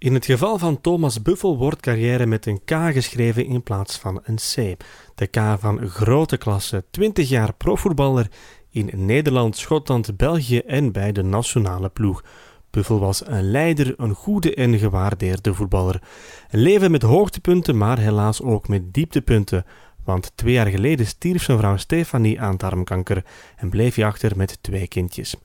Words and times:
In 0.00 0.14
het 0.14 0.24
geval 0.24 0.58
van 0.58 0.80
Thomas 0.80 1.22
Buffel 1.22 1.56
wordt 1.56 1.80
carrière 1.80 2.26
met 2.26 2.46
een 2.46 2.64
K 2.64 2.70
geschreven 2.70 3.46
in 3.46 3.62
plaats 3.62 3.98
van 3.98 4.20
een 4.24 4.36
C. 4.36 4.76
De 5.14 5.26
K 5.26 5.58
van 5.58 5.88
grote 5.88 6.36
klasse, 6.36 6.84
20 6.90 7.28
jaar 7.28 7.52
profvoetballer 7.54 8.30
in 8.70 8.90
Nederland, 8.94 9.56
Schotland, 9.56 10.16
België 10.16 10.58
en 10.58 10.92
bij 10.92 11.12
de 11.12 11.22
nationale 11.22 11.88
ploeg. 11.88 12.24
Buffel 12.70 12.98
was 12.98 13.26
een 13.26 13.50
leider, 13.50 13.94
een 13.96 14.14
goede 14.14 14.54
en 14.54 14.78
gewaardeerde 14.78 15.54
voetballer. 15.54 16.02
Een 16.50 16.60
leven 16.60 16.90
met 16.90 17.02
hoogtepunten, 17.02 17.76
maar 17.76 17.98
helaas 17.98 18.42
ook 18.42 18.68
met 18.68 18.94
dieptepunten. 18.94 19.64
Want 20.04 20.32
twee 20.34 20.52
jaar 20.52 20.66
geleden 20.66 21.06
stierf 21.06 21.42
zijn 21.42 21.58
vrouw 21.58 21.76
Stefanie 21.76 22.40
aan 22.40 22.56
darmkanker 22.56 23.24
en 23.56 23.70
bleef 23.70 23.94
hij 23.94 24.06
achter 24.06 24.36
met 24.36 24.58
twee 24.60 24.88
kindjes. 24.88 25.36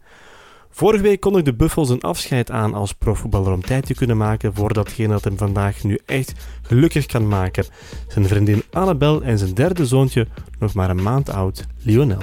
Vorige 0.78 1.04
week 1.04 1.20
kondigde 1.20 1.54
Buffel 1.54 1.86
zijn 1.86 2.02
afscheid 2.02 2.52
aan 2.52 2.73
als 2.73 2.94
profvoetballer 2.94 3.54
om 3.54 3.62
tijd 3.62 3.86
te 3.86 3.94
kunnen 3.94 4.18
maken 4.18 4.54
voor 4.54 4.74
datgene 4.74 5.07
dat 5.07 5.24
hem 5.24 5.38
vandaag 5.38 5.83
nu 5.83 6.00
echt 6.06 6.33
gelukkig 6.61 7.06
kan 7.06 7.28
maken. 7.28 7.66
Zijn 8.07 8.28
vriendin 8.28 8.64
Annabel 8.71 9.21
en 9.21 9.38
zijn 9.38 9.54
derde 9.54 9.86
zoontje, 9.86 10.28
nog 10.60 10.74
maar 10.74 10.89
een 10.89 11.04
maand 11.04 11.30
oud, 11.30 11.66
Lionel. 11.78 12.18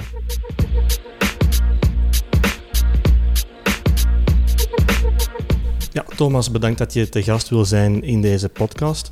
Ja, 5.91 6.05
Thomas, 6.15 6.51
bedankt 6.51 6.77
dat 6.77 6.93
je 6.93 7.09
te 7.09 7.23
gast 7.23 7.49
wil 7.49 7.65
zijn 7.65 8.03
in 8.03 8.21
deze 8.21 8.49
podcast. 8.49 9.11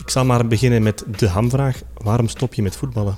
Ik 0.00 0.10
zal 0.10 0.24
maar 0.24 0.46
beginnen 0.46 0.82
met 0.82 1.04
de 1.16 1.28
hamvraag. 1.28 1.82
Waarom 1.94 2.28
stop 2.28 2.54
je 2.54 2.62
met 2.62 2.76
voetballen? 2.76 3.16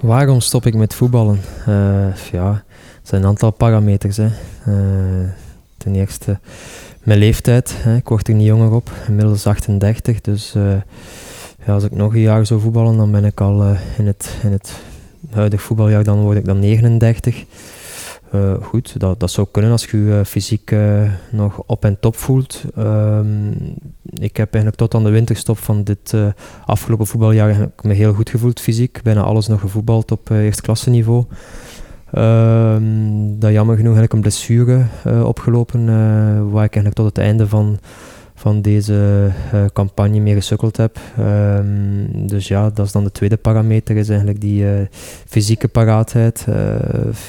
Waarom 0.00 0.40
stop 0.40 0.66
ik 0.66 0.74
met 0.74 0.94
voetballen? 0.94 1.40
Uh, 1.68 2.16
ja, 2.32 2.64
zijn 3.06 3.22
een 3.22 3.28
aantal 3.28 3.50
parameters. 3.50 4.16
Hè. 4.16 4.28
Uh, 4.68 5.28
ten 5.76 5.94
eerste 5.94 6.38
mijn 7.02 7.18
leeftijd. 7.18 7.74
Hè. 7.76 7.96
Ik 7.96 8.08
word 8.08 8.28
er 8.28 8.34
niet 8.34 8.46
jonger 8.46 8.70
op, 8.70 8.90
inmiddels 9.06 9.46
38. 9.46 10.20
Dus 10.20 10.54
uh, 10.56 10.72
ja, 11.66 11.72
als 11.72 11.84
ik 11.84 11.90
nog 11.90 12.14
een 12.14 12.20
jaar 12.20 12.46
zou 12.46 12.60
voetballen, 12.60 12.96
dan 12.96 13.10
ben 13.10 13.24
ik 13.24 13.40
al 13.40 13.64
in, 13.98 14.06
het, 14.06 14.36
in 14.42 14.52
het 14.52 14.72
huidige 15.30 15.62
voetbaljaar, 15.62 16.04
dan 16.04 16.20
word 16.20 16.36
ik 16.36 16.44
dan 16.44 16.58
39. 16.58 17.44
Uh, 18.34 18.54
goed, 18.62 19.00
dat, 19.00 19.20
dat 19.20 19.30
zou 19.30 19.46
kunnen 19.50 19.70
als 19.70 19.84
je 19.84 20.04
je 20.04 20.24
fysiek 20.24 20.74
nog 21.30 21.62
op 21.66 21.84
en 21.84 22.00
top 22.00 22.16
voelt. 22.16 22.64
Um, 22.78 23.54
ik 24.12 24.36
heb 24.36 24.54
eigenlijk 24.54 24.76
tot 24.76 24.94
aan 24.94 25.04
de 25.04 25.10
winterstop 25.10 25.58
van 25.58 25.84
dit 25.84 26.14
afgelopen 26.64 27.06
voetbaljaar 27.06 27.68
me 27.82 27.94
heel 27.94 28.12
goed 28.12 28.30
gevoeld 28.30 28.60
fysiek. 28.60 29.00
Bijna 29.02 29.22
alles 29.22 29.46
nog 29.46 29.60
gevoetbald 29.60 30.10
op 30.10 30.30
eerste 30.30 30.90
niveau. 30.90 31.24
Um, 32.18 33.38
dat 33.38 33.52
jammer 33.52 33.76
genoeg 33.76 33.96
eigenlijk 33.96 34.12
een 34.12 34.20
blessure 34.20 34.84
opgelopen, 35.24 35.86
waar 36.50 36.64
ik 36.64 36.74
eigenlijk 36.74 36.94
tot 36.94 37.06
het 37.06 37.18
einde 37.18 37.48
van 37.48 37.78
van 38.38 38.62
deze 38.62 39.30
uh, 39.54 39.64
campagne 39.72 40.20
mee 40.20 40.34
gesukkeld 40.34 40.76
heb. 40.76 40.98
Um, 41.18 42.26
dus 42.26 42.48
ja, 42.48 42.70
dat 42.70 42.86
is 42.86 42.92
dan 42.92 43.04
de 43.04 43.12
tweede 43.12 43.36
parameter, 43.36 43.96
is 43.96 44.08
eigenlijk 44.08 44.40
die 44.40 44.62
uh, 44.62 44.70
fysieke 45.26 45.68
paraatheid. 45.68 46.46
Uh, 46.48 46.54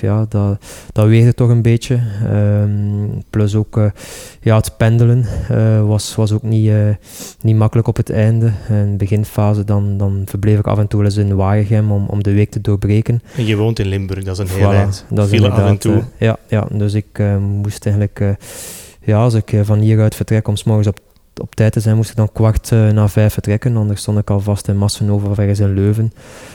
ja, 0.01 0.25
dat, 0.29 0.65
dat 0.91 1.07
weegde 1.07 1.33
toch 1.33 1.49
een 1.49 1.61
beetje. 1.61 1.99
Um, 2.33 3.23
plus 3.29 3.55
ook 3.55 3.81
ja, 4.41 4.55
het 4.55 4.77
pendelen 4.77 5.25
was, 5.87 6.15
was 6.15 6.31
ook 6.31 6.43
niet, 6.43 6.71
niet 7.41 7.55
makkelijk 7.55 7.87
op 7.87 7.97
het 7.97 8.09
einde. 8.09 8.51
In 8.69 8.91
de 8.91 8.97
beginfase 8.97 9.63
dan, 9.63 9.97
dan 9.97 10.23
verbleef 10.25 10.59
ik 10.59 10.67
af 10.67 10.77
en 10.77 10.87
toe 10.87 11.03
eens 11.03 11.17
in 11.17 11.35
Waregem 11.35 11.91
om, 11.91 12.05
om 12.07 12.23
de 12.23 12.33
week 12.33 12.49
te 12.49 12.61
doorbreken. 12.61 13.21
En 13.35 13.45
je 13.45 13.55
woont 13.55 13.79
in 13.79 13.87
Limburg, 13.87 14.23
dat 14.23 14.39
is 14.39 14.51
een 14.51 14.57
heel 14.57 14.73
eind. 14.73 15.05
Dat 15.09 15.31
is 15.31 15.41
af 15.41 15.69
en 15.69 15.77
toe. 15.77 16.03
ja, 16.17 16.37
ja, 16.47 16.67
dus 16.71 16.93
ik 16.93 17.23
moest 17.39 17.85
eigenlijk 17.85 18.37
ja, 19.07 19.21
als 19.21 19.33
ik 19.33 19.53
van 19.63 19.79
hieruit 19.79 20.15
vertrek 20.15 20.47
om 20.47 20.55
s 20.55 20.63
morgens 20.63 20.87
op 20.87 20.99
op 21.41 21.55
tijd 21.55 21.71
te 21.73 21.79
zijn, 21.79 21.95
moest 21.95 22.09
ik 22.09 22.15
dan 22.15 22.31
kwart 22.31 22.71
uh, 22.71 22.89
na 22.89 23.07
vijf 23.07 23.33
vertrekken. 23.33 23.77
Anders 23.77 24.01
stond 24.01 24.17
ik 24.17 24.29
al 24.29 24.39
vast 24.39 24.67
in 24.67 24.77
Massenhoven 24.77 25.29
ergens 25.29 25.59
in 25.59 25.73
Leuven. 25.73 26.13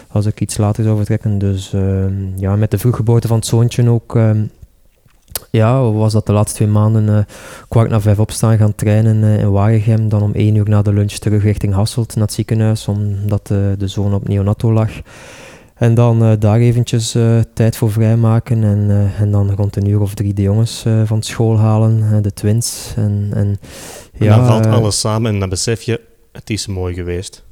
Als 0.08 0.26
ik 0.26 0.40
iets 0.40 0.56
later 0.56 0.84
zou 0.84 0.96
vertrekken. 0.96 1.38
Dus 1.38 1.72
ehm, 1.72 2.12
ja, 2.36 2.56
met 2.56 2.70
de 2.70 2.78
vroeggeboorte 2.78 3.26
van 3.26 3.36
het 3.36 3.46
zoontje 3.46 3.90
ook. 3.90 4.16
Ehm, 4.16 4.44
ja, 5.50 5.90
was 5.90 6.12
dat 6.12 6.26
de 6.26 6.32
laatste 6.32 6.56
twee 6.56 6.68
maanden 6.68 7.08
uh, 7.08 7.18
kwart 7.68 7.90
na 7.90 8.00
vijf 8.00 8.18
opstaan, 8.18 8.56
gaan 8.56 8.74
trainen 8.74 9.38
in 9.38 9.50
Waregem. 9.50 10.08
Dan 10.08 10.22
om 10.22 10.32
één 10.32 10.54
uur 10.54 10.68
na 10.68 10.82
de 10.82 10.92
lunch 10.92 11.12
terug 11.12 11.42
richting 11.42 11.74
Hasselt 11.74 12.14
naar 12.14 12.24
het 12.24 12.32
ziekenhuis, 12.32 12.88
omdat 12.88 13.46
de 13.46 13.88
zoon 13.88 14.14
op 14.14 14.28
neonato 14.28 14.72
lag. 14.72 14.90
En 15.82 15.94
dan 15.94 16.22
uh, 16.22 16.32
daar 16.38 16.58
eventjes 16.58 17.14
uh, 17.14 17.40
tijd 17.54 17.76
voor 17.76 17.92
vrijmaken. 17.92 18.64
En, 18.64 18.78
uh, 18.88 19.20
en 19.20 19.30
dan 19.30 19.50
rond 19.50 19.76
een 19.76 19.88
uur 19.88 20.00
of 20.00 20.14
drie 20.14 20.34
de 20.34 20.42
jongens 20.42 20.84
van 21.04 21.22
school 21.22 21.58
halen, 21.58 22.22
de 22.22 22.32
twins. 22.32 22.92
En, 22.96 23.30
en, 23.34 23.58
ja, 24.18 24.32
en 24.32 24.38
dan 24.38 24.46
valt 24.46 24.66
alles 24.66 25.00
samen 25.00 25.32
en 25.32 25.40
dan 25.40 25.48
besef 25.48 25.82
je, 25.82 26.00
het 26.32 26.50
is 26.50 26.66
mooi 26.66 26.94
geweest. 26.94 27.44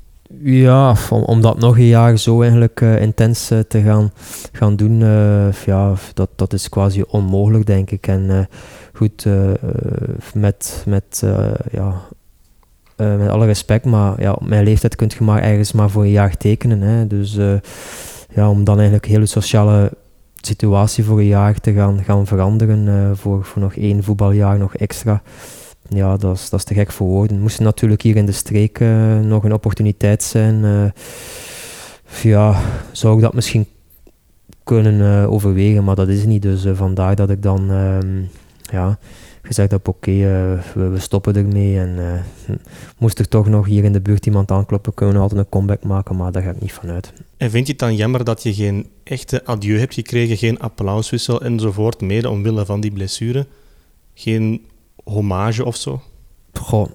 Ja, 0.43 0.97
om, 1.11 1.23
om 1.23 1.41
dat 1.41 1.59
nog 1.59 1.77
een 1.77 1.87
jaar 1.87 2.19
zo 2.19 2.41
eigenlijk 2.41 2.81
intens 2.81 3.47
te 3.47 3.81
gaan, 3.85 4.13
gaan 4.53 4.77
doen, 4.77 4.99
ja, 5.67 5.95
dat, 6.15 6.29
dat 6.37 6.53
is 6.53 6.69
quasi 6.69 7.03
onmogelijk, 7.09 7.67
denk 7.67 7.91
ik. 7.91 8.07
En 8.07 8.49
goed, 8.93 9.27
met, 10.35 10.85
met 10.87 11.23
ja, 11.73 11.95
met 12.97 13.29
alle 13.29 13.47
respect, 13.47 13.85
maar 13.85 14.21
ja, 14.21 14.33
op 14.33 14.47
mijn 14.47 14.65
leeftijd 14.65 14.97
kun 14.97 15.11
je 15.19 15.25
maar 15.25 15.43
ergens 15.43 15.73
maar 15.73 15.91
voor 15.91 16.03
een 16.03 16.11
jaar 16.11 16.37
tekenen. 16.37 16.81
Hè. 16.81 17.07
Dus 17.07 17.39
ja, 18.35 18.51
om 18.51 18.65
dan 18.65 18.77
eigenlijk 18.77 19.07
hele 19.07 19.27
sociale 19.27 19.91
situatie 20.41 21.05
voor 21.05 21.19
een 21.19 21.27
jaar 21.27 21.61
te 21.61 21.73
gaan, 21.73 22.05
gaan 22.05 22.27
veranderen, 22.27 22.87
uh, 22.87 23.11
voor, 23.15 23.45
voor 23.45 23.63
nog 23.63 23.75
één 23.75 24.03
voetbaljaar 24.03 24.59
nog 24.59 24.77
extra. 24.77 25.23
Ja, 25.89 26.17
dat 26.17 26.37
is, 26.37 26.51
dat 26.51 26.59
is 26.59 26.65
te 26.65 26.75
gek 26.75 26.93
voor 26.93 27.07
woorden. 27.07 27.41
Moest 27.41 27.61
natuurlijk 27.61 28.03
hier 28.03 28.17
in 28.17 28.27
de 28.27 28.33
streek 28.33 28.81
uh, 28.81 29.19
nog 29.19 29.45
een 29.45 29.53
opportuniteit 29.53 30.23
zijn. 30.23 30.65
Uh, 30.65 30.85
ja, 32.23 32.61
zou 32.93 33.17
ik 33.17 33.23
dat 33.23 33.35
misschien 33.35 33.67
kunnen 34.65 35.29
overwegen, 35.29 35.85
maar 35.85 35.95
dat 35.95 36.09
is 36.09 36.25
niet. 36.25 36.43
Dus 36.43 36.67
vandaar 36.73 37.17
dat 37.17 37.31
ik 37.31 37.43
dan 37.43 37.71
ehm, 37.71 38.23
ja, 38.71 38.99
gezegd 39.43 39.71
heb, 39.71 39.89
oké, 39.89 40.11
okay, 40.11 40.53
uh, 40.55 40.63
we, 40.75 40.89
we, 40.89 40.99
stoppen 40.99 41.37
ermee. 41.37 41.79
En 41.79 41.89
uh, 41.99 42.57
moest 42.99 43.19
er 43.19 43.29
toch 43.29 43.49
nog 43.49 43.67
hier 43.67 43.85
in 43.85 43.93
de 43.93 44.01
buurt 44.01 44.27
iemand 44.27 44.51
aankloppen, 44.51 44.95
kunnen 44.95 45.15
we 45.15 45.21
altijd 45.21 45.41
een 45.41 45.49
comeback 45.49 45.85
maken, 45.85 46.17
maar 46.17 46.33
daar 46.33 46.43
ga 46.43 46.51
ik 46.51 46.61
niet 46.61 46.73
vanuit. 46.73 47.13
En 47.37 47.51
vind 47.51 47.67
je 47.67 47.73
het 47.73 47.81
dan 47.81 47.97
jammer 47.97 48.25
dat 48.25 48.43
je 48.43 48.55
geen 48.55 48.87
echte 49.05 49.47
adieu 49.47 49.79
hebt 49.79 49.95
gekregen, 49.95 50.37
geen 50.37 50.59
applauswissel 50.59 51.43
enzovoort, 51.43 52.01
mede 52.01 52.31
omwille 52.31 52.65
van 52.65 52.81
die 52.81 52.93
blessure? 52.93 53.47
Geen 54.15 54.67
hommage 55.05 55.65
of 55.65 55.77
zo? 55.77 56.01
Goh, 56.53 56.91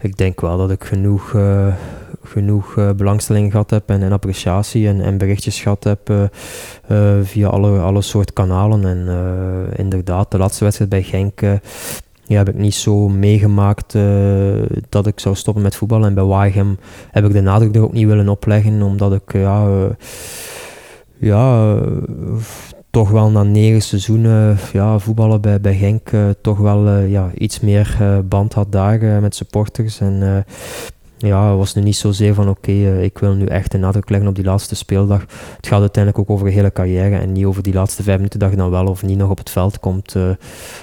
ik 0.00 0.16
denk 0.16 0.40
wel 0.40 0.56
dat 0.56 0.70
ik 0.70 0.84
genoeg, 0.84 1.32
uh, 1.32 1.74
genoeg 2.22 2.76
uh, 2.76 2.90
belangstelling 2.90 3.50
gehad 3.50 3.70
heb 3.70 3.88
en, 3.88 4.02
en 4.02 4.12
appreciatie 4.12 4.88
en, 4.88 5.00
en, 5.00 5.18
berichtjes 5.18 5.60
gehad 5.60 5.84
heb 5.84 6.10
uh, 6.10 6.24
via 7.22 7.48
alle, 7.48 7.78
alle 7.78 8.02
soort 8.02 8.32
kanalen. 8.32 8.84
En 8.84 9.08
inderdaad, 9.76 10.30
de 10.30 10.38
laatste 10.38 10.64
wedstrijd 10.64 10.90
bij 10.90 11.02
Genk 11.02 11.40
ja, 12.24 12.36
heb 12.36 12.48
ik 12.48 12.54
niet 12.54 12.74
zo 12.74 13.08
meegemaakt 13.08 13.96
dat 14.88 15.06
ik 15.06 15.20
zou 15.20 15.34
stoppen 15.34 15.62
met 15.62 15.76
voetbal. 15.76 16.04
En 16.04 16.14
bij 16.14 16.24
Waregem 16.24 16.78
heb 17.10 17.24
ik 17.24 17.32
de 17.32 17.40
nadruk 17.40 17.74
er 17.74 17.82
ook 17.82 17.92
niet 17.92 18.06
willen 18.06 18.28
opleggen, 18.28 18.82
omdat 18.82 19.12
ik 19.12 19.32
ja, 19.32 19.88
ja 21.18 21.76
toch 22.90 23.10
wel 23.10 23.30
na 23.30 23.42
negen 23.42 23.82
seizoenen 23.82 24.58
ja, 24.72 24.98
voetballen 24.98 25.40
bij, 25.40 25.60
bij 25.60 25.76
Genk 25.76 26.10
toch 26.40 26.58
wel 26.58 26.98
ja, 26.98 27.30
iets 27.34 27.60
meer 27.60 27.98
band 28.28 28.54
had 28.54 28.72
daar 28.72 29.20
met 29.20 29.34
supporters. 29.34 30.00
En 30.00 30.44
ja, 31.26 31.56
was 31.56 31.74
nu 31.74 31.82
niet 31.82 31.96
zozeer 31.96 32.34
van 32.34 32.48
oké, 32.48 32.70
okay, 32.70 33.02
ik 33.02 33.18
wil 33.18 33.34
nu 33.34 33.46
echt 33.46 33.74
een 33.74 33.80
nadruk 33.80 34.08
leggen 34.08 34.28
op 34.28 34.34
die 34.34 34.44
laatste 34.44 34.74
speeldag. 34.74 35.20
Het 35.56 35.66
gaat 35.66 35.80
uiteindelijk 35.80 36.22
ook 36.22 36.30
over 36.30 36.46
de 36.46 36.52
hele 36.52 36.72
carrière 36.72 37.16
en 37.16 37.32
niet 37.32 37.44
over 37.44 37.62
die 37.62 37.72
laatste 37.72 38.02
vijf 38.02 38.16
minuten 38.16 38.38
dat 38.38 38.50
je 38.50 38.56
dan 38.56 38.70
wel 38.70 38.86
of 38.86 39.02
niet 39.02 39.18
nog 39.18 39.30
op 39.30 39.38
het 39.38 39.50
veld 39.50 39.80
komt. 39.80 40.14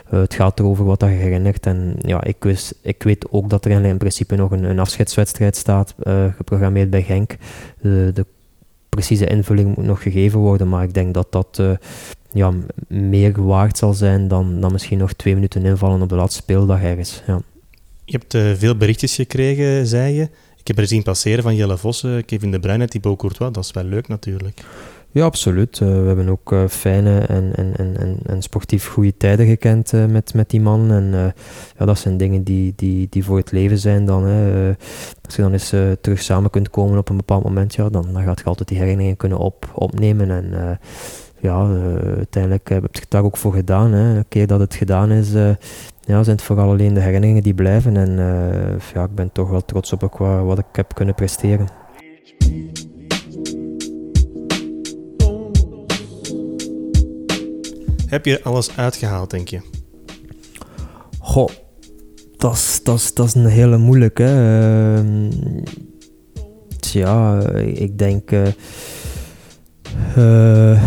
het 0.09 0.33
gaat 0.33 0.59
erover 0.59 0.85
wat 0.85 0.99
dat 0.99 1.09
je 1.09 1.15
herinnert. 1.15 1.65
En 1.65 1.95
ja, 1.99 2.23
ik, 2.23 2.35
wist, 2.39 2.75
ik 2.81 3.03
weet 3.03 3.31
ook 3.31 3.49
dat 3.49 3.65
er 3.65 3.85
in 3.85 3.97
principe 3.97 4.35
nog 4.35 4.51
een, 4.51 4.63
een 4.63 4.79
afscheidswedstrijd 4.79 5.55
staat, 5.55 5.95
geprogrammeerd 6.35 6.89
bij 6.89 7.03
Genk. 7.03 7.35
De, 7.81 8.25
precieze 8.89 9.27
invulling 9.27 9.75
moet 9.75 9.85
nog 9.85 10.01
gegeven 10.01 10.39
worden, 10.39 10.69
maar 10.69 10.83
ik 10.83 10.93
denk 10.93 11.13
dat 11.13 11.31
dat 11.31 11.61
ja, 12.31 12.53
meer 12.87 13.45
waard 13.45 13.77
zal 13.77 13.93
zijn 13.93 14.27
dan, 14.27 14.61
dan 14.61 14.71
misschien 14.71 14.97
nog 14.97 15.13
twee 15.13 15.33
minuten 15.33 15.65
invallen 15.65 16.01
op 16.01 16.09
de 16.09 16.15
laatste 16.15 16.41
speeldag 16.41 16.81
ergens. 16.81 17.23
Ja. 17.27 17.41
Je 18.09 18.17
hebt 18.17 18.33
uh, 18.33 18.51
veel 18.55 18.77
berichtjes 18.77 19.15
gekregen, 19.15 19.87
zei 19.87 20.13
je. 20.13 20.29
Ik 20.57 20.67
heb 20.67 20.77
er 20.77 20.87
zien 20.87 21.03
passeren 21.03 21.43
van 21.43 21.55
Jelle 21.55 21.77
Vossen, 21.77 22.25
Kevin 22.25 22.51
De 22.51 22.59
Bruyne 22.59 22.87
Thibaut 22.87 23.17
Courtois. 23.17 23.51
Dat 23.51 23.63
is 23.63 23.71
wel 23.71 23.83
leuk 23.83 24.07
natuurlijk. 24.07 24.61
Ja, 25.11 25.25
absoluut. 25.25 25.79
Uh, 25.79 25.89
we 25.89 26.07
hebben 26.07 26.29
ook 26.29 26.51
uh, 26.51 26.67
fijne 26.67 27.19
en, 27.19 27.55
en, 27.55 27.73
en, 27.77 28.17
en, 28.25 28.41
sportief 28.41 28.87
goede 28.87 29.17
tijden 29.17 29.45
gekend 29.45 29.91
met, 29.91 30.33
met 30.33 30.49
die 30.49 30.61
man. 30.61 30.91
En 30.91 31.33
ja, 31.77 31.85
dat 31.85 31.99
zijn 31.99 32.17
dingen 32.17 32.43
die, 32.43 32.73
die, 32.75 33.07
die 33.09 33.23
voor 33.23 33.37
het 33.37 33.51
leven 33.51 33.77
zijn 33.77 34.05
dan. 34.05 34.23
Hè. 34.23 34.67
als 35.25 35.35
je 35.35 35.41
dan 35.41 35.53
eens 35.53 35.73
terug 36.01 36.21
samen 36.21 36.49
kunt 36.49 36.69
komen 36.69 36.97
op 36.97 37.09
een 37.09 37.17
bepaald 37.17 37.43
moment, 37.43 37.75
ja, 37.75 37.89
dan, 37.89 38.13
dan 38.13 38.23
gaat 38.23 38.39
je 38.39 38.45
altijd 38.45 38.69
die 38.69 38.77
herinneringen 38.77 39.17
kunnen 39.17 39.37
op, 39.37 39.71
opnemen. 39.73 40.31
En 40.31 40.79
ja, 41.39 41.67
uiteindelijk 42.15 42.69
heb 42.69 42.85
ik 42.85 42.95
het 42.95 43.09
daar 43.09 43.23
ook 43.23 43.37
voor 43.37 43.53
gedaan. 43.53 43.91
Hè. 43.91 44.17
Een 44.17 44.27
keer 44.27 44.47
dat 44.47 44.59
het 44.59 44.75
gedaan 44.75 45.11
is, 45.11 45.31
ja, 46.07 46.23
zijn 46.23 46.35
het 46.35 46.45
vooral 46.45 46.69
alleen 46.69 46.93
de 46.93 46.99
herinneringen 46.99 47.43
die 47.43 47.53
blijven. 47.53 47.97
En 47.97 48.11
ja, 48.93 49.03
ik 49.03 49.15
ben 49.15 49.31
toch 49.31 49.49
wel 49.49 49.65
trots 49.65 49.93
op 49.93 50.01
wat 50.45 50.59
ik 50.59 50.65
heb 50.71 50.93
kunnen 50.93 51.15
presteren. 51.15 51.67
Heb 58.07 58.25
je 58.25 58.43
alles 58.43 58.77
uitgehaald, 58.77 59.29
denk 59.29 59.47
je? 59.47 59.61
Goh, 61.19 61.49
dat 62.37 62.53
is, 62.53 62.79
dat 62.83 63.11
dat 63.13 63.25
is 63.25 63.33
een 63.33 63.45
hele 63.45 63.77
moeilijke. 63.77 64.23
Uh, 64.23 65.31
ja, 66.79 67.39
ik 67.55 67.97
denk 67.97 68.31
uh, 68.31 68.47
uh, 70.17 70.83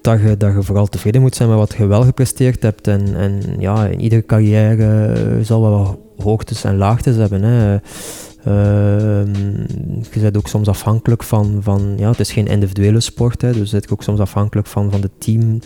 dat, 0.00 0.20
je, 0.20 0.36
dat 0.36 0.54
je 0.54 0.62
vooral 0.62 0.86
tevreden 0.86 1.20
moet 1.20 1.34
zijn 1.34 1.48
met 1.48 1.58
wat 1.58 1.74
je 1.78 1.86
wel 1.86 2.02
gepresteerd 2.02 2.62
hebt. 2.62 2.86
En, 2.86 3.16
en 3.16 3.40
ja, 3.58 3.86
in 3.86 4.00
iedere 4.00 4.26
carrière 4.26 5.14
zal 5.42 5.60
wel 5.60 6.12
hoogtes 6.16 6.64
en 6.64 6.76
laagtes 6.76 7.16
hebben. 7.16 7.42
Hè. 7.42 7.78
Ehm, 8.44 9.34
je 10.12 10.20
bent 10.20 10.36
ook 10.36 10.48
soms 10.48 10.68
afhankelijk 10.68 11.22
van, 11.22 11.58
van 11.60 11.94
ja, 11.96 12.10
het 12.10 12.20
is 12.20 12.32
geen 12.32 12.46
individuele 12.46 13.00
sport, 13.00 13.42
hè, 13.42 13.52
dus 13.52 13.70
bent 13.70 13.90
ook 13.90 14.02
soms 14.02 14.20
afhankelijk 14.20 14.66
van, 14.66 14.90
van 14.90 15.00
de 15.00 15.10
team 15.18 15.58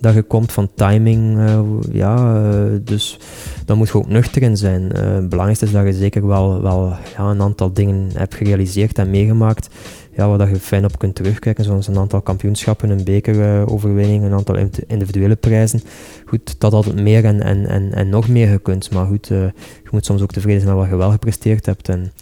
dat 0.00 0.14
je 0.14 0.22
komt, 0.22 0.52
van 0.52 0.70
timing. 0.74 1.36
Uh, 1.36 1.60
ja, 1.92 2.42
uh, 2.42 2.78
dus 2.82 3.18
dan 3.64 3.76
moet 3.76 3.88
je 3.88 3.94
ook 3.94 4.08
nuchter 4.08 4.42
in 4.42 4.56
zijn. 4.56 4.82
Uh, 4.82 5.14
het 5.14 5.28
belangrijkste 5.28 5.66
is 5.66 5.72
dat 5.72 5.86
je 5.86 5.92
zeker 5.92 6.26
wel, 6.26 6.62
wel 6.62 6.96
ja, 7.16 7.30
een 7.30 7.42
aantal 7.42 7.72
dingen 7.72 8.10
hebt 8.14 8.34
gerealiseerd 8.34 8.98
en 8.98 9.10
meegemaakt. 9.10 9.68
Ja, 10.16 10.28
waar 10.28 10.38
dat 10.38 10.48
je 10.48 10.56
fijn 10.56 10.84
op 10.84 10.98
kunt 10.98 11.14
terugkijken, 11.14 11.64
zoals 11.64 11.88
een 11.88 11.98
aantal 11.98 12.20
kampioenschappen, 12.20 12.90
een 12.90 13.04
bekeroverwinning, 13.04 14.24
een 14.24 14.32
aantal 14.32 14.56
individuele 14.86 15.36
prijzen. 15.36 15.80
Goed, 16.26 16.60
dat 16.60 16.72
altijd 16.72 17.00
meer 17.00 17.24
en, 17.24 17.42
en, 17.42 17.66
en, 17.66 17.92
en 17.92 18.08
nog 18.08 18.28
meer 18.28 18.48
gekund. 18.48 18.90
Maar 18.90 19.06
goed, 19.06 19.26
je 19.26 19.52
moet 19.90 20.04
soms 20.04 20.22
ook 20.22 20.32
tevreden 20.32 20.60
zijn 20.60 20.72
met 20.72 20.82
wat 20.82 20.92
je 20.92 20.98
wel 20.98 21.10
gepresteerd 21.10 21.66
hebt. 21.66 21.88
En, 21.88 22.12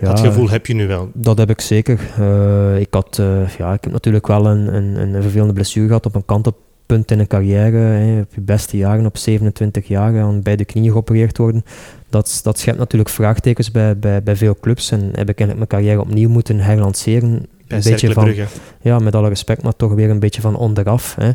ja, 0.00 0.08
dat 0.08 0.20
gevoel 0.20 0.50
heb 0.50 0.66
je 0.66 0.74
nu 0.74 0.86
wel? 0.86 1.10
Dat 1.14 1.38
heb 1.38 1.50
ik 1.50 1.60
zeker. 1.60 2.00
ik, 2.78 2.94
had, 2.94 3.16
ja, 3.58 3.72
ik 3.72 3.84
heb 3.84 3.92
natuurlijk 3.92 4.26
wel 4.26 4.46
een, 4.46 4.74
een, 4.74 5.14
een 5.14 5.22
vervelende 5.22 5.52
blessure 5.52 5.86
gehad 5.86 6.06
op 6.06 6.14
een 6.14 6.24
kant 6.24 6.46
op 6.46 6.56
punt 6.90 7.10
in 7.10 7.18
een 7.18 7.26
carrière, 7.26 7.76
hè, 7.76 8.20
op 8.20 8.34
je 8.34 8.40
beste 8.40 8.76
jaren, 8.76 9.06
op 9.06 9.16
27 9.16 9.88
jaar, 9.88 10.20
aan 10.20 10.42
beide 10.42 10.64
knieën 10.64 10.90
geopereerd 10.90 11.38
worden. 11.38 11.64
Dat, 12.10 12.40
dat 12.42 12.58
schept 12.58 12.78
natuurlijk 12.78 13.10
vraagtekens 13.10 13.70
bij, 13.70 13.98
bij, 13.98 14.22
bij 14.22 14.36
veel 14.36 14.56
clubs. 14.60 14.90
En 14.90 15.00
heb 15.00 15.28
ik 15.28 15.38
eigenlijk 15.40 15.56
mijn 15.56 15.66
carrière 15.66 16.00
opnieuw 16.00 16.28
moeten 16.28 16.58
herlanceren. 16.58 17.46
Bij 17.66 17.78
een 17.78 17.90
beetje 17.90 18.12
van, 18.12 18.34
ja, 18.80 18.98
met 18.98 19.14
alle 19.14 19.28
respect, 19.28 19.62
maar 19.62 19.76
toch 19.76 19.92
weer 19.92 20.10
een 20.10 20.18
beetje 20.18 20.40
van 20.40 20.56
onderaf. 20.56 21.16
Hè. 21.18 21.30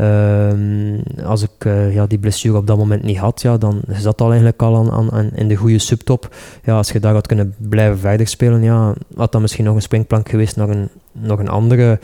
Uh, 0.00 1.24
als 1.24 1.42
ik 1.42 1.64
uh, 1.66 1.94
ja, 1.94 2.06
die 2.06 2.18
blessure 2.18 2.56
op 2.56 2.66
dat 2.66 2.78
moment 2.78 3.02
niet 3.02 3.18
had, 3.18 3.42
ja, 3.42 3.58
dan 3.58 3.80
zat 3.88 4.20
al 4.20 4.28
eigenlijk 4.28 4.62
al 4.62 4.92
aan, 4.92 5.12
aan, 5.12 5.30
in 5.34 5.48
de 5.48 5.56
goede 5.56 5.78
subtop. 5.78 6.34
Ja, 6.64 6.76
als 6.76 6.90
je 6.90 7.00
daar 7.00 7.14
had 7.14 7.26
kunnen 7.26 7.54
blijven 7.58 7.98
verder 7.98 8.26
spelen, 8.26 8.62
ja, 8.62 8.94
had 9.16 9.32
dat 9.32 9.40
misschien 9.40 9.64
nog 9.64 9.74
een 9.74 9.82
springplank 9.82 10.28
geweest 10.28 10.56
naar 10.56 10.68
een, 10.68 10.88
nog 11.12 11.38
een 11.38 11.48
andere 11.48 12.00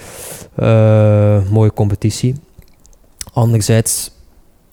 uh, 0.58 1.48
mooie 1.50 1.72
competitie. 1.72 2.34
Anderzijds, 3.32 4.10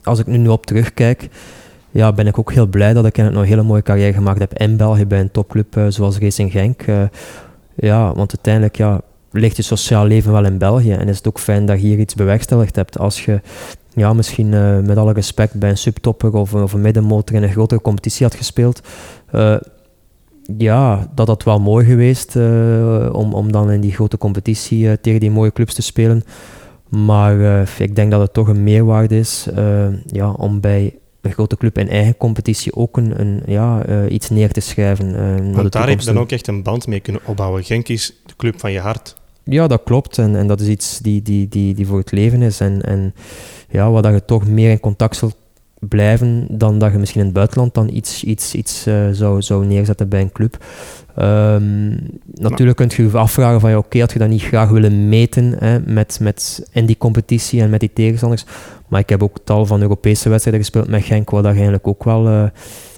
als 0.03 0.19
ik 0.19 0.27
nu, 0.27 0.37
nu 0.37 0.47
op 0.47 0.65
terugkijk, 0.65 1.29
ja, 1.91 2.13
ben 2.13 2.27
ik 2.27 2.39
ook 2.39 2.51
heel 2.51 2.67
blij 2.67 2.93
dat 2.93 3.05
ik 3.05 3.17
nog 3.17 3.33
een 3.33 3.43
hele 3.43 3.63
mooie 3.63 3.81
carrière 3.81 4.13
gemaakt 4.13 4.39
heb 4.39 4.53
in 4.53 4.77
België 4.77 5.05
bij 5.05 5.19
een 5.19 5.31
topclub 5.31 5.75
uh, 5.75 5.85
zoals 5.89 6.17
Racing 6.17 6.51
Genk. 6.51 6.87
Uh, 6.87 7.03
ja, 7.75 8.13
want 8.13 8.35
uiteindelijk 8.35 8.75
ja, 8.75 9.01
ligt 9.31 9.55
je 9.55 9.61
sociaal 9.61 10.05
leven 10.05 10.31
wel 10.31 10.45
in 10.45 10.57
België 10.57 10.91
en 10.91 11.07
is 11.07 11.17
het 11.17 11.27
ook 11.27 11.39
fijn 11.39 11.65
dat 11.65 11.81
je 11.81 11.87
hier 11.87 11.99
iets 11.99 12.15
bewerkstelligd 12.15 12.75
hebt. 12.75 12.99
Als 12.99 13.25
je 13.25 13.41
ja, 13.93 14.13
misschien 14.13 14.51
uh, 14.51 14.79
met 14.79 14.97
alle 14.97 15.13
respect 15.13 15.53
bij 15.53 15.69
een 15.69 15.77
subtopper 15.77 16.33
of, 16.33 16.53
of 16.53 16.73
een 16.73 16.81
middenmotor 16.81 17.35
in 17.35 17.43
een 17.43 17.51
grotere 17.51 17.81
competitie 17.81 18.25
had 18.25 18.35
gespeeld, 18.35 18.81
ja, 20.57 21.07
dat 21.15 21.27
had 21.27 21.43
wel 21.43 21.59
mooi 21.59 21.85
geweest 21.85 22.35
om, 23.11 23.33
om 23.33 23.51
dan 23.51 23.71
in 23.71 23.81
die 23.81 23.91
grote 23.91 24.17
competitie 24.17 25.01
tegen 25.01 25.19
die 25.19 25.31
mooie 25.31 25.53
clubs 25.53 25.73
te 25.73 25.81
spelen. 25.81 26.23
Maar 26.89 27.67
ik 27.77 27.95
denk 27.95 28.11
dat 28.11 28.21
het 28.21 28.33
toch 28.33 28.47
een 28.47 28.63
meerwaarde 28.63 29.17
is 29.17 29.47
ja, 30.05 30.31
om 30.31 30.59
bij 30.59 30.93
een 31.21 31.31
grote 31.31 31.57
club 31.57 31.77
in 31.77 31.89
eigen 31.89 32.17
competitie 32.17 32.75
ook 32.75 32.97
een, 32.97 33.19
een 33.19 33.41
ja, 33.45 33.87
uh, 33.89 34.11
iets 34.11 34.29
neer 34.29 34.51
te 34.51 34.59
schrijven. 34.59 35.53
Want 35.53 35.71
daar 35.71 35.89
heb 35.89 35.99
je 35.99 36.05
dan 36.05 36.19
ook 36.19 36.31
echt 36.31 36.47
een 36.47 36.63
band 36.63 36.87
mee 36.87 36.99
kunnen 36.99 37.21
opbouwen. 37.25 37.63
Genk 37.63 37.87
is 37.87 38.13
de 38.25 38.33
club 38.37 38.59
van 38.59 38.71
je 38.71 38.79
hart. 38.79 39.15
Ja, 39.43 39.67
dat 39.67 39.81
klopt. 39.83 40.17
En, 40.17 40.35
en 40.35 40.47
dat 40.47 40.61
is 40.61 40.67
iets 40.67 40.99
die, 40.99 41.21
die, 41.21 41.47
die, 41.47 41.73
die 41.73 41.87
voor 41.87 41.97
het 41.97 42.11
leven 42.11 42.41
is. 42.41 42.59
En, 42.59 42.81
en 42.81 43.13
ja, 43.69 43.91
waar 43.91 44.01
dat 44.01 44.13
je 44.13 44.25
toch 44.25 44.47
meer 44.47 44.71
in 44.71 44.79
contact 44.79 45.15
zult 45.15 45.35
blijven 45.89 46.45
dan 46.49 46.79
dat 46.79 46.91
je 46.91 46.97
misschien 46.97 47.19
in 47.19 47.25
het 47.25 47.35
buitenland 47.35 47.73
dan 47.73 47.89
iets, 47.89 48.23
iets, 48.23 48.55
iets 48.55 48.87
uh, 48.87 49.09
zou, 49.11 49.41
zou 49.41 49.65
neerzetten 49.65 50.09
bij 50.09 50.21
een 50.21 50.31
club. 50.31 50.57
Um, 51.19 51.99
natuurlijk 52.33 52.77
kun 52.77 52.91
je 52.95 53.03
je 53.03 53.17
afvragen 53.17 53.59
van 53.59 53.69
ja, 53.69 53.77
oké, 53.77 53.99
had 53.99 54.11
je 54.11 54.19
dat 54.19 54.29
niet 54.29 54.41
graag 54.41 54.69
willen 54.69 55.09
meten 55.09 55.55
hè, 55.57 55.79
met, 55.79 56.19
met, 56.21 56.69
in 56.71 56.85
die 56.85 56.97
competitie 56.97 57.61
en 57.61 57.69
met 57.69 57.79
die 57.79 57.93
tegenstanders. 57.93 58.45
Maar 58.87 58.99
ik 58.99 59.09
heb 59.09 59.23
ook 59.23 59.37
tal 59.43 59.65
van 59.65 59.81
Europese 59.81 60.29
wedstrijden 60.29 60.63
gespeeld 60.63 60.87
met 60.87 61.03
Genk, 61.03 61.29
waar 61.29 61.43
je 61.43 61.49
eigenlijk 61.49 61.87
ook 61.87 62.03
wel 62.03 62.27
uh, 62.27 62.43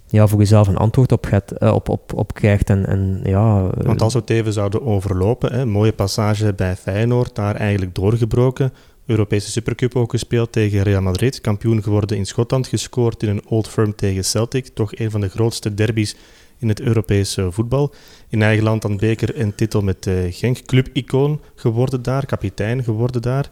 ja, 0.08 0.28
voor 0.28 0.40
jezelf 0.40 0.68
een 0.68 0.78
antwoord 0.78 1.12
op, 1.12 1.26
gaat, 1.26 1.54
uh, 1.60 1.74
op, 1.74 1.90
op, 1.90 2.14
op 2.14 2.34
krijgt. 2.34 2.70
En, 2.70 2.86
en, 2.86 3.20
ja, 3.24 3.70
Want 3.78 4.02
als 4.02 4.14
we 4.14 4.20
het 4.20 4.30
even 4.30 4.54
zouden 4.54 4.86
overlopen, 4.86 5.54
hè, 5.54 5.66
mooie 5.66 5.94
passage 5.94 6.54
bij 6.54 6.76
Feyenoord, 6.76 7.36
daar 7.36 7.56
eigenlijk 7.56 7.96
doorgebroken. 7.96 8.74
Europese 9.06 9.52
Supercup 9.52 9.96
ook 9.96 10.12
gespeeld 10.12 10.52
tegen 10.52 10.84
Real 10.84 11.02
Madrid. 11.02 11.42
Kampioen 11.42 11.84
geworden 11.84 12.18
in 12.18 12.26
Schotland, 12.26 12.68
gescoord 12.68 13.24
in 13.24 13.30
een 13.30 13.46
Old 13.48 13.68
Firm 13.68 13.96
tegen 13.96 14.24
Celtic. 14.24 14.68
Toch 14.68 14.96
een 14.96 15.12
van 15.12 15.22
de 15.22 15.30
grootste 15.30 15.74
derbies 15.74 16.16
in 16.58 16.68
het 16.68 16.82
Europese 16.82 17.52
voetbal. 17.52 17.94
In 18.30 18.42
eigen 18.42 18.64
land 18.64 18.82
dan 18.82 18.98
beker 18.98 19.36
en 19.36 19.56
titel 19.56 19.82
met 19.82 20.06
uh, 20.06 20.16
Genk. 20.30 20.66
Club-icoon 20.66 21.42
geworden 21.56 22.02
daar, 22.02 22.26
kapitein 22.26 22.84
geworden 22.84 23.22
daar. 23.22 23.50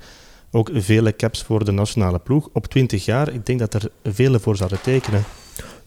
Ook 0.51 0.69
vele 0.74 1.15
caps 1.15 1.44
voor 1.44 1.65
de 1.65 1.71
nationale 1.71 2.19
ploeg. 2.19 2.50
Op 2.53 2.68
20 2.68 3.06
jaar, 3.06 3.33
ik 3.33 3.45
denk 3.45 3.59
dat 3.59 3.74
er 3.74 3.92
vele 4.03 4.39
voor 4.39 4.56
zouden 4.56 4.81
tekenen. 4.81 5.24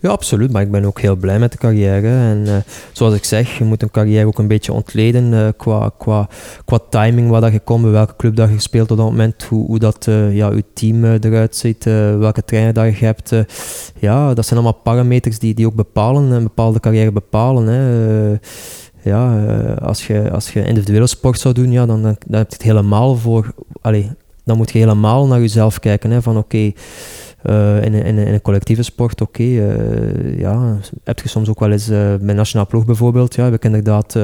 Ja, 0.05 0.11
absoluut. 0.11 0.53
Maar 0.53 0.63
ik 0.63 0.71
ben 0.71 0.85
ook 0.85 1.01
heel 1.01 1.17
blij 1.17 1.39
met 1.39 1.53
de 1.53 1.59
carrière. 1.59 2.09
En 2.09 2.45
uh, 2.47 2.57
zoals 2.93 3.15
ik 3.15 3.25
zeg, 3.25 3.59
je 3.59 3.65
moet 3.65 3.83
een 3.83 3.91
carrière 3.91 4.27
ook 4.27 4.39
een 4.39 4.47
beetje 4.47 4.73
ontleden 4.73 5.33
uh, 5.33 5.49
qua, 5.57 5.91
qua, 5.99 6.29
qua 6.65 6.79
timing, 6.91 7.31
waar 7.31 7.41
dat 7.41 7.53
je 7.53 7.59
komt, 7.59 7.85
welke 7.85 8.17
club 8.17 8.37
dat 8.37 8.49
je 8.49 8.61
speelt 8.61 8.91
op 8.91 8.97
dat 8.97 9.07
moment, 9.07 9.43
hoe, 9.43 9.67
hoe 9.67 9.79
dat 9.79 10.07
uh, 10.07 10.37
ja, 10.37 10.51
je 10.51 10.65
team 10.75 11.05
eruit 11.05 11.57
ziet, 11.57 11.85
welke 11.85 12.45
trainer 12.45 12.73
dat 12.73 12.99
je 12.99 13.05
hebt. 13.05 13.31
ja, 13.99 14.35
dat 14.35 14.47
zijn 14.47 14.61
allemaal 14.61 14.81
parameters 14.83 15.39
die, 15.39 15.55
die 15.55 15.67
ook 15.67 15.75
bepalen, 15.75 16.31
een 16.31 16.43
bepaalde 16.43 16.81
carrière 16.81 17.13
bepalen. 17.13 17.67
Hè. 17.67 18.37
ja, 19.11 19.45
als 19.75 20.07
je, 20.07 20.31
als 20.31 20.53
je 20.53 20.65
individuele 20.65 21.07
sport 21.07 21.39
zou 21.39 21.55
doen, 21.55 21.71
ja, 21.71 21.87
dan, 21.87 22.03
dan, 22.03 22.17
dan 22.27 22.39
heb 22.39 22.49
je 22.49 22.55
het 22.55 22.63
helemaal 22.63 23.17
voor... 23.17 23.55
Allez, 23.81 24.07
dan 24.45 24.57
moet 24.57 24.73
je 24.73 24.79
helemaal 24.79 25.27
naar 25.27 25.41
jezelf 25.41 25.79
kijken. 25.79 26.11
Hè, 26.11 26.23
van 26.23 26.37
oké, 26.37 26.73
uh, 27.45 27.85
in, 27.85 27.95
in, 27.95 28.19
in, 28.19 28.35
een 28.35 28.43
collectieve 28.43 28.83
sport, 28.83 29.21
oké, 29.21 29.43
okay, 29.43 29.77
uh, 29.77 30.39
ja, 30.39 30.77
heb 31.05 31.21
je 31.21 31.29
soms 31.29 31.49
ook 31.49 31.61
wel 31.61 31.71
eens 31.71 31.91
uh, 31.91 32.15
bij 32.21 32.35
nationaal 32.35 32.67
ploeg 32.67 32.85
bijvoorbeeld, 32.85 33.35
ja, 33.35 33.45
heb 33.45 33.55
ik 33.55 33.65
inderdaad 33.65 34.17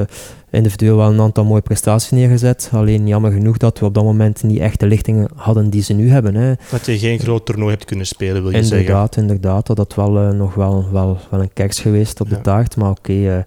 individueel 0.51 0.97
wel 0.97 1.09
een 1.09 1.21
aantal 1.21 1.45
mooie 1.45 1.61
prestaties 1.61 2.09
neergezet. 2.09 2.69
Alleen 2.73 3.07
jammer 3.07 3.31
genoeg 3.31 3.57
dat 3.57 3.79
we 3.79 3.85
op 3.85 3.93
dat 3.93 4.03
moment 4.03 4.43
niet 4.43 4.59
echt 4.59 4.79
de 4.79 4.87
lichtingen 4.87 5.29
hadden 5.35 5.69
die 5.69 5.81
ze 5.81 5.93
nu 5.93 6.09
hebben. 6.09 6.35
Hè. 6.35 6.53
Dat 6.71 6.85
je 6.85 6.97
geen 6.97 7.19
groot 7.19 7.45
toernooi 7.45 7.71
hebt 7.71 7.85
kunnen 7.85 8.05
spelen, 8.05 8.41
wil 8.41 8.51
je 8.51 8.57
inderdaad, 8.57 8.69
zeggen? 8.69 8.87
Inderdaad, 8.87 9.17
inderdaad. 9.17 9.67
Dat 9.67 9.77
had 9.77 9.95
wel 9.95 10.33
nog 10.33 10.53
wel, 10.53 10.85
wel, 10.91 11.17
wel 11.29 11.41
een 11.41 11.53
kers 11.53 11.79
geweest 11.79 12.21
op 12.21 12.29
de 12.29 12.41
taart. 12.41 12.75
Maar 12.75 12.89
oké, 12.89 13.45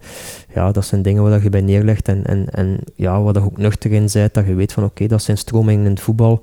ja, 0.55 0.73
dat 0.73 0.85
zijn 0.85 1.03
dingen 1.03 1.23
waar 1.23 1.43
je 1.43 1.51
bij 1.51 1.61
neerlegt 1.61 2.09
en, 2.09 2.25
en, 2.25 2.47
en 2.51 2.79
ja, 2.95 3.23
waar 3.23 3.35
je 3.35 3.41
ook 3.41 3.59
nuchter 3.59 3.93
in 3.93 4.09
bent, 4.13 4.35
dat 4.35 4.47
je 4.47 4.55
weet 4.55 4.73
van 4.73 4.85
oké, 4.85 5.07
dat 5.07 5.23
zijn 5.23 5.39
stromingen 5.39 5.85
in 5.85 5.91
het 5.91 6.01
voetbal 6.01 6.41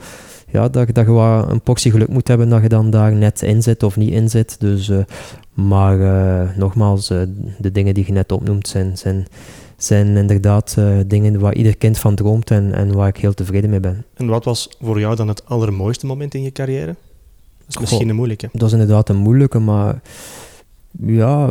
ja, 0.52 0.70
dat, 0.70 0.94
dat 0.94 1.06
je 1.06 1.12
wat 1.12 1.50
een 1.50 1.62
portie 1.62 1.92
geluk 1.92 2.08
moet 2.08 2.28
hebben 2.28 2.50
dat 2.50 2.62
je 2.62 2.70
dan 2.70 2.90
daar 2.90 3.14
net 3.14 3.42
in 3.42 3.62
zit 3.64 3.84
of 3.84 3.96
niet 3.96 4.12
in 4.12 4.30
zit. 4.30 4.60
Dus, 4.60 4.90
uh, 4.90 4.98
maar 5.54 5.98
uh, 5.98 6.58
nogmaals, 6.58 7.12
uh, 7.12 7.22
de 7.60 7.72
dingen 7.72 7.94
die 7.94 8.06
je 8.06 8.12
net 8.12 8.32
opnoemt 8.32 8.68
zijn, 8.68 8.98
zijn, 8.98 9.28
zijn 9.78 10.18
inderdaad 10.18 10.78
dingen 11.08 11.40
waar 11.40 11.56
ieder 11.56 11.78
kind 11.78 11.98
van 11.98 12.16
droomt 12.16 12.52
en, 12.52 12.74
en 12.74 12.94
waar 12.94 13.08
ik 13.08 13.18
heel 13.18 13.34
tevreden 13.34 13.70
mee 13.70 13.80
ben. 13.80 14.06
En 14.14 14.28
wat 14.28 14.46
was 14.46 14.70
voor 14.82 15.00
jou 15.00 15.16
dan 15.16 15.28
het 15.28 15.46
allermooiste 15.46 16.06
moment 16.06 16.34
in 16.34 16.44
je 16.44 16.52
carrière? 16.52 16.96
Dat 17.66 17.68
is 17.68 17.78
misschien 17.78 18.10
een 18.10 18.16
moeilijke. 18.16 18.50
Dat 18.52 18.68
is 18.68 18.74
inderdaad 18.74 19.10
een 19.10 19.18
moeilijke, 19.18 19.60
maar 19.60 20.02
ja, 21.06 21.50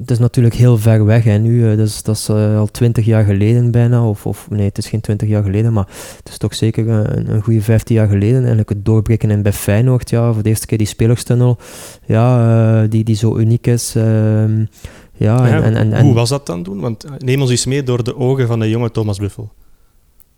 het 0.00 0.10
is 0.10 0.18
natuurlijk 0.18 0.54
heel 0.54 0.78
ver 0.78 1.04
weg 1.04 1.24
hè, 1.24 1.38
nu. 1.38 1.76
Dus, 1.76 2.02
dat 2.02 2.16
is 2.16 2.28
uh, 2.28 2.58
al 2.58 2.66
twintig 2.66 3.04
jaar 3.04 3.24
geleden 3.24 3.70
bijna. 3.70 4.08
Of, 4.08 4.26
of 4.26 4.50
nee, 4.50 4.66
het 4.66 4.78
is 4.78 4.88
geen 4.88 5.00
twintig 5.00 5.28
jaar 5.28 5.42
geleden, 5.42 5.72
maar 5.72 5.86
het 6.18 6.28
is 6.28 6.38
toch 6.38 6.54
zeker 6.54 6.88
een, 6.88 7.30
een 7.34 7.42
goede 7.42 7.62
vijftien 7.62 7.96
jaar 7.96 8.08
geleden. 8.08 8.38
Eigenlijk 8.38 8.68
het 8.68 8.84
doorbreken 8.84 9.30
in 9.30 9.42
bij 9.42 9.52
Feyenoord, 9.52 10.10
ja, 10.10 10.32
voor 10.32 10.42
de 10.42 10.48
eerste 10.48 10.66
keer 10.66 10.78
die 10.78 10.86
spelerstunnel, 10.86 11.58
ja, 12.06 12.82
uh, 12.82 12.90
die, 12.90 13.04
die 13.04 13.16
zo 13.16 13.38
uniek 13.38 13.66
is. 13.66 13.94
Ehm, 13.94 14.64
ja, 15.12 15.46
ja 15.46 15.62
en, 15.62 15.76
en, 15.76 15.92
en, 15.92 16.04
hoe 16.04 16.14
was 16.14 16.28
dat 16.28 16.46
dan 16.46 16.62
doen? 16.62 16.80
Want 16.80 17.04
neem 17.18 17.40
ons 17.40 17.50
eens 17.50 17.66
mee 17.66 17.82
door 17.82 18.04
de 18.04 18.16
ogen 18.16 18.46
van 18.46 18.60
de 18.60 18.68
jonge 18.68 18.90
Thomas 18.90 19.18
Buffel. 19.18 19.50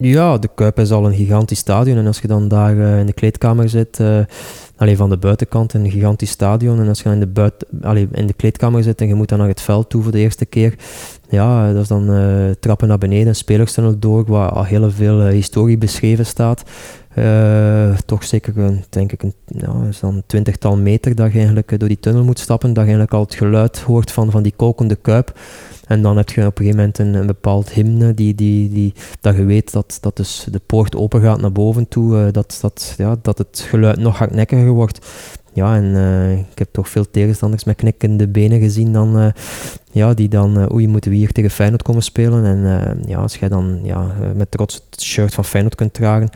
Ja, 0.00 0.38
de 0.38 0.48
Kuip 0.54 0.78
is 0.78 0.90
al 0.90 1.06
een 1.06 1.14
gigantisch 1.14 1.58
stadion. 1.58 1.98
En 1.98 2.06
als 2.06 2.18
je 2.18 2.28
dan 2.28 2.48
daar 2.48 2.76
uh, 2.76 2.98
in 2.98 3.06
de 3.06 3.12
kleedkamer 3.12 3.68
zit, 3.68 3.98
uh, 3.98 4.18
alleen 4.76 4.96
van 4.96 5.10
de 5.10 5.16
buitenkant 5.16 5.72
een 5.72 5.90
gigantisch 5.90 6.30
stadion. 6.30 6.80
En 6.80 6.88
als 6.88 6.98
je 6.98 7.04
dan 7.04 7.12
in 7.12 7.20
de, 7.20 7.26
buiten, 7.26 7.68
allee, 7.82 8.08
in 8.12 8.26
de 8.26 8.32
kleedkamer 8.32 8.82
zit 8.82 9.00
en 9.00 9.08
je 9.08 9.14
moet 9.14 9.28
dan 9.28 9.38
naar 9.38 9.48
het 9.48 9.60
veld 9.60 9.90
toe 9.90 10.02
voor 10.02 10.12
de 10.12 10.18
eerste 10.18 10.46
keer. 10.46 10.74
Ja, 11.28 11.72
dat 11.72 11.82
is 11.82 11.88
dan 11.88 12.10
uh, 12.10 12.50
trappen 12.60 12.88
naar 12.88 12.98
beneden, 12.98 13.36
spelerstunnel 13.36 13.98
door, 13.98 14.24
waar 14.26 14.50
al 14.50 14.64
heel 14.64 14.90
veel 14.90 15.20
historie 15.26 15.78
beschreven 15.78 16.26
staat. 16.26 16.62
toch 18.06 18.24
zeker, 18.24 18.58
een, 18.58 18.84
denk 18.88 19.12
ik, 19.12 19.22
een, 19.22 19.34
ja, 19.46 19.82
is 19.88 20.00
dan 20.00 20.22
twintigtal 20.26 20.76
meter 20.76 21.14
dat 21.14 21.32
je 21.32 21.38
eigenlijk 21.38 21.78
door 21.78 21.88
die 21.88 22.00
tunnel 22.00 22.24
moet 22.24 22.38
stappen. 22.38 22.72
Dat 22.72 22.84
je 22.84 22.90
eigenlijk 22.90 23.12
al 23.12 23.24
het 23.24 23.34
geluid 23.34 23.78
hoort 23.78 24.10
van, 24.10 24.30
van 24.30 24.42
die 24.42 24.54
kokende 24.56 24.96
kuip. 24.96 25.38
En 25.88 26.02
dan 26.02 26.16
heb 26.16 26.30
je 26.30 26.46
op 26.46 26.58
een 26.58 26.64
gegeven 26.64 26.76
moment 26.76 26.98
een, 26.98 27.26
bepaald 27.26 27.70
hymne 27.70 28.14
die, 28.14 28.34
die, 28.34 28.68
die, 28.68 28.94
dat 29.20 29.36
je 29.36 29.44
weet 29.44 29.72
dat, 29.72 29.98
dat 30.00 30.16
dus 30.16 30.46
de 30.50 30.60
poort 30.66 30.96
open 30.96 31.20
gaat 31.20 31.40
naar 31.40 31.52
boven 31.52 31.88
toe, 31.88 32.16
uh, 32.16 32.32
dat, 32.32 32.58
dat, 32.60 32.94
ja, 32.96 33.16
dat 33.22 33.38
het 33.38 33.64
geluid 33.68 33.98
nog 33.98 34.18
hardnekkiger 34.18 34.68
wordt. 34.68 35.06
Ja, 35.52 35.76
en 35.76 35.84
uh, 35.84 36.32
ik 36.32 36.58
heb 36.58 36.68
toch 36.72 36.88
veel 36.88 37.10
tegenstanders 37.10 37.64
met 37.64 37.76
knikkende 37.76 38.28
benen 38.28 38.60
gezien 38.60 38.92
dan, 38.92 39.18
uh, 39.18 39.28
ja, 39.90 40.14
die 40.14 40.28
dan, 40.28 40.72
oei, 40.72 40.88
moeten 40.88 41.10
we 41.10 41.16
hier 41.16 41.32
tegen 41.32 41.50
Feyenoord 41.50 41.82
komen 41.82 42.02
spelen? 42.02 42.44
En 42.44 43.02
ja, 43.06 43.18
als 43.18 43.36
jij 43.36 43.48
dan 43.48 43.80
ja, 43.82 44.14
met 44.34 44.50
trots 44.50 44.84
het 44.90 45.02
shirt 45.02 45.34
van 45.34 45.44
Feyenoord 45.44 45.74
kunt 45.74 45.94
dragen, 45.94 46.30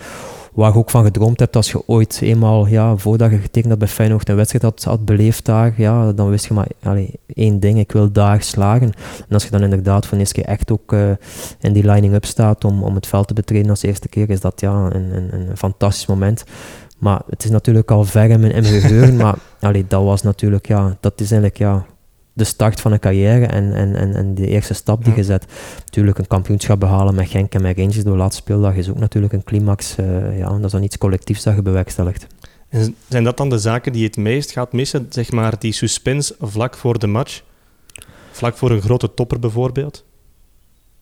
waar 0.53 0.73
je 0.73 0.79
ook 0.79 0.91
van 0.91 1.05
gedroomd 1.05 1.41
hebt 1.41 1.57
als 1.57 1.71
je 1.71 1.83
ooit 1.87 2.19
eenmaal, 2.23 2.67
ja, 2.67 2.97
voordat 2.97 3.31
je 3.31 3.37
getekend 3.37 3.71
had 3.71 3.79
bij 3.79 3.89
Feyenoord 3.89 4.29
een 4.29 4.37
wedstrijd 4.37 4.65
had, 4.65 4.85
had 4.85 5.05
beleefd 5.05 5.45
daar, 5.45 5.75
ja, 5.77 6.13
dan 6.13 6.31
wist 6.31 6.47
je 6.47 6.55
maar 6.55 6.67
allee, 6.83 7.11
één 7.27 7.61
ding, 7.61 7.79
ik 7.79 7.93
wil 7.93 8.13
daar 8.13 8.43
slagen. 8.43 8.93
En 9.29 9.35
als 9.35 9.45
je 9.45 9.51
dan 9.51 9.63
inderdaad 9.63 10.07
van 10.07 10.19
eerste 10.19 10.35
keer 10.35 10.45
echt 10.45 10.71
ook 10.71 10.93
uh, 10.93 11.11
in 11.61 11.73
die 11.73 11.87
lining-up 11.87 12.25
staat 12.25 12.65
om, 12.65 12.83
om 12.83 12.95
het 12.95 13.07
veld 13.07 13.29
te 13.29 13.35
betreden 13.35 13.71
als 13.71 13.83
eerste 13.83 14.09
keer, 14.09 14.31
is 14.31 14.41
dat 14.41 14.61
ja, 14.61 14.89
een, 14.93 15.17
een, 15.17 15.49
een 15.51 15.57
fantastisch 15.57 16.07
moment. 16.07 16.45
Maar 16.99 17.23
het 17.29 17.45
is 17.45 17.51
natuurlijk 17.51 17.91
al 17.91 18.05
ver 18.05 18.31
in 18.31 18.41
mijn, 18.41 18.53
in 18.53 18.65
geheugen, 18.65 19.17
maar 19.23 19.39
allee, 19.61 19.85
dat 19.89 20.05
was 20.05 20.23
natuurlijk, 20.23 20.67
ja, 20.67 20.97
dat 21.01 21.21
is 21.21 21.31
eigenlijk, 21.31 21.59
ja, 21.59 21.87
de 22.43 22.49
start 22.49 22.81
van 22.81 22.93
een 22.93 22.99
carrière 22.99 23.47
en, 23.47 23.73
en, 23.73 23.97
en, 23.97 24.15
en 24.15 24.35
de 24.35 24.47
eerste 24.47 24.75
stap 24.75 25.05
die 25.05 25.15
je 25.15 25.25
zet. 25.25 25.47
Natuurlijk 25.85 26.19
een 26.19 26.27
kampioenschap 26.27 26.81
behalen 26.81 27.15
met 27.15 27.29
Genk 27.29 27.55
en 27.55 27.63
met 27.63 27.79
Rangers 27.79 28.05
door 28.05 28.17
laatste 28.17 28.43
speeldag 28.43 28.75
is 28.75 28.89
ook 28.89 28.99
natuurlijk 28.99 29.33
een 29.33 29.45
climax. 29.45 29.97
Uh, 30.01 30.39
ja, 30.39 30.49
dat 30.49 30.65
is 30.65 30.71
dan 30.71 30.83
iets 30.83 30.99
collectiefs 30.99 31.43
dat 31.43 31.55
je 31.55 31.63
bewerkstelligt. 31.63 32.27
En 32.69 32.95
zijn 33.09 33.25
dat 33.25 33.37
dan 33.37 33.49
de 33.49 33.59
zaken 33.59 33.93
die 33.93 34.01
je 34.01 34.07
het 34.07 34.17
meest 34.17 34.51
gaat 34.51 34.73
missen? 34.73 35.07
Zeg 35.11 35.31
maar 35.31 35.59
die 35.59 35.73
suspense 35.73 36.35
vlak 36.41 36.77
voor 36.77 36.99
de 36.99 37.07
match? 37.07 37.43
Vlak 38.31 38.57
voor 38.57 38.71
een 38.71 38.83
grote 38.83 39.15
topper 39.15 39.39
bijvoorbeeld? 39.39 40.05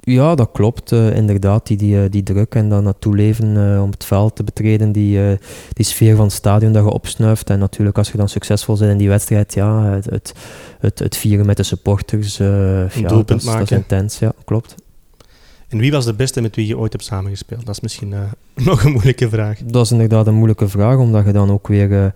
Ja, 0.00 0.34
dat 0.34 0.48
klopt. 0.52 0.92
Uh, 0.92 1.16
inderdaad, 1.16 1.66
die, 1.66 1.76
die, 1.76 2.02
eh, 2.02 2.10
die 2.10 2.22
druk 2.22 2.54
en 2.54 2.68
dan 2.68 2.84
naartoe 2.84 3.16
leven 3.16 3.56
uh, 3.56 3.82
om 3.82 3.90
het 3.90 4.04
veld 4.04 4.36
te 4.36 4.44
betreden, 4.44 4.92
die, 4.92 5.18
uh, 5.18 5.32
die 5.72 5.84
sfeer 5.84 6.16
van 6.16 6.24
het 6.24 6.34
stadion 6.34 6.72
dat 6.72 6.84
je 6.84 6.90
opsnuift. 6.90 7.50
En 7.50 7.58
natuurlijk, 7.58 7.98
als 7.98 8.10
je 8.10 8.16
dan 8.16 8.28
succesvol 8.28 8.78
bent 8.78 8.90
in 8.90 8.98
die 8.98 9.08
wedstrijd, 9.08 9.54
ja, 9.54 9.84
het, 9.84 10.04
het, 10.04 10.34
het, 10.80 10.98
het 10.98 11.16
vieren 11.16 11.46
met 11.46 11.56
de 11.56 11.62
supporters, 11.62 12.36
ja, 12.36 12.88
dat, 13.02 13.28
dat, 13.28 13.42
is 13.60 13.70
intens. 13.70 14.18
Ja, 14.18 14.32
klopt. 14.44 14.74
En 15.68 15.78
wie 15.78 15.90
was 15.90 16.04
de 16.04 16.14
beste 16.14 16.40
met 16.40 16.56
wie 16.56 16.66
je 16.66 16.78
ooit 16.78 16.92
hebt 16.92 17.04
samengespeeld? 17.04 17.66
Dat 17.66 17.74
is 17.74 17.80
misschien 17.80 18.14
nog 18.54 18.84
een 18.84 18.92
moeilijke 18.92 19.28
vraag. 19.28 19.58
Dat 19.64 19.84
is 19.84 19.90
inderdaad 19.90 20.26
een 20.26 20.34
moeilijke 20.34 20.68
vraag, 20.68 20.96
omdat 20.96 21.24
je 21.24 21.32
dan 21.32 21.50
ook 21.50 21.68
weer 21.68 22.12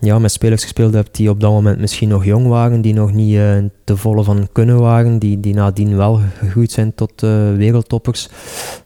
ja, 0.00 0.18
met 0.18 0.32
spelers 0.32 0.62
gespeeld 0.62 0.94
heb 0.94 1.08
die 1.10 1.30
op 1.30 1.40
dat 1.40 1.50
moment 1.50 1.78
misschien 1.78 2.08
nog 2.08 2.24
jong 2.24 2.46
waren, 2.46 2.80
die 2.80 2.94
nog 2.94 3.12
niet 3.12 3.34
uh, 3.34 3.56
te 3.84 3.96
volle 3.96 4.24
van 4.24 4.48
kunnen 4.52 4.80
waren, 4.80 5.18
die, 5.18 5.40
die 5.40 5.54
nadien 5.54 5.96
wel 5.96 6.20
gegroeid 6.38 6.70
zijn 6.70 6.94
tot 6.94 7.22
uh, 7.22 7.54
wereldtoppers. 7.56 8.28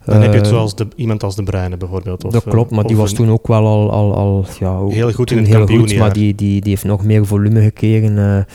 Dan 0.04 0.20
heb 0.20 0.30
je 0.32 0.38
het 0.38 0.46
eh, 0.46 0.52
zoals 0.52 0.74
de, 0.74 0.86
iemand 0.96 1.22
als 1.22 1.36
De 1.36 1.42
Bruyne 1.42 1.76
bijvoorbeeld. 1.76 2.24
Of, 2.24 2.32
dat 2.32 2.44
klopt, 2.44 2.70
maar 2.70 2.84
die 2.84 2.96
was 2.96 3.12
toen 3.12 3.30
ook 3.30 3.46
wel 3.46 3.66
al... 3.66 3.90
al, 3.90 4.14
al 4.14 4.46
ja, 4.58 4.86
heel 4.86 5.12
goed 5.12 5.30
in 5.30 5.38
het 5.38 5.46
heel 5.46 5.66
goed, 5.66 5.96
Maar 5.96 6.12
die, 6.12 6.34
die, 6.34 6.60
die 6.60 6.70
heeft 6.70 6.84
nog 6.84 7.04
meer 7.04 7.26
volume 7.26 7.62
gekregen. 7.62 8.46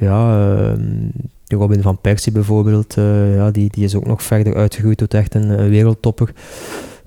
ja, 0.00 0.48
ehm, 0.58 1.08
Robin 1.46 1.82
van 1.82 1.98
Persie 2.00 2.32
bijvoorbeeld, 2.32 2.94
ja, 3.34 3.50
die, 3.50 3.70
die 3.70 3.84
is 3.84 3.94
ook 3.94 4.06
nog 4.06 4.22
verder 4.22 4.54
uitgegroeid 4.54 4.98
tot 4.98 5.14
echt 5.14 5.34
een, 5.34 5.60
een 5.60 5.68
wereldtopper. 5.68 6.32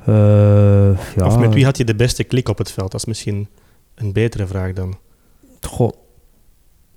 ja. 0.05 1.25
Of 1.25 1.39
met 1.39 1.53
wie 1.53 1.65
had 1.65 1.77
je 1.77 1.83
de 1.83 1.95
beste 1.95 2.23
klik 2.23 2.49
op 2.49 2.57
het 2.57 2.71
veld? 2.71 2.91
Dat 2.91 2.99
is 2.99 3.05
misschien 3.05 3.47
een 3.97 4.13
betere 4.13 4.47
vraag 4.47 4.73
dan? 4.73 4.97
Goh. 5.61 5.91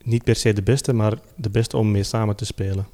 Niet 0.02 0.24
per 0.24 0.36
se 0.36 0.52
de 0.52 0.62
beste, 0.62 0.92
maar 0.92 1.18
de 1.36 1.50
beste 1.50 1.76
om 1.76 1.90
mee 1.90 2.02
samen 2.02 2.36
te 2.36 2.44
spelen. 2.44 2.86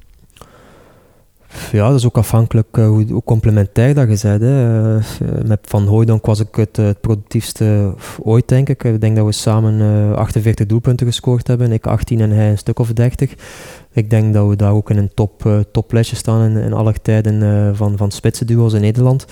Ja, 1.71 1.89
dat 1.89 1.97
is 1.97 2.05
ook 2.05 2.17
afhankelijk 2.17 2.77
uh, 2.77 2.87
hoe, 2.87 3.11
hoe, 3.11 3.23
complementair 3.23 3.93
dat 3.93 4.21
je 4.21 4.27
bent. 4.27 4.41
Hè. 4.41 4.95
Uh, 4.95 5.03
met 5.45 5.59
Van 5.61 5.85
Hooydonk 5.85 6.25
was 6.25 6.39
ik 6.39 6.55
het, 6.55 6.75
het, 6.75 7.01
productiefste 7.01 7.93
ooit, 8.23 8.47
denk 8.47 8.69
ik. 8.69 8.83
Ik 8.83 9.01
denk 9.01 9.15
dat 9.15 9.25
we 9.25 9.31
samen 9.31 9.79
uh, 9.79 10.15
48 10.15 10.65
doelpunten 10.65 11.07
gescoord 11.07 11.47
hebben. 11.47 11.71
Ik 11.71 11.87
18 11.87 12.21
en 12.21 12.29
hij 12.29 12.49
een 12.49 12.57
stuk 12.57 12.79
of 12.79 12.93
30. 12.93 13.33
Ik 13.91 14.09
denk 14.09 14.33
dat 14.33 14.47
we 14.47 14.55
daar 14.55 14.71
ook 14.71 14.89
in 14.89 14.97
een 14.97 15.13
top, 15.13 15.65
toplesje 15.71 16.15
staan 16.15 16.49
in, 16.49 16.63
in 16.63 16.73
alle 16.73 16.93
tijden 17.01 17.75
van, 17.75 17.97
van 17.97 18.11
spitsenduo's 18.11 18.73
in 18.73 18.81
Nederland 18.81 19.25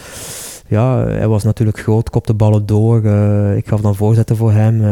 ja, 0.67 1.07
hij 1.07 1.27
was 1.27 1.43
natuurlijk 1.43 1.79
groot, 1.79 2.10
kopte 2.10 2.34
ballen 2.34 2.65
door. 2.65 3.01
Uh, 3.03 3.57
ik 3.57 3.67
gaf 3.67 3.81
dan 3.81 3.95
voorzetten 3.95 4.36
voor 4.36 4.51
hem. 4.51 4.81
Uh, 4.81 4.88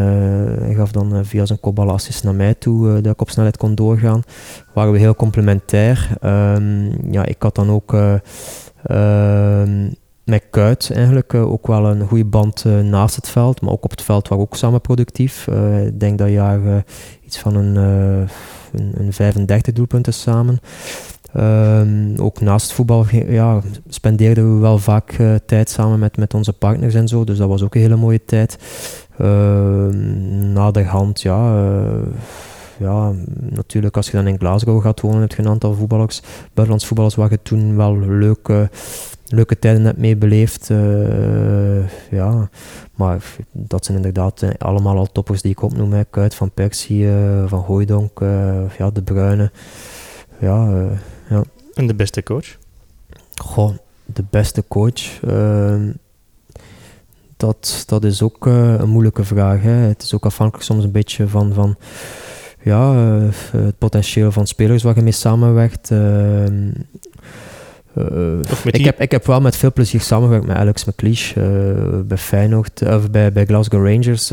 hij 0.64 0.74
gaf 0.74 0.92
dan 0.92 1.16
uh, 1.16 1.20
via 1.24 1.46
zijn 1.46 1.60
kopbalassist 1.60 2.24
naar 2.24 2.36
mij 2.36 2.54
toe 2.54 3.02
dat 3.02 3.14
ik 3.14 3.22
op 3.22 3.30
snelheid 3.30 3.58
kon 3.58 3.76
doorgaan. 3.76 4.22
Waren 4.74 4.92
we 4.92 5.00
heel 5.00 5.16
complementair. 5.16 6.10
Um, 6.24 7.12
ja, 7.12 7.26
ik 7.26 7.42
had 7.42 7.56
dan 7.56 7.70
ook 7.70 7.94
ehm, 8.84 9.90
met 10.24 10.44
Kuit 10.50 10.92
eigenlijk 10.94 11.34
ook 11.34 11.68
wel 11.68 11.86
een 11.86 12.08
goede 12.08 12.26
band 12.26 12.66
naast 12.84 13.16
het 13.16 13.30
veld, 13.30 13.62
maar 13.62 13.72
ook 13.72 13.84
op 13.84 13.92
het 13.92 14.02
veld 14.02 14.28
waren 14.28 14.44
we 14.44 14.50
ook 14.52 14.58
samen 14.58 14.82
productief. 14.82 15.48
ik 15.86 16.00
denk 16.00 16.18
dat 16.18 16.30
jaar 16.30 16.84
iets 17.22 17.40
van 17.40 17.56
een, 17.56 17.76
een, 17.76 18.92
een 18.98 19.14
35 19.14 19.74
doelpunten 19.74 20.14
samen. 20.14 20.60
Um, 21.38 22.16
ook 22.18 22.42
naast 22.42 22.74
voetbal 22.74 23.06
ja, 23.28 23.62
spendeerden 23.88 24.54
we 24.54 24.60
wel 24.60 24.78
vaak 24.78 25.18
uh, 25.18 25.36
tijd 25.46 25.70
samen 25.70 26.00
met, 26.00 26.18
met 26.18 26.34
onze 26.34 26.54
partners 26.54 26.94
en 26.94 27.08
zo. 27.08 27.24
Dus 27.24 27.38
dat 27.38 27.48
was 27.48 27.64
ook 27.64 27.76
een 27.76 27.82
hele 27.82 27.96
mooie 27.96 28.26
tijd. 28.26 28.58
Uh, 29.22 29.28
na 30.54 30.72
de 30.72 30.84
hand, 30.84 31.22
ja, 31.22 31.66
uh, 31.66 31.86
ja, 32.78 33.12
natuurlijk 33.40 33.96
als 33.98 34.06
je 34.06 34.18
dan 34.18 34.28
in 34.28 34.38
Glasgow 34.38 34.82
gaat 34.82 35.02
wonen, 35.02 35.22
heb 35.22 35.32
je 35.32 35.42
een 35.42 35.48
aantal 35.48 35.74
voetballers, 35.74 36.22
buitenlands 36.44 36.86
voetballers, 36.86 37.16
waar 37.16 37.30
je 37.30 37.40
toen 37.44 37.76
wel 37.76 38.00
leuke, 38.00 38.70
leuke 39.28 39.60
tijden 39.60 39.86
hebt 39.86 39.98
mee 39.98 40.18
beleefd. 40.18 40.72
ja, 42.10 42.50
maar 42.96 43.24
dat 43.52 43.86
zijn 43.86 43.98
inderdaad 43.98 44.44
allemaal 44.58 44.98
al 44.98 45.12
toppers 45.12 45.42
die 45.42 45.52
ik 45.52 45.62
opnoem. 45.62 46.06
Kuit, 46.10 46.36
Van 46.36 46.52
Persie, 46.52 47.08
Van 47.46 47.60
Hooijdonk, 47.60 48.20
ja, 48.78 48.90
De 48.94 49.02
Bruyne. 49.04 49.52
Ja, 50.40 50.88
ja. 51.34 51.44
En 51.74 51.88
de 51.88 51.96
beste 51.96 52.24
coach? 52.24 52.58
Goh, 53.36 53.74
de 54.06 54.24
beste 54.30 54.64
coach. 54.68 55.22
Uh, 55.22 55.90
dat, 57.38 57.84
dat 57.88 58.04
is 58.04 58.22
ook 58.22 58.48
uh, 58.48 58.74
een 58.78 58.90
moeilijke 58.90 59.24
vraag. 59.24 59.62
Hè. 59.62 59.72
Het 59.72 60.02
is 60.02 60.14
ook 60.14 60.26
afhankelijk 60.26 60.66
soms 60.66 60.84
een 60.84 60.92
beetje 60.92 61.28
van, 61.28 61.54
van 61.54 61.78
ja, 62.62 62.94
uh, 62.94 63.32
het 63.52 63.78
potentieel 63.78 64.32
van 64.32 64.48
spelers 64.48 64.84
waar 64.84 64.96
je 64.96 65.02
mee 65.02 65.12
samenwerkt. 65.12 65.92
Uh, 67.98 68.40
ik, 68.64 68.86
heb, 68.86 69.02
ik 69.02 69.12
heb 69.12 69.26
wel 69.26 69.42
met 69.42 69.56
veel 69.56 69.74
plezier 69.74 70.02
samengewerkt 70.02 70.46
met 70.46 70.56
Alex 70.56 70.86
McLeish 70.86 71.36
uh, 71.36 71.44
bij 72.06 72.18
Feyenoord, 72.18 72.82
of 72.82 73.12
bij, 73.12 73.32
bij 73.32 73.46
Glasgow 73.46 73.88
Rangers. 73.88 74.32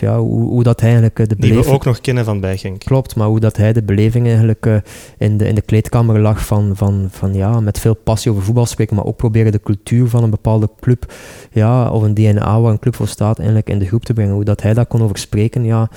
Ja, 0.00 0.18
hoe, 0.18 0.48
hoe 0.48 0.62
dat 0.62 0.80
eigenlijk 0.80 1.16
de 1.16 1.36
beleving... 1.36 1.60
Die 1.60 1.70
we 1.70 1.76
ook 1.76 1.84
nog 1.84 2.00
kennen 2.00 2.24
van 2.24 2.40
Bijgenk. 2.40 2.78
Klopt, 2.78 3.16
maar 3.16 3.26
hoe 3.26 3.40
dat 3.40 3.56
hij 3.56 3.72
de 3.72 3.82
beleving 3.82 4.26
eigenlijk 4.26 4.82
in, 5.18 5.36
de, 5.36 5.48
in 5.48 5.54
de 5.54 5.62
kleedkamer 5.62 6.20
lag 6.20 6.46
van, 6.46 6.76
van, 6.76 7.08
van 7.10 7.34
ja, 7.34 7.60
met 7.60 7.78
veel 7.78 7.94
passie 7.94 8.30
over 8.30 8.42
voetbal 8.42 8.66
spreken, 8.66 8.96
maar 8.96 9.04
ook 9.04 9.16
proberen 9.16 9.52
de 9.52 9.60
cultuur 9.62 10.08
van 10.08 10.22
een 10.22 10.30
bepaalde 10.30 10.70
club, 10.80 11.12
ja, 11.52 11.90
of 11.90 12.02
een 12.02 12.14
DNA 12.14 12.60
waar 12.60 12.72
een 12.72 12.78
club 12.78 12.96
voor 12.96 13.08
staat, 13.08 13.38
eigenlijk 13.38 13.68
in 13.68 13.78
de 13.78 13.86
groep 13.86 14.04
te 14.04 14.12
brengen. 14.12 14.34
Hoe 14.34 14.44
dat 14.44 14.62
hij 14.62 14.74
daar 14.74 14.86
kon 14.86 15.02
over 15.02 15.18
spreken, 15.18 15.64
ja 15.64 15.88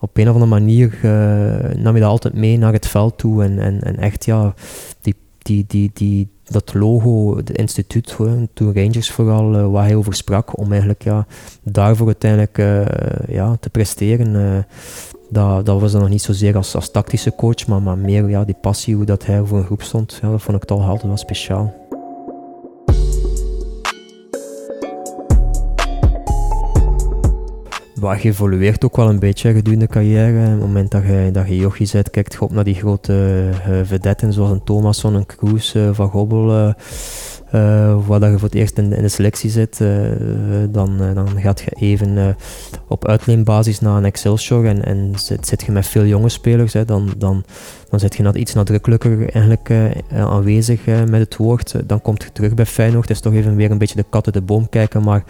op 0.00 0.16
een 0.16 0.28
of 0.28 0.34
andere 0.34 0.60
manier 0.60 0.98
nam 1.76 1.94
je 1.94 2.00
dat 2.00 2.10
altijd 2.10 2.34
mee 2.34 2.58
naar 2.58 2.72
het 2.72 2.86
veld 2.86 3.18
toe. 3.18 3.44
En, 3.44 3.58
en, 3.58 3.82
en 3.82 3.96
echt, 3.96 4.24
ja, 4.24 4.54
die, 5.00 5.14
die, 5.38 5.64
die, 5.68 5.90
die, 5.94 6.28
dat 6.48 6.74
logo, 6.74 7.36
het 7.36 7.50
instituut, 7.50 8.16
toen 8.52 8.74
Rangers 8.74 9.10
vooral, 9.10 9.54
uh, 9.54 9.70
waar 9.70 9.84
hij 9.84 9.94
over 9.94 10.14
sprak, 10.14 10.58
om 10.58 10.70
eigenlijk 10.70 11.04
ja, 11.04 11.26
daarvoor 11.62 12.06
uiteindelijk 12.06 12.58
uh, 12.58 12.84
ja, 13.28 13.56
te 13.60 13.70
presteren. 13.70 14.34
Uh, 14.34 14.58
dat, 15.30 15.66
dat 15.66 15.80
was 15.80 15.92
dan 15.92 16.00
nog 16.00 16.10
niet 16.10 16.22
zozeer 16.22 16.56
als, 16.56 16.74
als 16.74 16.90
tactische 16.90 17.34
coach, 17.34 17.66
maar, 17.66 17.82
maar 17.82 17.98
meer 17.98 18.28
ja, 18.28 18.44
die 18.44 18.56
passie, 18.60 18.94
hoe 18.94 19.04
dat 19.04 19.26
hij 19.26 19.44
voor 19.44 19.58
een 19.58 19.64
groep 19.64 19.82
stond, 19.82 20.18
ja, 20.22 20.30
dat 20.30 20.42
vond 20.42 20.56
ik 20.56 20.64
toch 20.64 20.88
altijd 20.88 21.06
wel 21.06 21.16
speciaal. 21.16 21.85
Maar 28.00 28.22
je 28.22 28.28
evolueert 28.28 28.84
ook 28.84 28.96
wel 28.96 29.08
een 29.08 29.18
beetje 29.18 29.52
gedurende 29.52 29.86
de 29.86 29.92
carrière. 29.92 30.44
Op 30.44 30.50
het 30.50 30.60
moment 30.60 30.90
dat 30.90 31.02
je, 31.02 31.28
dat 31.32 31.48
je 31.48 31.56
jochie 31.56 31.88
bent, 31.92 32.10
kijkt 32.10 32.32
je 32.32 32.40
op 32.40 32.52
naar 32.52 32.64
die 32.64 32.74
grote 32.74 33.48
uh, 33.68 33.80
vedetten 33.84 34.32
zoals 34.32 34.50
een 34.50 34.64
Thomasson, 34.64 35.14
een 35.14 35.26
Kroes, 35.26 35.74
uh, 35.74 35.88
Van 35.92 36.08
Gobbel. 36.08 36.74
Uh, 37.56 38.06
waar 38.06 38.20
dat 38.20 38.30
je 38.30 38.38
voor 38.38 38.48
het 38.48 38.54
eerst 38.54 38.78
in, 38.78 38.92
in 38.92 39.02
de 39.02 39.08
selectie 39.08 39.50
zit, 39.50 39.78
dan, 40.70 41.14
dan 41.14 41.28
gaat 41.40 41.60
je 41.60 41.70
even 41.70 42.36
op 42.88 43.08
uitleenbasis 43.08 43.80
naar 43.80 43.96
een 43.96 44.04
Excelsior 44.04 44.66
en, 44.66 44.84
en 44.84 45.12
zit, 45.14 45.46
zit 45.46 45.62
je 45.62 45.72
met 45.72 45.86
veel 45.86 46.04
jonge 46.04 46.28
spelers, 46.28 46.72
hè, 46.72 46.84
dan, 46.84 47.12
dan, 47.18 47.44
dan 47.90 48.00
zit 48.00 48.16
je 48.16 48.22
net 48.22 48.34
iets 48.36 48.54
nadrukkelijker 48.54 49.30
eigenlijk, 49.30 49.70
aanwezig 50.10 50.84
met 50.86 51.20
het 51.20 51.36
woord. 51.36 51.88
dan 51.88 52.02
komt 52.02 52.22
je 52.22 52.32
terug 52.32 52.54
bij 52.54 52.66
Feyenoord, 52.66 53.10
is 53.10 53.20
toch 53.20 53.34
even 53.34 53.56
weer 53.56 53.70
een 53.70 53.78
beetje 53.78 53.96
de 53.96 54.04
kat 54.10 54.26
uit 54.26 54.34
de 54.34 54.40
boom 54.40 54.68
kijken, 54.68 55.02
maar 55.02 55.24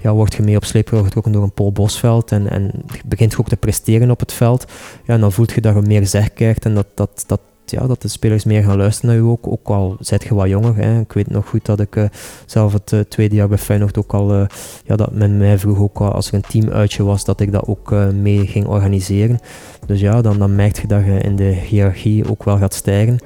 ja, 0.00 0.12
word 0.12 0.34
je 0.34 0.42
mee 0.42 0.56
op 0.56 0.64
sleeptouw 0.64 1.02
getrokken 1.02 1.32
door 1.32 1.42
een 1.42 1.52
Paul 1.52 1.72
Bosveld 1.72 2.32
en, 2.32 2.50
en 2.50 2.70
begint 3.06 3.32
je 3.32 3.38
ook 3.38 3.48
te 3.48 3.56
presteren 3.56 4.10
op 4.10 4.20
het 4.20 4.32
veld, 4.32 4.64
ja, 5.04 5.18
dan 5.18 5.32
voelt 5.32 5.52
je 5.52 5.60
dat 5.60 5.74
je 5.74 5.80
meer 5.80 6.06
zeg 6.06 6.32
krijgt 6.32 6.64
en 6.64 6.74
dat, 6.74 6.86
dat, 6.94 7.24
dat, 7.26 7.40
ja, 7.70 7.86
dat 7.86 8.02
de 8.02 8.08
spelers 8.08 8.44
meer 8.44 8.62
gaan 8.62 8.76
luisteren 8.76 9.10
naar 9.10 9.24
je 9.24 9.30
ook. 9.30 9.46
Ook 9.46 9.68
al 9.68 9.96
zit 10.00 10.22
je 10.22 10.34
wat 10.34 10.48
jonger. 10.48 10.76
Hè. 10.76 11.00
Ik 11.00 11.12
weet 11.12 11.30
nog 11.30 11.48
goed 11.48 11.66
dat 11.66 11.80
ik 11.80 11.96
uh, 11.96 12.04
zelf 12.46 12.72
het 12.72 12.92
uh, 12.92 13.00
tweede 13.00 13.34
jaar 13.34 13.48
bij 13.48 13.58
Feyenoord 13.58 13.98
ook 13.98 14.14
al, 14.14 14.34
uh, 14.34 14.46
ja, 14.84 14.96
dat 14.96 15.12
men 15.12 15.36
mij 15.36 15.58
vroeg 15.58 15.78
ook 15.78 16.00
als 16.00 16.28
er 16.28 16.34
een 16.34 16.44
teamuitje 16.48 17.04
was, 17.04 17.24
dat 17.24 17.40
ik 17.40 17.52
dat 17.52 17.66
ook 17.66 17.90
mee 18.14 18.46
ging 18.46 18.66
organiseren. 18.66 19.38
Dus 19.86 20.00
ja, 20.00 20.22
dan, 20.22 20.38
dan 20.38 20.54
merk 20.54 20.80
je 20.80 20.86
dat 20.86 21.04
je 21.04 21.18
in 21.18 21.36
de 21.36 21.44
hiërarchie 21.44 22.30
ook 22.30 22.44
wel 22.44 22.58
gaat 22.58 22.74
stijgen. 22.74 23.18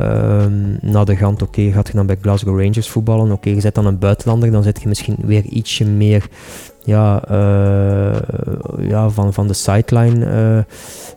Um, 0.00 0.78
na 0.80 1.04
de 1.04 1.16
Gant, 1.16 1.42
oké, 1.42 1.70
gaat 1.70 1.86
je 1.86 1.92
dan 1.92 2.06
bij 2.06 2.16
Glasgow 2.20 2.60
Rangers 2.60 2.88
voetballen. 2.88 3.24
Oké, 3.24 3.32
okay, 3.32 3.54
je 3.54 3.60
zit 3.60 3.74
dan 3.74 3.86
een 3.86 3.98
buitenlander, 3.98 4.50
dan 4.50 4.62
zit 4.62 4.82
je 4.82 4.88
misschien 4.88 5.16
weer 5.24 5.44
ietsje 5.44 5.84
meer 5.84 6.28
ja, 6.84 7.22
uh, 7.30 8.16
ja, 8.78 9.08
van, 9.08 9.32
van 9.32 9.46
de 9.46 9.52
sideline 9.52 10.26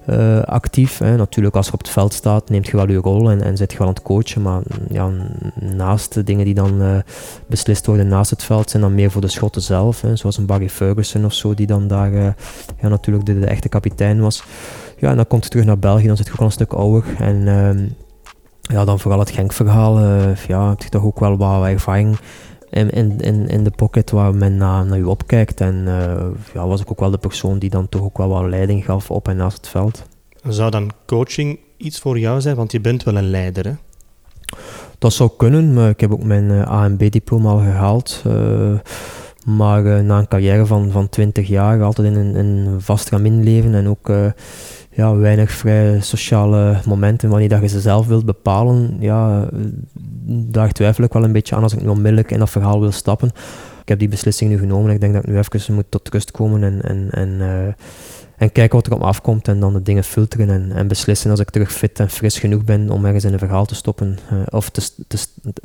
uh, 0.07 0.17
uh, 0.17 0.41
actief. 0.43 0.97
Hè. 0.97 1.17
Natuurlijk, 1.17 1.55
als 1.55 1.65
je 1.65 1.73
op 1.73 1.79
het 1.79 1.89
veld 1.89 2.13
staat, 2.13 2.49
neemt 2.49 2.67
je 2.67 2.77
wel 2.77 2.89
je 2.89 2.97
rol 2.97 3.31
en, 3.31 3.41
en 3.41 3.57
zit 3.57 3.71
je 3.71 3.77
wel 3.77 3.87
aan 3.87 3.93
het 3.93 4.03
coachen. 4.03 4.41
Maar 4.41 4.61
ja, 4.89 5.09
naast 5.59 6.13
de 6.13 6.23
dingen 6.23 6.45
die 6.45 6.53
dan 6.53 7.03
beslist 7.47 7.85
worden 7.85 8.07
naast 8.07 8.29
het 8.29 8.43
veld, 8.43 8.69
zijn 8.69 8.81
dan 8.81 8.95
meer 8.95 9.11
voor 9.11 9.21
de 9.21 9.27
schotten 9.27 9.61
zelf. 9.61 10.01
Hè. 10.01 10.15
Zoals 10.15 10.37
een 10.37 10.45
Barry 10.45 10.69
Ferguson 10.69 11.25
of 11.25 11.33
zo, 11.33 11.53
die 11.53 11.67
dan 11.67 11.87
daar 11.87 12.13
ja, 12.81 12.87
natuurlijk 12.87 13.25
de, 13.25 13.39
de, 13.39 13.45
echte 13.45 13.69
kapitein 13.69 14.21
was. 14.21 14.43
Ja, 14.97 15.09
en 15.09 15.15
dan 15.15 15.27
komt 15.27 15.43
je 15.43 15.49
terug 15.49 15.65
naar 15.65 15.79
België, 15.79 16.07
dan 16.07 16.17
zit 16.17 16.27
je 16.27 16.33
ook 16.33 16.39
een 16.39 16.51
stuk 16.51 16.73
ouder. 16.73 17.03
En 17.19 17.47
ehm, 17.47 17.87
ja, 18.61 18.85
dan 18.85 18.99
vooral 18.99 19.19
het 19.19 19.31
Genk-verhaal. 19.31 19.99
ja, 20.47 20.69
heb 20.69 20.81
je 20.81 20.89
toch 20.89 21.03
ook 21.03 21.19
wel 21.19 21.37
wat 21.37 21.65
ervaring 21.65 22.17
in, 22.71 23.19
in, 23.19 23.47
in 23.47 23.63
de 23.63 23.71
pocket 23.71 24.11
waar 24.11 24.35
men 24.35 24.57
naar, 24.57 24.85
naar 24.85 24.97
u 24.97 25.03
opkijkt. 25.03 25.61
En 25.61 25.75
uh, 25.85 26.27
ja, 26.53 26.67
was 26.67 26.81
ik 26.81 26.91
ook 26.91 26.99
wel 26.99 27.11
de 27.11 27.17
persoon 27.17 27.59
die 27.59 27.69
dan 27.69 27.89
toch 27.89 28.01
ook 28.01 28.17
wel 28.17 28.27
wat 28.27 28.49
leiding 28.49 28.85
gaf 28.85 29.11
op 29.11 29.27
en 29.27 29.35
naast 29.35 29.57
het 29.57 29.67
veld. 29.67 30.03
Zou 30.47 30.71
dan 30.71 30.91
coaching 31.05 31.59
iets 31.77 31.99
voor 31.99 32.19
jou 32.19 32.41
zijn? 32.41 32.55
Want 32.55 32.71
je 32.71 32.81
bent 32.81 33.03
wel 33.03 33.15
een 33.15 33.29
leider, 33.29 33.65
hè? 33.65 33.73
Dat 34.97 35.13
zou 35.13 35.29
kunnen, 35.37 35.73
maar 35.73 35.89
ik 35.89 35.99
heb 35.99 36.11
ook 36.11 36.23
mijn 36.23 36.49
uh, 36.49 36.61
AMB-diploma 36.61 37.49
al 37.49 37.57
gehaald. 37.57 38.23
Uh, 38.27 38.73
maar 39.45 40.03
na 40.03 40.17
een 40.17 40.27
carrière 40.27 40.65
van, 40.65 40.91
van 40.91 41.09
20 41.09 41.47
jaar, 41.47 41.83
altijd 41.83 42.07
in 42.07 42.15
een, 42.15 42.35
een 42.35 42.81
vast 42.81 43.09
ramin 43.09 43.43
leven 43.43 43.73
en 43.73 43.87
ook 43.87 44.11
ja, 44.91 45.15
weinig 45.15 45.51
vrij 45.51 46.01
sociale 46.01 46.77
momenten 46.85 47.29
wanneer 47.29 47.49
dat 47.49 47.61
je 47.61 47.67
ze 47.67 47.79
zelf 47.79 48.07
wilt 48.07 48.25
bepalen. 48.25 48.97
Ja, 48.99 49.49
daar 50.25 50.71
twijfel 50.71 51.03
ik 51.03 51.13
wel 51.13 51.23
een 51.23 51.31
beetje 51.31 51.55
aan 51.55 51.63
als 51.63 51.73
ik 51.73 51.81
nu 51.81 51.87
onmiddellijk 51.87 52.31
in 52.31 52.39
dat 52.39 52.49
verhaal 52.49 52.79
wil 52.79 52.91
stappen. 52.91 53.31
Ik 53.81 53.87
heb 53.87 53.99
die 53.99 54.07
beslissing 54.07 54.49
nu 54.49 54.57
genomen. 54.57 54.91
Ik 54.91 54.99
denk 54.99 55.13
dat 55.13 55.23
ik 55.23 55.29
nu 55.29 55.37
even 55.37 55.73
moet 55.73 55.85
tot 55.89 56.09
rust 56.09 56.31
komen 56.31 56.63
en, 56.63 56.81
en, 56.81 57.07
en, 57.11 57.29
uh, 57.29 57.65
en 58.37 58.51
kijken 58.51 58.75
wat 58.75 58.85
er 58.85 58.93
op 58.93 58.99
me 58.99 59.05
afkomt 59.05 59.47
en 59.47 59.59
dan 59.59 59.73
de 59.73 59.81
dingen 59.81 60.03
filteren 60.03 60.49
en, 60.49 60.71
en 60.71 60.87
beslissen 60.87 61.31
als 61.31 61.39
ik 61.39 61.49
terug 61.49 61.73
fit 61.73 61.99
en 61.99 62.09
fris 62.09 62.39
genoeg 62.39 62.63
ben 62.63 62.89
om 62.89 63.05
ergens 63.05 63.23
in 63.23 63.33
een 63.33 63.39
verhaal 63.39 63.65
te 63.65 63.75
stoppen 63.75 64.17
uh, 64.33 64.39
of 64.49 64.69
te, 64.69 64.81
te, 65.07 65.17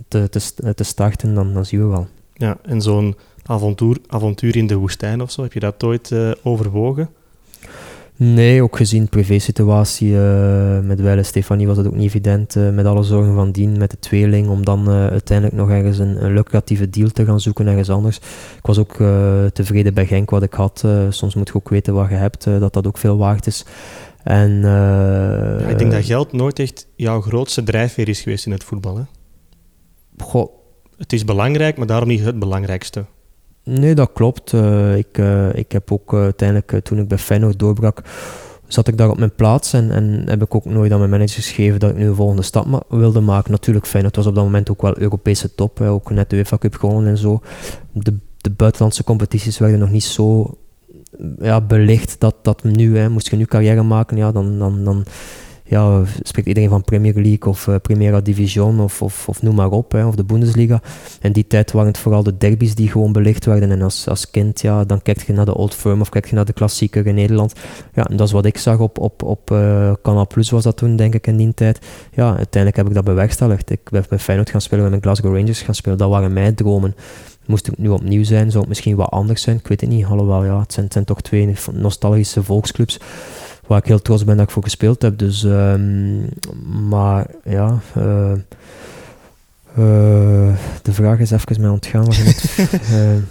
te, 0.09 0.29
te, 0.29 0.75
te 0.75 0.85
starten, 0.85 1.35
dan, 1.35 1.55
dan 1.55 1.65
zien 1.65 1.81
we 1.81 1.87
wel. 1.87 2.07
Ja, 2.33 2.59
en 2.63 2.83
zo'n 2.83 3.17
avontuur, 3.43 3.99
avontuur 4.07 4.57
in 4.57 4.67
de 4.67 4.75
woestijn 4.75 5.23
of 5.23 5.31
zo, 5.31 5.43
heb 5.43 5.53
je 5.53 5.61
dat 5.61 5.85
ooit 5.85 6.11
uh, 6.11 6.31
overwogen? 6.43 7.09
Nee, 8.19 8.63
ook 8.63 8.77
gezien 8.77 9.03
de 9.03 9.09
privésituatie 9.09 10.11
uh, 10.11 10.79
met 10.81 11.01
Weile 11.01 11.23
Stefanie 11.23 11.67
was 11.67 11.77
het 11.77 11.87
ook 11.87 11.95
niet 11.95 12.07
evident 12.07 12.57
uh, 12.57 12.71
met 12.71 12.87
alle 12.87 13.03
zorgen 13.03 13.35
van 13.35 13.53
dien, 13.53 13.79
met 13.79 13.91
de 13.91 13.99
tweeling, 13.99 14.49
om 14.49 14.65
dan 14.65 14.91
uh, 14.91 15.07
uiteindelijk 15.07 15.57
nog 15.57 15.71
ergens 15.71 15.99
een, 15.99 16.25
een, 16.25 16.35
lucratieve 16.35 16.91
deal 16.91 17.09
te 17.09 17.25
gaan 17.25 17.41
zoeken 17.41 17.67
ergens 17.67 17.91
anders. 17.91 18.17
Ik 18.57 18.67
was 18.67 18.79
ook 18.79 18.97
tevreden 19.53 19.95
bij 19.95 20.07
Genk 20.07 20.31
wat 20.31 20.43
ik 20.43 20.53
had. 20.53 20.85
soms 21.09 21.35
moet 21.35 21.49
je 21.49 21.55
ook 21.55 21.69
weten 21.69 21.95
wat 21.95 22.09
je 22.09 22.15
hebt, 22.15 22.45
dat 22.45 22.73
dat 22.73 22.87
ook 22.87 22.99
veel 22.99 23.17
waard 23.17 23.47
is. 23.47 23.65
En, 24.23 24.61
ja, 24.61 25.69
ik 25.69 25.79
denk 25.79 25.91
dat 25.91 26.05
geld 26.05 26.33
nooit 26.33 26.59
echt 26.59 26.87
jouw 26.95 27.21
grootste 27.21 27.63
drijfveer 27.63 28.09
is 28.09 28.21
geweest 28.21 28.47
in 28.47 28.53
het 28.53 28.65
voetbal. 28.65 28.97
Hè? 28.97 29.03
Goh. 30.19 30.51
Het 30.97 31.13
is 31.13 31.25
belangrijk, 31.25 31.77
maar 31.77 31.87
daarom 31.87 32.09
niet 32.09 32.25
het 32.25 32.39
belangrijkste. 32.39 33.05
Nee, 33.71 33.95
dat 33.95 34.11
klopt. 34.13 34.53
Uh, 34.53 34.97
ik, 34.97 35.19
uh, 35.19 35.55
ik 35.55 35.73
heb 35.73 35.93
ook 35.93 36.13
uh, 36.13 36.21
uiteindelijk, 36.21 36.85
toen 36.85 36.99
ik 36.99 37.09
bij 37.09 37.19
Feyenoord 37.19 37.59
doorbrak, 37.59 38.03
zat 38.67 38.89
ik 38.89 38.99
daar 38.99 39.11
op 39.11 39.19
mijn 39.19 39.35
plaats 39.35 39.73
en, 39.73 39.91
en 39.91 40.23
heb 40.29 40.43
ik 40.43 40.55
ook 40.55 40.65
nooit 40.65 40.93
aan 40.93 40.99
mijn 40.99 41.11
manager 41.11 41.35
geschreven 41.35 41.81
dat 41.81 41.91
ik 41.91 41.97
nu 41.97 42.07
een 42.07 42.15
volgende 42.15 42.43
stap 42.43 42.85
wilde 42.89 43.21
maken. 43.21 43.51
Natuurlijk, 43.51 43.87
Feyenoord 43.87 44.17
was 44.17 44.27
op 44.27 44.35
dat 44.35 44.45
moment 44.45 44.71
ook 44.71 44.83
wel 44.83 44.99
Europese 44.99 45.55
top, 45.55 45.79
hè, 45.79 45.91
ook 45.91 46.11
net 46.11 46.31
de 46.31 46.37
UEFA 46.37 46.59
Cup 46.59 46.75
gewonnen 46.75 47.11
en 47.11 47.19
zo. 47.19 47.41
De, 47.93 48.15
de 48.37 48.51
buitenlandse 48.51 49.05
competities 49.05 49.59
werden 49.59 49.79
nog 49.79 49.91
niet 49.91 50.05
zo 50.05 50.59
ja, 51.39 51.61
belicht 51.61 52.21
dat, 52.21 52.35
dat 52.43 52.63
nu, 52.63 52.99
hè, 52.99 53.09
moest 53.09 53.31
je 53.31 53.37
nu 53.37 53.45
carrière 53.45 53.83
maken, 53.83 54.17
ja, 54.17 54.33
dan, 54.33 54.59
dan, 54.59 54.85
dan 54.85 55.05
ja, 55.69 56.03
spreekt 56.23 56.49
iedereen 56.49 56.69
van 56.69 56.85
Premier 56.85 57.15
League 57.15 57.45
of 57.45 57.67
uh, 57.67 57.75
Primera 57.83 58.21
Division 58.21 58.81
of, 58.81 59.03
of, 59.03 59.29
of 59.29 59.43
noem 59.43 59.55
maar 59.55 59.71
op, 59.71 59.95
of 59.95 60.15
de 60.15 60.25
Bundesliga. 60.25 60.83
In 61.21 61.33
die 61.33 61.47
tijd 61.47 61.73
waren 61.73 61.89
het 61.89 61.99
vooral 61.99 62.23
de 62.23 62.37
derbies 62.37 62.75
die 62.75 62.91
gewoon 62.91 63.13
belicht 63.13 63.45
werden. 63.45 63.71
En 63.71 63.83
als, 63.83 64.09
als 64.09 64.31
kind, 64.31 64.61
ja, 64.61 64.85
dan 64.85 65.03
kijk 65.03 65.23
je 65.23 65.33
naar 65.33 65.45
de 65.45 65.57
Old 65.57 65.75
Firm 65.75 66.01
of 66.01 66.09
kijk 66.09 66.29
je 66.29 66.35
naar 66.35 66.45
de 66.45 66.53
klassieker 66.53 67.07
in 67.07 67.15
Nederland. 67.15 67.53
Ja, 67.95 68.05
en 68.05 68.17
dat 68.17 68.27
is 68.27 68.33
wat 68.33 68.45
ik 68.45 68.59
zag 68.59 68.79
op, 68.79 68.99
op, 68.99 69.23
op 69.23 69.51
uh, 69.51 69.93
Canal 70.03 70.27
Plus 70.27 70.51
was 70.51 70.63
dat 70.63 70.77
toen, 70.77 70.97
denk 70.97 71.15
ik, 71.15 71.27
in 71.27 71.37
die 71.37 71.55
tijd. 71.55 71.79
Ja, 72.13 72.27
uiteindelijk 72.27 72.77
heb 72.77 72.87
ik 72.89 72.95
dat 72.95 73.05
bewerkstelligd. 73.05 73.71
Ik 73.71 73.91
ben 73.91 74.05
bij 74.09 74.19
Feyenoord 74.19 74.51
gaan 74.51 74.61
spelen, 74.61 74.91
met 74.91 75.03
Glasgow 75.03 75.37
Rangers 75.37 75.63
gaan 75.63 75.75
spelen. 75.75 75.99
Dat 75.99 76.11
waren 76.11 76.33
mijn 76.33 76.55
dromen. 76.55 76.95
Moest 77.47 77.67
het 77.67 77.79
nu 77.79 77.89
opnieuw 77.89 78.25
zijn, 78.25 78.49
zou 78.49 78.59
het 78.59 78.69
misschien 78.69 78.97
wat 78.97 79.11
anders 79.11 79.43
zijn. 79.43 79.57
Ik 79.57 79.67
weet 79.67 79.81
het 79.81 79.91
niet, 79.91 80.05
alhoewel, 80.05 80.45
ja, 80.45 80.61
het 80.61 80.73
zijn, 80.73 80.85
het 80.85 80.95
zijn 80.95 81.05
toch 81.05 81.21
twee 81.21 81.55
nostalgische 81.73 82.43
volksclubs 82.43 82.99
waar 83.67 83.79
ik 83.79 83.87
heel 83.87 84.03
trots 84.03 84.25
ben 84.25 84.37
dat 84.37 84.47
ik 84.47 84.53
voor 84.53 84.63
gespeeld 84.63 85.03
heb. 85.03 85.19
Dus, 85.19 85.43
um, 85.43 86.29
maar 86.89 87.27
ja, 87.45 87.79
uh, 87.97 88.33
uh, 89.79 90.55
de 90.83 90.93
vraag 90.93 91.19
is 91.19 91.31
even 91.31 91.61
mij 91.61 91.71
ontgaan. 91.71 92.05
Wat 92.05 92.17
je 92.17 92.69
uh, 92.93 93.23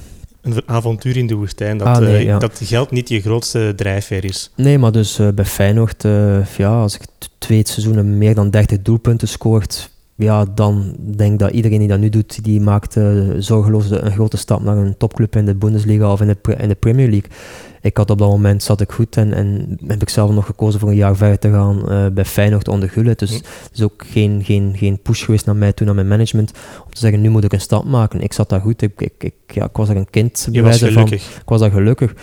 een 0.54 0.62
avontuur 0.66 1.18
in 1.18 1.28
de 1.28 1.36
woestijn, 1.36 1.78
dat, 1.78 1.88
ah, 1.88 1.98
nee, 1.98 2.26
ja. 2.26 2.40
dat 2.40 2.60
geld 2.64 2.92
niet 2.92 3.10
je 3.10 3.22
grootste 3.22 3.74
drijfveer 3.76 4.26
is. 4.26 4.52
Nee, 4.56 4.78
maar 4.78 4.92
dus 4.92 5.20
bij 5.36 5.46
Feyenoord, 5.46 6.04
ja, 6.58 6.82
als 6.82 6.96
ik 6.96 7.02
twee 7.38 7.68
seizoenen 7.68 8.18
meer 8.18 8.36
dan 8.36 8.50
30 8.50 8.82
doelpunten 8.82 9.28
scoort, 9.28 9.90
ja, 10.16 10.46
dan 10.56 10.96
denk 11.16 11.34
ik 11.34 11.40
dat 11.40 11.52
iedereen 11.52 11.80
die 11.80 11.88
dat 11.88 12.00
nu 12.00 12.10
doet, 12.10 12.44
die 12.44 12.62
maakt 12.62 12.98
zorgeloos 13.38 13.90
een 13.90 14.12
grote 14.12 14.38
stap 14.38 14.64
naar 14.64 14.78
een 14.78 14.98
topclub 14.98 15.36
in 15.36 15.46
de 15.46 15.56
Bundesliga 15.56 16.12
of 16.12 16.22
in 16.22 16.28
de, 16.28 16.56
in 16.56 16.68
de 16.68 16.76
Premier 16.76 17.10
League 17.10 17.30
ik 17.86 17.98
had 17.98 18.10
op 18.10 18.18
dat 18.18 18.30
moment 18.30 18.64
zat 18.64 18.82
ik 18.82 18.92
goed 18.92 19.18
en, 19.18 19.34
en 19.34 19.78
heb 19.88 20.02
ik 20.02 20.10
zelf 20.10 20.32
nog 20.32 20.46
gekozen 20.46 20.80
voor 20.80 20.90
een 20.90 20.96
jaar 20.96 21.16
verder 21.16 21.40
te 21.40 21.50
gaan 21.50 21.82
uh, 21.88 22.08
bij 22.08 22.26
Feyenoord 22.26 22.68
onder 22.68 22.90
Gullit. 22.90 23.20
Dus 23.20 23.32
het 23.32 23.70
is 23.74 23.82
ook 23.82 24.04
geen, 24.08 24.44
geen, 24.44 24.74
geen 24.78 25.02
push 25.02 25.26
geweest 25.26 25.46
naar 25.46 25.56
mij 25.56 25.74
toen, 25.74 25.86
naar 25.86 25.96
mijn 25.96 26.08
management, 26.08 26.52
om 26.86 26.94
te 26.94 27.00
zeggen, 27.00 27.22
nu 27.22 27.30
moet 27.30 27.44
ik 27.44 27.54
een 27.54 27.62
stap 27.62 27.84
maken. 27.84 28.22
Ik 28.22 28.34
zat 28.34 28.50
daar 28.50 28.62
goed, 28.62 28.82
ik, 28.82 29.02
ik, 29.02 29.14
ik 29.18 29.34
ja, 29.48 29.66
ik 29.66 29.76
was 29.76 29.90
er 29.90 29.96
een 29.96 30.10
kind. 30.10 30.48
Je 30.52 30.62
was 30.62 30.78
gelukkig. 30.78 31.24
Van, 31.24 31.42
ik 31.42 31.50
was 31.50 31.60
daar 31.60 31.72
gelukkig. 31.72 32.14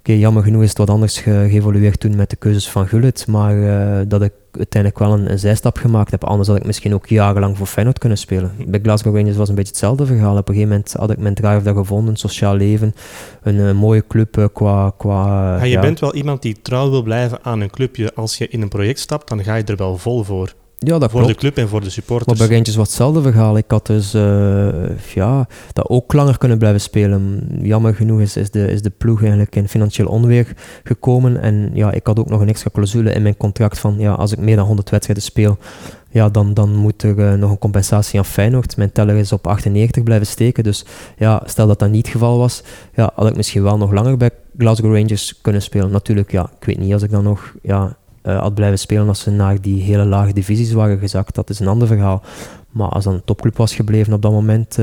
Oké, 0.00 0.12
jammer 0.12 0.42
genoeg 0.42 0.62
is 0.62 0.68
het 0.68 0.78
wat 0.78 0.90
anders 0.90 1.18
ge 1.18 1.46
geëvolueerd 1.50 2.00
toen 2.00 2.16
met 2.16 2.30
de 2.30 2.36
keuzes 2.36 2.68
van 2.68 2.88
Gullit, 2.88 3.26
maar 3.26 3.56
uh, 3.56 3.98
dat 4.08 4.22
ik 4.22 4.32
uiteindelijk 4.52 5.02
wel 5.02 5.12
een, 5.12 5.30
een, 5.30 5.38
zijstap 5.38 5.76
gemaakt 5.76 6.10
heb. 6.10 6.24
Anders 6.24 6.48
had 6.48 6.56
ik 6.56 6.64
misschien 6.64 6.94
ook 6.94 7.06
jarenlang 7.06 7.56
voor 7.56 7.66
Feyenoord 7.66 7.98
kunnen 7.98 8.18
spelen. 8.18 8.52
Bij 8.66 8.80
Glasgow 8.82 9.16
Rangers 9.16 9.36
was 9.36 9.48
een 9.48 9.54
beetje 9.54 9.70
hetzelfde 9.70 10.06
verhaal. 10.06 10.36
Op 10.36 10.48
een 10.48 10.54
gegeven 10.54 10.68
moment 10.68 10.92
had 10.92 11.10
ik 11.10 11.18
mijn 11.18 11.34
drive 11.34 11.62
daar 11.62 11.74
gevonden, 11.74 12.16
sociaal 12.16 12.54
leven, 12.54 12.94
een, 13.42 13.58
een 13.58 13.76
mooie 13.76 14.06
club 14.06 14.36
uh, 14.36 14.44
qua... 14.52 14.92
qua 14.96 15.56
ja, 15.56 15.64
je 15.64 15.78
bent 15.78 16.00
wel 16.00 16.14
iemand 16.14 16.42
die 16.42 16.56
trouw 16.62 16.90
wil 16.90 17.02
blijven 17.02 17.38
aan 17.42 17.60
een 17.60 17.70
clubje. 17.70 18.14
Als 18.14 18.38
je 18.38 18.48
in 18.48 18.62
een 18.62 18.68
project 18.68 18.98
stapt, 18.98 19.28
dan 19.28 19.44
ga 19.44 19.54
je 19.54 19.64
er 19.64 19.76
wel 19.76 19.98
vol 19.98 20.22
voor. 20.22 20.54
Ja, 20.82 20.98
dat 20.98 21.10
voor 21.10 21.26
de 21.26 21.34
club 21.34 21.56
en 21.56 21.68
voor 21.68 21.80
de 21.80 21.90
supporters. 21.90 22.38
Maar 22.38 22.48
bij 22.48 22.56
Rangers 22.56 22.76
was 22.76 22.86
hetzelfde 22.86 23.22
verhaal. 23.22 23.56
Ik 23.56 23.64
had 23.70 23.86
dus 23.86 24.14
uh, 24.14 24.68
ja, 25.14 25.48
dat 25.72 25.88
ook 25.88 26.12
langer 26.12 26.38
kunnen 26.38 26.58
blijven 26.58 26.80
spelen. 26.80 27.48
Jammer 27.62 27.94
genoeg 27.94 28.20
is, 28.20 28.36
is, 28.36 28.50
de, 28.50 28.66
is 28.66 28.82
de 28.82 28.90
ploeg 28.90 29.20
eigenlijk 29.20 29.56
in 29.56 29.68
financieel 29.68 30.08
onweer 30.08 30.52
gekomen. 30.84 31.40
En 31.40 31.70
ja, 31.74 31.92
ik 31.92 32.06
had 32.06 32.18
ook 32.18 32.28
nog 32.28 32.40
een 32.40 32.48
extra 32.48 32.70
clausule 32.72 33.12
in 33.12 33.22
mijn 33.22 33.36
contract 33.36 33.78
van 33.78 33.94
ja, 33.98 34.12
als 34.12 34.32
ik 34.32 34.38
meer 34.38 34.56
dan 34.56 34.66
100 34.66 34.90
wedstrijden 34.90 35.24
speel, 35.24 35.58
ja, 36.10 36.28
dan, 36.28 36.54
dan 36.54 36.76
moet 36.76 37.02
er 37.02 37.18
uh, 37.18 37.34
nog 37.34 37.50
een 37.50 37.58
compensatie 37.58 38.18
aan 38.18 38.24
Feyenoord. 38.24 38.76
Mijn 38.76 38.92
teller 38.92 39.16
is 39.16 39.32
op 39.32 39.46
98 39.46 40.02
blijven 40.02 40.26
steken. 40.26 40.64
Dus 40.64 40.84
ja, 41.16 41.42
stel 41.44 41.66
dat 41.66 41.78
dat 41.78 41.90
niet 41.90 42.06
het 42.06 42.14
geval 42.14 42.38
was, 42.38 42.62
ja, 42.94 43.12
had 43.14 43.28
ik 43.28 43.36
misschien 43.36 43.62
wel 43.62 43.76
nog 43.76 43.92
langer 43.92 44.16
bij 44.16 44.30
Glasgow 44.58 44.94
Rangers 44.94 45.40
kunnen 45.40 45.62
spelen. 45.62 45.90
Natuurlijk, 45.90 46.30
ja, 46.30 46.50
ik 46.60 46.66
weet 46.66 46.78
niet 46.78 46.92
als 46.92 47.02
ik 47.02 47.10
dan 47.10 47.24
nog 47.24 47.54
ja, 47.62 47.96
had 48.22 48.54
blijven 48.54 48.78
spelen 48.78 49.08
als 49.08 49.20
ze 49.20 49.30
naar 49.30 49.60
die 49.60 49.82
hele 49.82 50.04
lage 50.04 50.32
divisies 50.32 50.72
waren 50.72 50.98
gezakt. 50.98 51.34
Dat 51.34 51.50
is 51.50 51.60
een 51.60 51.68
ander 51.68 51.88
verhaal. 51.88 52.22
Maar 52.70 52.88
als 52.88 53.04
dan 53.04 53.14
een 53.14 53.24
topclub 53.24 53.56
was 53.56 53.74
gebleven 53.74 54.12
op 54.12 54.22
dat 54.22 54.32
moment, 54.32 54.76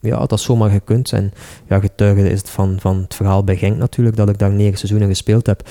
ja, 0.00 0.16
had 0.18 0.28
dat 0.28 0.40
zomaar 0.40 0.70
gekund. 0.70 1.12
En 1.12 1.32
ja, 1.68 1.80
getuige 1.80 2.30
is 2.30 2.38
het 2.38 2.50
van, 2.50 2.76
van 2.80 2.96
het 2.96 3.14
verhaal 3.14 3.44
bij 3.44 3.56
Genk 3.56 3.76
natuurlijk, 3.76 4.16
dat 4.16 4.28
ik 4.28 4.38
daar 4.38 4.50
negen 4.50 4.78
seizoenen 4.78 5.08
gespeeld 5.08 5.46
heb. 5.46 5.68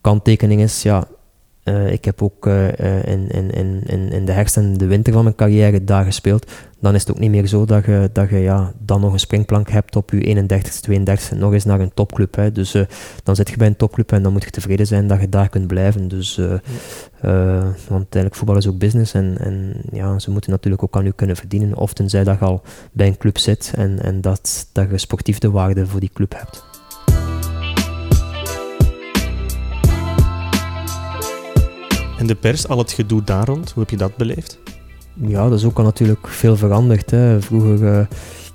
Kanttekening 0.00 0.60
is, 0.60 0.82
ja, 0.82 1.06
uh, 1.64 1.92
ik 1.92 2.04
heb 2.04 2.22
ook 2.22 2.46
uh, 2.46 2.68
in, 3.06 3.28
in, 3.28 3.50
in, 3.86 4.10
in 4.10 4.24
de 4.24 4.32
herfst 4.32 4.56
en 4.56 4.76
de 4.76 4.86
winter 4.86 5.12
van 5.12 5.22
mijn 5.22 5.34
carrière 5.34 5.84
daar 5.84 6.04
gespeeld. 6.04 6.52
Dan 6.80 6.94
is 6.94 7.00
het 7.00 7.10
ook 7.10 7.18
niet 7.18 7.30
meer 7.30 7.46
zo 7.46 7.64
dat 7.64 7.84
je, 7.84 8.10
dat 8.12 8.28
je 8.28 8.38
ja, 8.38 8.72
dan 8.78 9.00
nog 9.00 9.12
een 9.12 9.18
springplank 9.18 9.70
hebt 9.70 9.96
op 9.96 10.10
je 10.10 10.46
31ste, 10.48 10.90
32ste, 10.90 11.38
nog 11.38 11.52
eens 11.52 11.64
naar 11.64 11.80
een 11.80 11.94
topclub. 11.94 12.34
Hè. 12.34 12.52
Dus 12.52 12.74
uh, 12.74 12.82
dan 13.22 13.36
zit 13.36 13.48
je 13.50 13.56
bij 13.56 13.66
een 13.66 13.76
topclub 13.76 14.12
en 14.12 14.22
dan 14.22 14.32
moet 14.32 14.44
je 14.44 14.50
tevreden 14.50 14.86
zijn 14.86 15.06
dat 15.06 15.20
je 15.20 15.28
daar 15.28 15.48
kunt 15.48 15.66
blijven. 15.66 16.08
Dus, 16.08 16.40
want 17.88 17.90
eigenlijk 17.90 18.34
voetbal 18.34 18.56
is 18.56 18.66
ook 18.66 18.78
business 18.78 19.14
en, 19.14 19.36
en 19.38 19.74
ja, 19.92 20.18
ze 20.18 20.30
moeten 20.30 20.50
natuurlijk 20.50 20.82
ook 20.82 20.96
aan 20.96 21.06
u 21.06 21.12
kunnen 21.12 21.36
verdienen. 21.36 21.76
Of 21.76 21.92
tenzij 21.92 22.24
dat 22.24 22.38
je 22.38 22.44
al 22.44 22.62
bij 22.92 23.06
een 23.06 23.18
club 23.18 23.38
zit 23.38 23.72
en, 23.76 24.02
en 24.02 24.20
dat, 24.20 24.68
dat 24.72 24.90
je 24.90 24.98
sportief 24.98 25.38
de 25.38 25.50
waarde 25.50 25.86
voor 25.86 26.00
die 26.00 26.10
club 26.14 26.34
hebt. 26.36 26.73
En 32.24 32.30
de 32.30 32.36
pers, 32.36 32.68
al 32.68 32.78
het 32.78 32.92
gedoe 32.92 33.24
daar 33.24 33.46
rond, 33.46 33.70
hoe 33.70 33.82
heb 33.82 33.90
je 33.90 33.96
dat 33.96 34.16
beleefd? 34.16 34.58
Ja, 35.14 35.48
dat 35.48 35.58
is 35.58 35.64
ook 35.64 35.78
al 35.78 35.84
natuurlijk 35.84 36.28
veel 36.28 36.56
veranderd. 36.56 37.10
Hè. 37.10 37.42
Vroeger 37.42 37.82
uh, 37.82 38.06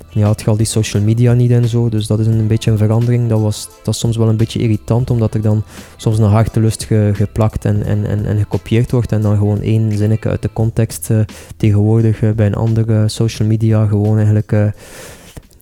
ja, 0.10 0.26
had 0.26 0.42
je 0.42 0.48
al 0.48 0.58
die 0.58 0.66
social 0.66 1.04
media 1.04 1.34
niet 1.34 1.52
en 1.52 1.68
zo, 1.68 1.90
dus 1.90 2.08
dat 2.08 2.20
is 2.20 2.28
een, 2.28 2.48
beetje 2.48 2.72
een 2.72 2.78
verandering. 2.78 3.30
Dat 3.30 3.42
was 3.42 3.70
dat 3.84 3.94
is 3.94 4.00
soms 4.00 4.18
wel 4.18 4.30
een 4.30 4.38
beetje 4.38 4.60
irritant, 4.60 5.10
omdat 5.10 5.34
er 5.34 5.42
dan 5.42 5.64
soms 5.98 6.18
een 6.18 6.30
hartelust 6.30 6.84
ge, 6.84 7.12
geplakt 7.14 7.66
en, 7.66 7.84
en, 7.84 8.06
en, 8.06 8.26
en, 8.26 8.38
gekopieerd 8.38 8.92
wordt 8.92 9.12
en 9.12 9.22
dan 9.22 9.38
gewoon 9.38 9.62
één 9.62 9.98
zinnetje 9.98 10.30
uit 10.30 10.42
de 10.42 10.54
context 10.54 11.10
uh, 11.10 11.20
tegenwoordig 11.58 12.22
uh, 12.22 12.32
bij 12.32 12.46
een 12.46 12.56
andere 12.56 13.08
social 13.08 13.48
media 13.48 13.86
gewoon 13.86 14.16
eigenlijk 14.16 14.52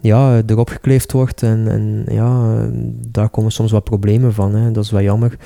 ja, 0.02 0.42
erop 0.46 0.70
gekleefd 0.70 1.12
wordt. 1.12 1.44
En, 1.44 1.68
en 1.68 2.06
ja, 2.16 2.58
daar 3.08 3.30
komen 3.30 3.52
soms 3.52 3.72
wat 3.72 3.84
problemen 3.84 4.34
van. 4.34 4.56
Hè. 4.56 4.72
Dat 4.72 4.84
is 4.84 4.92
wel 4.92 5.02
jammer. 5.02 5.38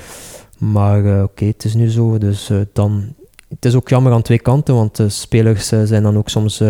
Maar 0.62 1.04
uh, 1.04 1.24
oké, 1.24 1.46
het 1.46 1.64
is 1.66 1.74
nu 1.74 1.90
zo. 1.90 2.18
Dus 2.18 2.50
uh, 2.50 2.62
dan. 2.74 3.14
Het 3.50 3.66
is 3.66 3.76
ook 3.76 3.90
jammer 3.90 4.14
aan 4.14 4.22
twee 4.22 4.40
kanten, 4.40 4.76
want 4.76 4.96
de 4.96 5.10
spelers 5.10 5.72
uh, 5.72 5.84
zijn 5.84 6.04
dan 6.04 6.18
ook 6.18 6.30
soms 6.30 6.64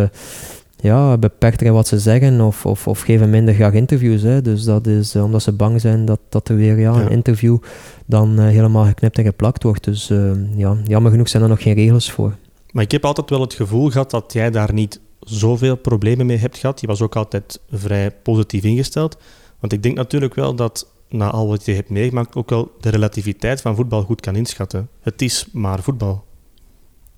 ja, 0.75 1.17
beperkter 1.17 1.67
in 1.67 1.73
wat 1.73 1.88
ze 1.88 1.99
zeggen 1.99 2.41
of, 2.41 2.65
of, 2.65 2.88
of 2.88 3.01
geven 3.01 3.30
minder 3.30 3.54
graag 3.54 3.73
interviews. 3.73 4.21
Hè. 4.21 4.41
Dus 4.41 4.63
dat 4.63 4.88
is 4.88 5.15
omdat 5.15 5.41
ze 5.41 5.51
bang 5.51 5.82
zijn 5.82 6.06
dat, 6.06 6.19
dat 6.30 6.49
er 6.49 6.56
weer 6.56 6.80
ja, 6.80 6.93
een 6.93 7.10
interview 7.10 7.58
dan 8.06 8.39
helemaal 8.39 8.86
geknipt 8.86 9.17
en 9.17 9.23
geplakt 9.23 9.63
wordt. 9.63 9.84
Dus 9.84 10.08
ja, 10.56 10.77
jammer 10.84 11.12
genoeg 11.12 11.30
zijn 11.30 11.43
er 11.43 11.49
nog 11.49 11.62
geen 11.62 11.73
regels 11.73 12.12
voor. 12.12 12.36
Maar 12.71 12.84
ik 12.84 12.91
heb 12.91 13.06
altijd 13.06 13.30
wel 13.30 13.41
het 13.41 13.54
gevoel 13.54 13.89
gehad 13.89 14.12
dat 14.12 14.34
jij 14.34 14.51
daar 14.51 14.73
niet 14.73 14.99
zoveel 15.19 15.75
problemen 15.75 16.25
mee 16.25 16.38
hebt 16.38 16.58
gehad. 16.58 16.82
Je 16.82 16.88
was 16.88 17.01
ook 17.01 17.15
altijd 17.15 17.60
vrij 17.71 18.12
positief 18.12 18.63
ingesteld. 18.63 19.17
Want 19.60 19.73
ik 19.73 19.84
denk 19.84 19.95
natuurlijk 19.95 20.36
wel 20.36 20.56
dat 20.56 20.88
na 21.12 21.30
al 21.30 21.47
wat 21.47 21.65
je 21.65 21.74
hebt 21.74 21.89
meegemaakt, 21.89 22.36
ook 22.36 22.50
wel 22.50 22.71
de 22.80 22.89
relativiteit 22.89 23.62
van 23.62 23.76
voetbal 23.76 24.04
goed 24.04 24.21
kan 24.21 24.36
inschatten. 24.36 24.89
Het 25.02 25.21
is 25.21 25.47
maar 25.52 25.84
voetbal. 25.84 26.24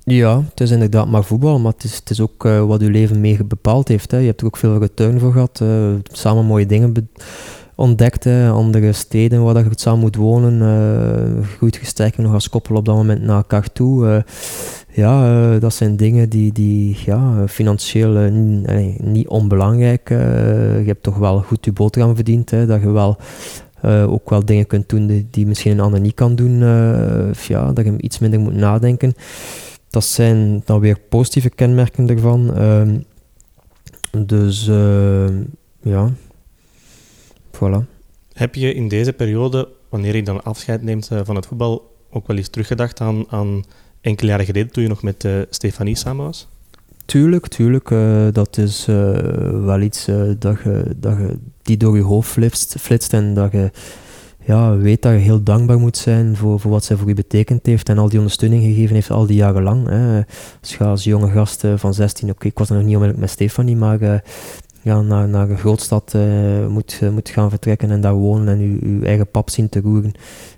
Ja, 0.05 0.43
het 0.49 0.59
is 0.59 0.71
inderdaad 0.71 1.07
maar 1.07 1.23
voetbal, 1.23 1.59
maar 1.59 1.71
het 1.71 1.83
is, 1.83 1.95
het 1.95 2.09
is 2.09 2.21
ook 2.21 2.45
uh, 2.45 2.65
wat 2.65 2.81
je 2.81 2.89
leven 2.89 3.21
mee 3.21 3.43
bepaald 3.43 3.87
heeft. 3.87 4.11
Hè. 4.11 4.17
Je 4.17 4.25
hebt 4.25 4.41
er 4.41 4.47
ook 4.47 4.57
veel 4.57 4.79
return 4.79 5.19
voor 5.19 5.31
gehad, 5.31 5.59
uh, 5.63 5.93
samen 6.03 6.45
mooie 6.45 6.65
dingen 6.65 7.09
ontdekt, 7.75 8.23
hè. 8.23 8.49
andere 8.49 8.93
steden 8.93 9.43
waar 9.43 9.63
je 9.63 9.69
samen 9.75 9.99
moet 9.99 10.15
wonen, 10.15 10.61
uh, 10.61 11.47
goed 11.57 11.75
gesterkt 11.75 12.17
nog 12.17 12.33
als 12.33 12.49
koppel 12.49 12.75
op 12.75 12.85
dat 12.85 12.95
moment 12.95 13.21
naar 13.21 13.35
elkaar 13.35 13.71
toe. 13.71 14.25
ja, 14.89 15.59
dat 15.59 15.73
zijn 15.73 15.95
dingen 15.95 16.29
die, 16.29 16.51
die 16.51 16.97
ja, 17.05 17.47
financieel 17.47 18.31
niet, 18.31 19.03
niet 19.03 19.27
onbelangrijk. 19.27 20.09
je 20.09 20.83
hebt 20.85 21.03
toch 21.03 21.17
wel 21.17 21.41
goed 21.41 21.65
je 21.65 21.73
boterham 21.73 22.15
verdiend, 22.15 22.49
hè, 22.49 22.65
dat 22.65 22.81
je 22.81 22.91
wel 22.91 23.17
uh, 23.85 24.11
ook 24.11 24.29
wel 24.29 24.45
dingen 24.45 24.67
kunt 24.67 24.89
doen 24.89 25.27
die, 25.31 25.45
misschien 25.47 25.71
een 25.71 25.79
ander 25.79 25.99
niet 25.99 26.13
kan 26.13 26.35
doen. 26.35 26.61
Uh, 26.61 27.33
ja, 27.33 27.71
dat 27.71 27.85
je 27.85 28.01
iets 28.01 28.19
minder 28.19 28.39
moet 28.39 28.55
nadenken. 28.55 29.13
Dat 29.89 30.03
zijn 30.03 30.61
dan 30.65 30.79
weer 30.79 30.99
positieve 31.09 31.49
kenmerken 31.49 32.09
ervan. 32.09 32.57
Uh, 32.57 32.81
dus 34.25 34.67
uh, 34.67 35.27
ja, 35.81 36.11
voilà. 37.51 37.85
Heb 38.33 38.55
je 38.55 38.73
in 38.73 38.87
deze 38.87 39.13
periode, 39.13 39.69
wanneer 39.89 40.15
je 40.15 40.23
dan 40.23 40.43
afscheid 40.43 40.81
neemt 40.81 41.09
van 41.23 41.35
het 41.35 41.45
voetbal, 41.45 41.95
ook 42.09 42.27
wel 42.27 42.37
eens 42.37 42.49
teruggedacht 42.49 43.01
aan, 43.01 43.25
aan 43.29 43.63
enkele 44.01 44.29
jaren 44.29 44.45
geleden 44.45 44.71
toen 44.71 44.83
je 44.83 44.89
nog 44.89 45.03
met 45.03 45.27
Stefanie 45.49 45.95
samen 45.95 46.25
was? 46.25 46.47
Tuurlijk, 47.05 47.47
tuurlijk. 47.47 47.89
Uh, 47.89 48.27
dat 48.31 48.57
is 48.57 48.87
uh, 48.89 48.95
wel 49.65 49.79
iets 49.81 50.07
uh, 50.07 50.31
dat, 50.39 50.57
je, 50.63 50.95
dat 50.95 51.17
je, 51.17 51.37
die 51.61 51.77
door 51.77 51.95
je 51.95 52.03
hoofd 52.03 52.29
flitst, 52.29 52.75
flitst 52.79 53.13
en 53.13 53.33
dat 53.33 53.51
je 53.51 53.71
ja, 54.45 54.77
weet 54.77 55.01
dat 55.01 55.11
je 55.11 55.17
heel 55.17 55.43
dankbaar 55.43 55.79
moet 55.79 55.97
zijn 55.97 56.35
voor, 56.35 56.59
voor 56.59 56.71
wat 56.71 56.83
zij 56.83 56.95
voor 56.95 57.07
je 57.07 57.13
betekend 57.13 57.65
heeft 57.65 57.89
en 57.89 57.97
al 57.97 58.09
die 58.09 58.17
ondersteuning 58.17 58.63
gegeven 58.63 58.95
heeft 58.95 59.11
al 59.11 59.25
die 59.25 59.35
jaren 59.35 59.63
lang. 59.63 59.87
Hè. 59.87 60.21
Als 60.61 60.75
je 60.75 60.83
als 60.83 61.03
jonge 61.03 61.31
gast 61.31 61.63
van 61.75 61.93
16, 61.93 62.29
oké, 62.29 62.47
ik 62.47 62.57
was 62.57 62.69
nog 62.69 62.77
niet 62.77 62.85
onmiddellijk 62.85 63.19
met 63.19 63.29
Stefanie, 63.29 63.75
maar 63.75 64.23
ja, 64.83 65.01
naar, 65.01 65.27
naar 65.27 65.49
een 65.49 65.57
grootstad 65.57 66.13
uh, 66.15 66.67
moet, 66.67 67.01
moet 67.11 67.29
gaan 67.29 67.49
vertrekken 67.49 67.91
en 67.91 68.01
daar 68.01 68.13
wonen 68.13 68.47
en 68.47 68.59
je, 68.99 69.05
eigen 69.05 69.27
pap 69.27 69.49
zien 69.49 69.69
te 69.69 69.81
roeren. 69.81 70.11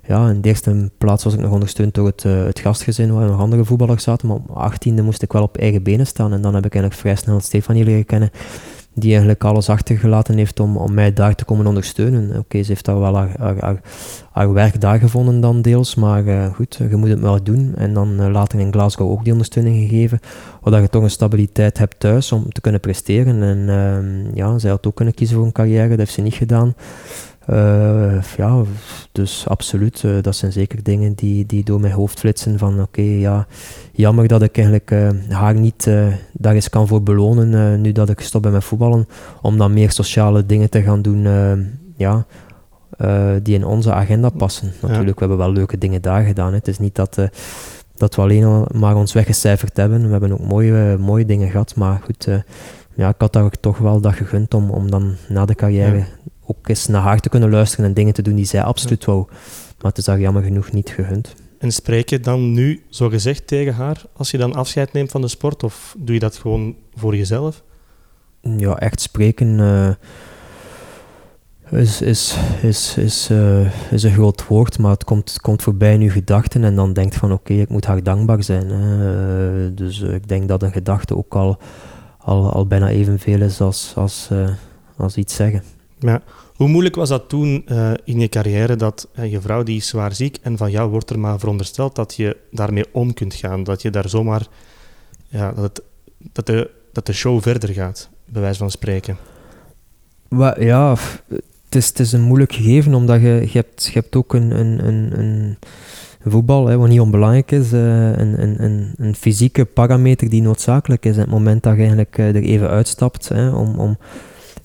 Ja, 0.06 0.28
in 0.28 0.40
de 0.40 0.48
eerste 0.48 0.90
plaats 0.98 1.24
was 1.24 1.34
ik 1.34 1.40
nog 1.40 1.52
ondersteund 1.52 1.94
door 1.94 2.06
het, 2.06 2.24
uh, 2.24 2.44
het 2.44 2.58
gastgezin 2.58 3.14
waar 3.14 3.26
nog 3.26 3.40
andere 3.40 3.64
voetballers 3.64 4.02
zaten, 4.02 4.28
maar 4.28 4.36
op 4.36 4.72
18e 4.72 5.02
moest 5.02 5.22
ik 5.22 5.32
wel 5.32 5.42
op 5.42 5.56
eigen 5.56 5.82
benen 5.82 6.06
staan 6.06 6.32
en 6.32 6.40
dan 6.40 6.54
heb 6.54 6.64
ik 6.64 6.74
eigenlijk 6.74 7.02
vrij 7.02 7.16
snel 7.16 7.40
Stefanie 7.40 7.84
leren 7.84 8.06
kennen 8.06 8.30
die 8.98 9.10
eigenlijk 9.10 9.44
alles 9.44 9.68
achtergelaten 9.68 10.36
heeft 10.36 10.60
om, 10.60 10.76
om 10.76 10.94
mij 10.94 11.12
daar 11.12 11.34
te 11.34 11.44
komen 11.44 11.66
ondersteunen. 11.66 12.38
Oké, 12.38 12.62
ze 12.62 12.68
heeft 12.68 12.84
daar 12.84 13.00
wel 13.00 13.16
haar, 13.16 13.34
haar, 13.38 13.80
haar, 14.32 14.52
werk 14.52 14.80
daar 14.80 14.98
gevonden 14.98 15.40
dan 15.40 15.62
deels, 15.62 15.94
maar 15.94 16.24
uh, 16.24 16.54
goed, 16.54 16.80
je 16.90 16.96
moet 16.96 17.08
het 17.08 17.20
wel 17.20 17.42
doen. 17.42 17.74
En 17.76 17.94
dan 17.94 18.20
uh, 18.20 18.28
later 18.28 18.58
in 18.58 18.72
Glasgow 18.72 19.10
ook 19.10 19.22
die 19.22 19.32
ondersteuning 19.32 19.88
gegeven, 19.88 20.20
zodat 20.64 20.80
je 20.80 20.88
toch 20.88 21.02
een 21.02 21.10
stabiliteit 21.10 21.78
hebt 21.78 22.00
thuis 22.00 22.32
om 22.32 22.52
te 22.52 22.60
kunnen 22.60 22.80
presteren. 22.80 23.42
En 23.42 23.58
uh, 23.58 24.34
ja, 24.34 24.58
zij 24.58 24.70
had 24.70 24.86
ook 24.86 24.94
kunnen 24.94 25.14
kiezen 25.14 25.36
voor 25.36 25.46
een 25.46 25.52
carrière, 25.52 25.88
dat 25.88 25.98
heeft 25.98 26.12
ze 26.12 26.20
niet 26.20 26.34
gedaan. 26.34 26.74
Uh, 27.50 28.22
ja, 28.36 28.62
dus 29.12 29.48
absoluut, 29.48 30.02
uh, 30.02 30.22
dat 30.22 30.36
zijn 30.36 30.52
zeker 30.52 30.82
dingen 30.82 31.14
die, 31.14 31.46
die 31.46 31.64
door 31.64 31.80
mijn 31.80 31.92
hoofd 31.92 32.18
flitsen 32.18 32.58
van 32.58 32.80
oké, 32.80 33.02
ja, 33.02 33.46
jammer 33.92 34.28
dat 34.28 34.42
ik 34.42 34.56
eigenlijk 34.56 34.90
uh, 34.90 35.08
haar 35.28 35.54
niet 35.54 35.90
daar 36.32 36.54
eens 36.54 36.68
kan 36.68 36.86
voor 36.86 37.02
belonen, 37.02 37.80
nu 37.80 37.92
dat 37.92 38.08
ik 38.08 38.20
stop 38.20 38.42
ben 38.42 38.52
met 38.52 38.64
voetballen, 38.64 39.08
om 39.42 39.58
dan 39.58 39.72
meer 39.72 39.90
sociale 39.90 40.46
dingen 40.46 40.70
te 40.70 40.82
gaan 40.82 41.02
doen, 41.02 41.26
ja, 41.96 42.26
die 43.42 43.54
in 43.54 43.64
onze 43.64 43.92
agenda 43.92 44.28
passen. 44.28 44.72
Natuurlijk, 44.82 45.18
we 45.20 45.26
hebben 45.26 45.38
wel 45.46 45.52
leuke 45.52 45.78
dingen 45.78 46.02
daar 46.02 46.24
gedaan, 46.24 46.50
hè. 46.50 46.56
het 46.56 46.68
is 46.68 46.78
niet 46.78 46.94
dat, 46.94 47.18
dat 47.94 48.14
we 48.14 48.22
alleen 48.22 48.44
al 48.44 48.68
maar 48.74 48.96
ons 48.96 49.12
weggecijferd 49.12 49.76
hebben, 49.76 50.04
we 50.04 50.10
hebben 50.10 50.32
ook 50.32 50.48
mooie, 50.48 50.96
mooie 50.98 51.24
dingen 51.24 51.50
gehad, 51.50 51.74
maar 51.76 52.00
goed, 52.04 52.28
ja, 52.94 53.08
ik 53.08 53.14
had 53.18 53.32
daar 53.32 53.44
ook 53.44 53.56
toch 53.56 53.78
wel 53.78 54.00
dat 54.00 54.14
gegund 54.14 54.54
om, 54.54 54.70
om 54.70 54.90
dan 54.90 55.14
na 55.28 55.44
de 55.44 55.54
carrière 55.54 56.04
ook 56.46 56.68
eens 56.68 56.86
naar 56.86 57.02
haar 57.02 57.20
te 57.20 57.28
kunnen 57.28 57.50
luisteren 57.50 57.86
en 57.86 57.94
dingen 57.94 58.14
te 58.14 58.22
doen 58.22 58.34
die 58.34 58.44
zij 58.44 58.62
absoluut 58.62 59.04
wou. 59.04 59.26
Maar 59.78 59.90
het 59.90 59.98
is 59.98 60.04
daar 60.04 60.20
jammer 60.20 60.42
genoeg 60.42 60.72
niet 60.72 60.90
gegund. 60.90 61.34
En 61.58 61.72
spreek 61.72 62.08
je 62.08 62.20
dan 62.20 62.52
nu 62.52 62.82
zo 62.88 63.08
gezegd 63.08 63.46
tegen 63.46 63.74
haar 63.74 64.02
als 64.12 64.30
je 64.30 64.38
dan 64.38 64.54
afscheid 64.54 64.92
neemt 64.92 65.10
van 65.10 65.20
de 65.20 65.28
sport? 65.28 65.62
Of 65.62 65.96
doe 65.98 66.14
je 66.14 66.20
dat 66.20 66.36
gewoon 66.36 66.76
voor 66.94 67.16
jezelf? 67.16 67.62
Ja, 68.40 68.78
echt 68.78 69.00
spreken 69.00 69.58
uh, 69.58 69.90
is, 71.80 72.00
is, 72.00 72.36
is, 72.62 72.96
is, 72.96 73.30
uh, 73.30 73.92
is 73.92 74.02
een 74.02 74.12
groot 74.12 74.46
woord, 74.46 74.78
maar 74.78 74.90
het 74.90 75.04
komt, 75.04 75.40
komt 75.40 75.62
voorbij 75.62 75.92
in 75.92 76.00
je 76.00 76.10
gedachten 76.10 76.64
en 76.64 76.76
dan 76.76 76.92
denkt 76.92 77.16
van 77.16 77.32
oké, 77.32 77.52
ik 77.52 77.68
moet 77.68 77.86
haar 77.86 78.02
dankbaar 78.02 78.42
zijn. 78.42 78.68
Hè. 78.68 79.74
dus 79.74 80.00
uh, 80.00 80.14
ik 80.14 80.28
denk 80.28 80.48
dat 80.48 80.62
een 80.62 80.72
gedachte 80.72 81.16
ook 81.16 81.34
al, 81.34 81.58
al, 82.18 82.52
al 82.52 82.66
bijna 82.66 82.88
evenveel 82.88 83.40
is 83.40 83.60
als, 83.60 83.92
als, 83.96 84.30
als 84.96 85.16
iets 85.16 85.34
zeggen. 85.34 85.62
Ja. 85.98 86.22
Hoe 86.54 86.68
moeilijk 86.68 86.94
was 86.94 87.08
dat 87.08 87.28
toen 87.28 87.64
uh, 87.68 87.92
in 88.04 88.20
je 88.20 88.28
carrière 88.28 88.76
dat 88.76 89.08
uh, 89.18 89.30
je 89.30 89.40
vrouw 89.40 89.62
die 89.62 89.76
is 89.76 89.88
zwaar 89.88 90.14
ziek 90.14 90.38
en 90.42 90.56
van 90.56 90.70
jou 90.70 90.90
wordt 90.90 91.10
er 91.10 91.18
maar 91.18 91.38
verondersteld 91.38 91.94
dat 91.94 92.14
je 92.14 92.36
daarmee 92.50 92.84
om 92.92 93.14
kunt 93.14 93.34
gaan, 93.34 93.64
dat 93.64 93.82
je 93.82 93.90
daar 93.90 94.08
zomaar, 94.08 94.46
ja, 95.28 95.52
dat, 95.52 95.62
het, 95.62 95.82
dat, 96.32 96.46
de, 96.46 96.70
dat 96.92 97.06
de 97.06 97.12
show 97.12 97.42
verder 97.42 97.68
gaat, 97.68 98.08
bij 98.24 98.42
wijze 98.42 98.58
van 98.58 98.70
spreken? 98.70 99.16
ja, 100.58 100.96
het 101.64 101.74
is, 101.74 101.88
het 101.88 101.98
is 101.98 102.12
een 102.12 102.22
moeilijk 102.22 102.52
gegeven 102.52 102.94
omdat 102.94 103.20
je, 103.20 103.48
je, 103.52 103.58
hebt, 103.58 103.84
je 103.84 103.92
hebt 103.92 104.16
ook 104.16 104.34
een, 104.34 104.50
een, 104.50 104.86
een, 104.86 105.18
een 105.18 105.56
voetbal, 106.24 106.66
hè, 106.66 106.76
wat 106.76 106.88
niet 106.88 107.00
onbelangrijk 107.00 107.50
is, 107.50 107.72
uh, 107.72 108.16
een, 108.16 108.42
een, 108.42 108.94
een, 108.96 109.14
fysieke 109.14 109.64
parameter 109.64 110.28
die 110.30 110.42
noodzakelijk 110.42 111.04
is. 111.04 111.14
op 111.14 111.20
het 111.20 111.30
moment 111.30 111.62
dat 111.62 111.72
je 111.72 111.78
eigenlijk 111.78 112.18
er 112.18 112.36
even 112.36 112.68
uitstapt 112.68 113.28
hè, 113.28 113.50
om, 113.50 113.78
om 113.78 113.98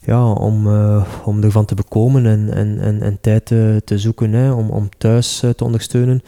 ja, 0.06 0.32
om, 0.32 0.68
uh, 0.68 1.06
om 1.26 1.44
ervan 1.44 1.66
te 1.66 1.76
bekomen 1.76 2.26
en, 2.26 2.54
en, 2.54 2.80
en, 2.80 3.02
en 3.02 3.18
tijd 3.22 3.46
te, 3.46 3.82
te 3.86 3.98
zoeken 3.98 4.34
hè, 4.34 4.52
om, 4.52 4.70
om 4.70 4.90
thuis 4.98 5.40
te 5.56 5.64
ondersteunen. 5.64 6.22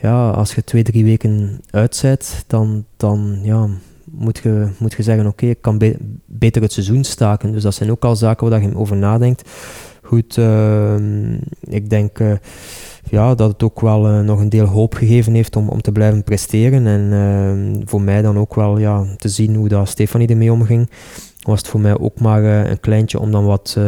Ja, 0.00 0.30
als 0.30 0.54
je 0.54 0.64
twee, 0.64 0.82
drie 0.82 1.04
weken 1.04 1.60
uitzet, 1.70 2.44
dan, 2.46 2.84
dan 2.96 3.38
ja, 3.42 3.68
moet, 4.04 4.38
je, 4.38 4.68
moet 4.78 4.92
je 4.92 5.02
zeggen, 5.02 5.26
oké, 5.26 5.46
ik 5.46 5.60
kan 5.60 5.82
beter 6.26 6.62
het 6.62 6.72
seizoen 6.72 7.04
staken. 7.04 7.52
Dus 7.52 7.62
dat 7.62 7.74
zijn 7.74 7.90
ook 7.90 8.04
al 8.04 8.16
zaken 8.16 8.50
waar 8.50 8.62
je 8.62 8.76
over 8.76 8.96
nadenkt. 8.96 9.50
Goed, 10.02 10.38
ehm, 10.38 11.34
ik 11.60 11.90
denk 11.90 12.18
ja, 13.10 13.34
dat 13.34 13.52
het 13.52 13.62
ook 13.62 13.80
wel 13.80 14.00
nog 14.22 14.40
een 14.40 14.48
deel 14.48 14.66
hoop 14.66 14.94
gegeven 14.94 15.34
heeft 15.34 15.56
om, 15.56 15.68
om 15.68 15.80
te 15.80 15.92
blijven 15.92 16.24
presteren. 16.24 16.86
En 16.86 17.00
uh, 17.12 17.82
voor 17.84 18.00
mij 18.00 18.22
dan 18.22 18.38
ook 18.38 18.54
wel 18.54 18.78
ja, 18.78 19.04
te 19.16 19.28
zien 19.28 19.54
hoe 19.54 19.82
Stefanie 19.84 20.28
ermee 20.28 20.52
omging, 20.52 20.90
was 21.46 21.58
het 21.58 21.68
voor 21.68 21.80
mij 21.80 21.98
ook 21.98 22.20
maar 22.20 22.42
uh, 22.42 22.70
een 22.70 22.80
kleintje 22.80 23.20
om 23.20 23.30
dan 23.30 23.44
wat 23.44 23.78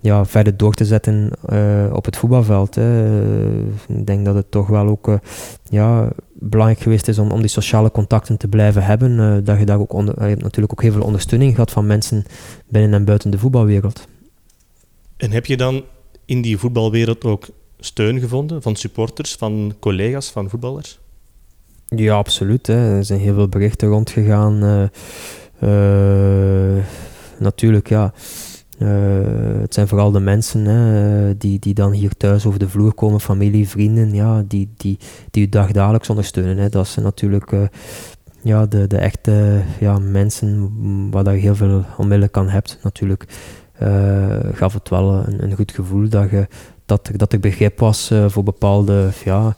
ja, 0.00 0.24
verder 0.24 0.56
door 0.56 0.74
te 0.74 0.84
zetten 0.84 1.30
op 1.92 2.04
het 2.04 2.16
voetbalveld. 2.16 2.74
Hè. 2.74 3.20
ik 3.88 4.06
denk 4.06 4.24
dat 4.24 4.34
het 4.34 4.50
toch 4.50 4.66
wel 4.66 4.86
ook 4.86 5.18
ja, 5.68 6.08
belangrijk 6.32 6.80
geweest 6.80 7.08
is 7.08 7.18
om, 7.18 7.30
om 7.30 7.40
die 7.40 7.50
sociale 7.50 7.90
contacten 7.90 8.36
te 8.36 8.48
blijven 8.48 8.84
hebben. 8.84 9.44
dat 9.44 9.58
je 9.58 9.64
daar 9.64 9.78
ook 9.78 9.92
onder, 9.92 10.14
je 10.22 10.28
hebt 10.28 10.42
natuurlijk 10.42 10.72
ook 10.72 10.82
heel 10.82 10.92
veel 10.92 11.02
ondersteuning 11.02 11.54
gehad 11.54 11.70
van 11.70 11.86
mensen 11.86 12.24
binnen 12.68 12.94
en 12.94 13.04
buiten 13.04 13.30
de 13.30 13.38
voetbalwereld. 13.38 14.06
En 15.16 15.30
heb 15.30 15.46
je 15.46 15.56
dan 15.56 15.84
in 16.24 16.42
die 16.42 16.58
voetbalwereld 16.58 17.24
ook 17.24 17.46
steun 17.78 18.20
gevonden 18.20 18.62
van 18.62 18.76
supporters, 18.76 19.34
van 19.34 19.74
collega's, 19.80 20.30
van 20.30 20.50
voetballers? 20.50 20.98
Ja, 21.96 22.14
absoluut. 22.14 22.66
Hè. 22.66 22.96
Er 22.96 23.04
zijn 23.04 23.20
heel 23.20 23.34
veel 23.34 23.48
berichten 23.48 23.88
rondgegaan. 23.88 24.90
Uh, 25.64 26.82
natuurlijk, 27.38 27.88
ja. 27.88 28.12
Uh, 28.78 28.88
het 29.60 29.74
zijn 29.74 29.88
vooral 29.88 30.10
de 30.10 30.20
mensen 30.20 30.64
hè, 30.64 31.36
die, 31.36 31.58
die 31.58 31.74
dan 31.74 31.92
hier 31.92 32.16
thuis 32.16 32.46
over 32.46 32.58
de 32.58 32.68
vloer 32.68 32.94
komen, 32.94 33.20
familie, 33.20 33.68
vrienden, 33.68 34.14
ja, 34.14 34.44
die, 34.48 34.72
die, 34.76 34.98
die 35.30 35.46
u 35.46 35.48
dagdagelijks 35.48 36.10
ondersteunen. 36.10 36.58
Hè. 36.58 36.68
Dat 36.68 36.86
zijn 36.86 37.04
natuurlijk 37.04 37.52
ja, 38.42 38.66
de, 38.66 38.86
de 38.86 38.96
echte 38.96 39.62
ja, 39.80 39.98
mensen 39.98 40.70
waar 41.10 41.34
je 41.34 41.40
heel 41.40 41.54
veel 41.54 41.84
onmiddellijk 41.96 42.36
aan 42.36 42.48
hebt. 42.48 42.78
Natuurlijk 42.82 43.26
gaf 44.52 44.72
het 44.72 44.88
wel 44.88 45.26
een, 45.26 45.42
een 45.42 45.56
goed 45.56 45.72
gevoel 45.72 46.08
dat 46.08 46.30
je 46.30 46.46
dat, 46.86 47.10
dat 47.16 47.32
er 47.32 47.40
begrip 47.40 47.78
was 47.78 48.12
voor 48.26 48.42
bepaalde, 48.42 49.08
ja, 49.24 49.56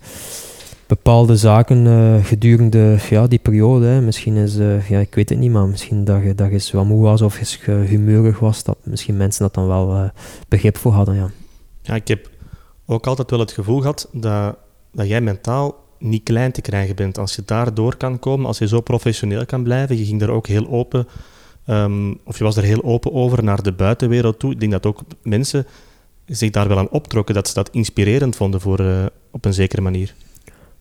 bepaalde 0.86 1.36
zaken 1.36 1.86
uh, 1.86 2.24
gedurende 2.24 2.98
ja, 3.10 3.26
die 3.26 3.38
periode. 3.38 3.86
Hè. 3.86 4.00
Misschien 4.00 4.36
is, 4.36 4.56
uh, 4.56 4.88
ja, 4.88 4.98
ik 4.98 5.14
weet 5.14 5.28
het 5.28 5.38
niet, 5.38 5.50
maar 5.50 5.66
misschien 5.66 6.04
dat 6.04 6.22
je, 6.22 6.34
dat 6.34 6.66
je 6.66 6.76
wat 6.76 6.86
moe 6.86 7.02
was 7.02 7.22
of 7.22 7.40
je 7.40 7.70
humeurig 7.72 8.38
was, 8.38 8.64
dat 8.64 8.76
misschien 8.82 9.16
mensen 9.16 9.42
dat 9.42 9.54
dan 9.54 9.66
wel 9.66 10.10
begrip 10.48 10.76
voor 10.76 10.92
hadden. 10.92 11.14
Ja. 11.14 11.30
ja, 11.82 11.94
ik 11.94 12.08
heb 12.08 12.30
ook 12.86 13.06
altijd 13.06 13.30
wel 13.30 13.40
het 13.40 13.52
gevoel 13.52 13.80
gehad 13.80 14.08
dat, 14.12 14.56
dat 14.92 15.08
jij 15.08 15.20
mentaal 15.20 15.82
niet 15.98 16.22
klein 16.22 16.52
te 16.52 16.60
krijgen 16.60 16.96
bent. 16.96 17.18
Als 17.18 17.34
je 17.34 17.42
daar 17.44 17.74
door 17.74 17.96
kan 17.96 18.18
komen, 18.18 18.46
als 18.46 18.58
je 18.58 18.68
zo 18.68 18.80
professioneel 18.80 19.46
kan 19.46 19.62
blijven, 19.62 19.98
je 19.98 20.04
ging 20.04 20.20
daar 20.20 20.28
ook 20.28 20.46
heel 20.46 20.68
open, 20.68 21.08
um, 21.66 22.18
of 22.24 22.38
je 22.38 22.44
was 22.44 22.56
er 22.56 22.62
heel 22.62 22.84
open 22.84 23.12
over 23.12 23.44
naar 23.44 23.62
de 23.62 23.72
buitenwereld 23.72 24.38
toe. 24.38 24.52
Ik 24.52 24.60
denk 24.60 24.72
dat 24.72 24.86
ook 24.86 25.00
mensen 25.22 25.66
zich 26.26 26.50
daar 26.50 26.68
wel 26.68 26.78
aan 26.78 26.90
optrokken, 26.90 27.34
dat 27.34 27.48
ze 27.48 27.54
dat 27.54 27.70
inspirerend 27.70 28.36
vonden 28.36 28.60
voor, 28.60 29.10
op 29.30 29.44
een 29.44 29.54
zekere 29.54 29.82
manier. 29.82 30.14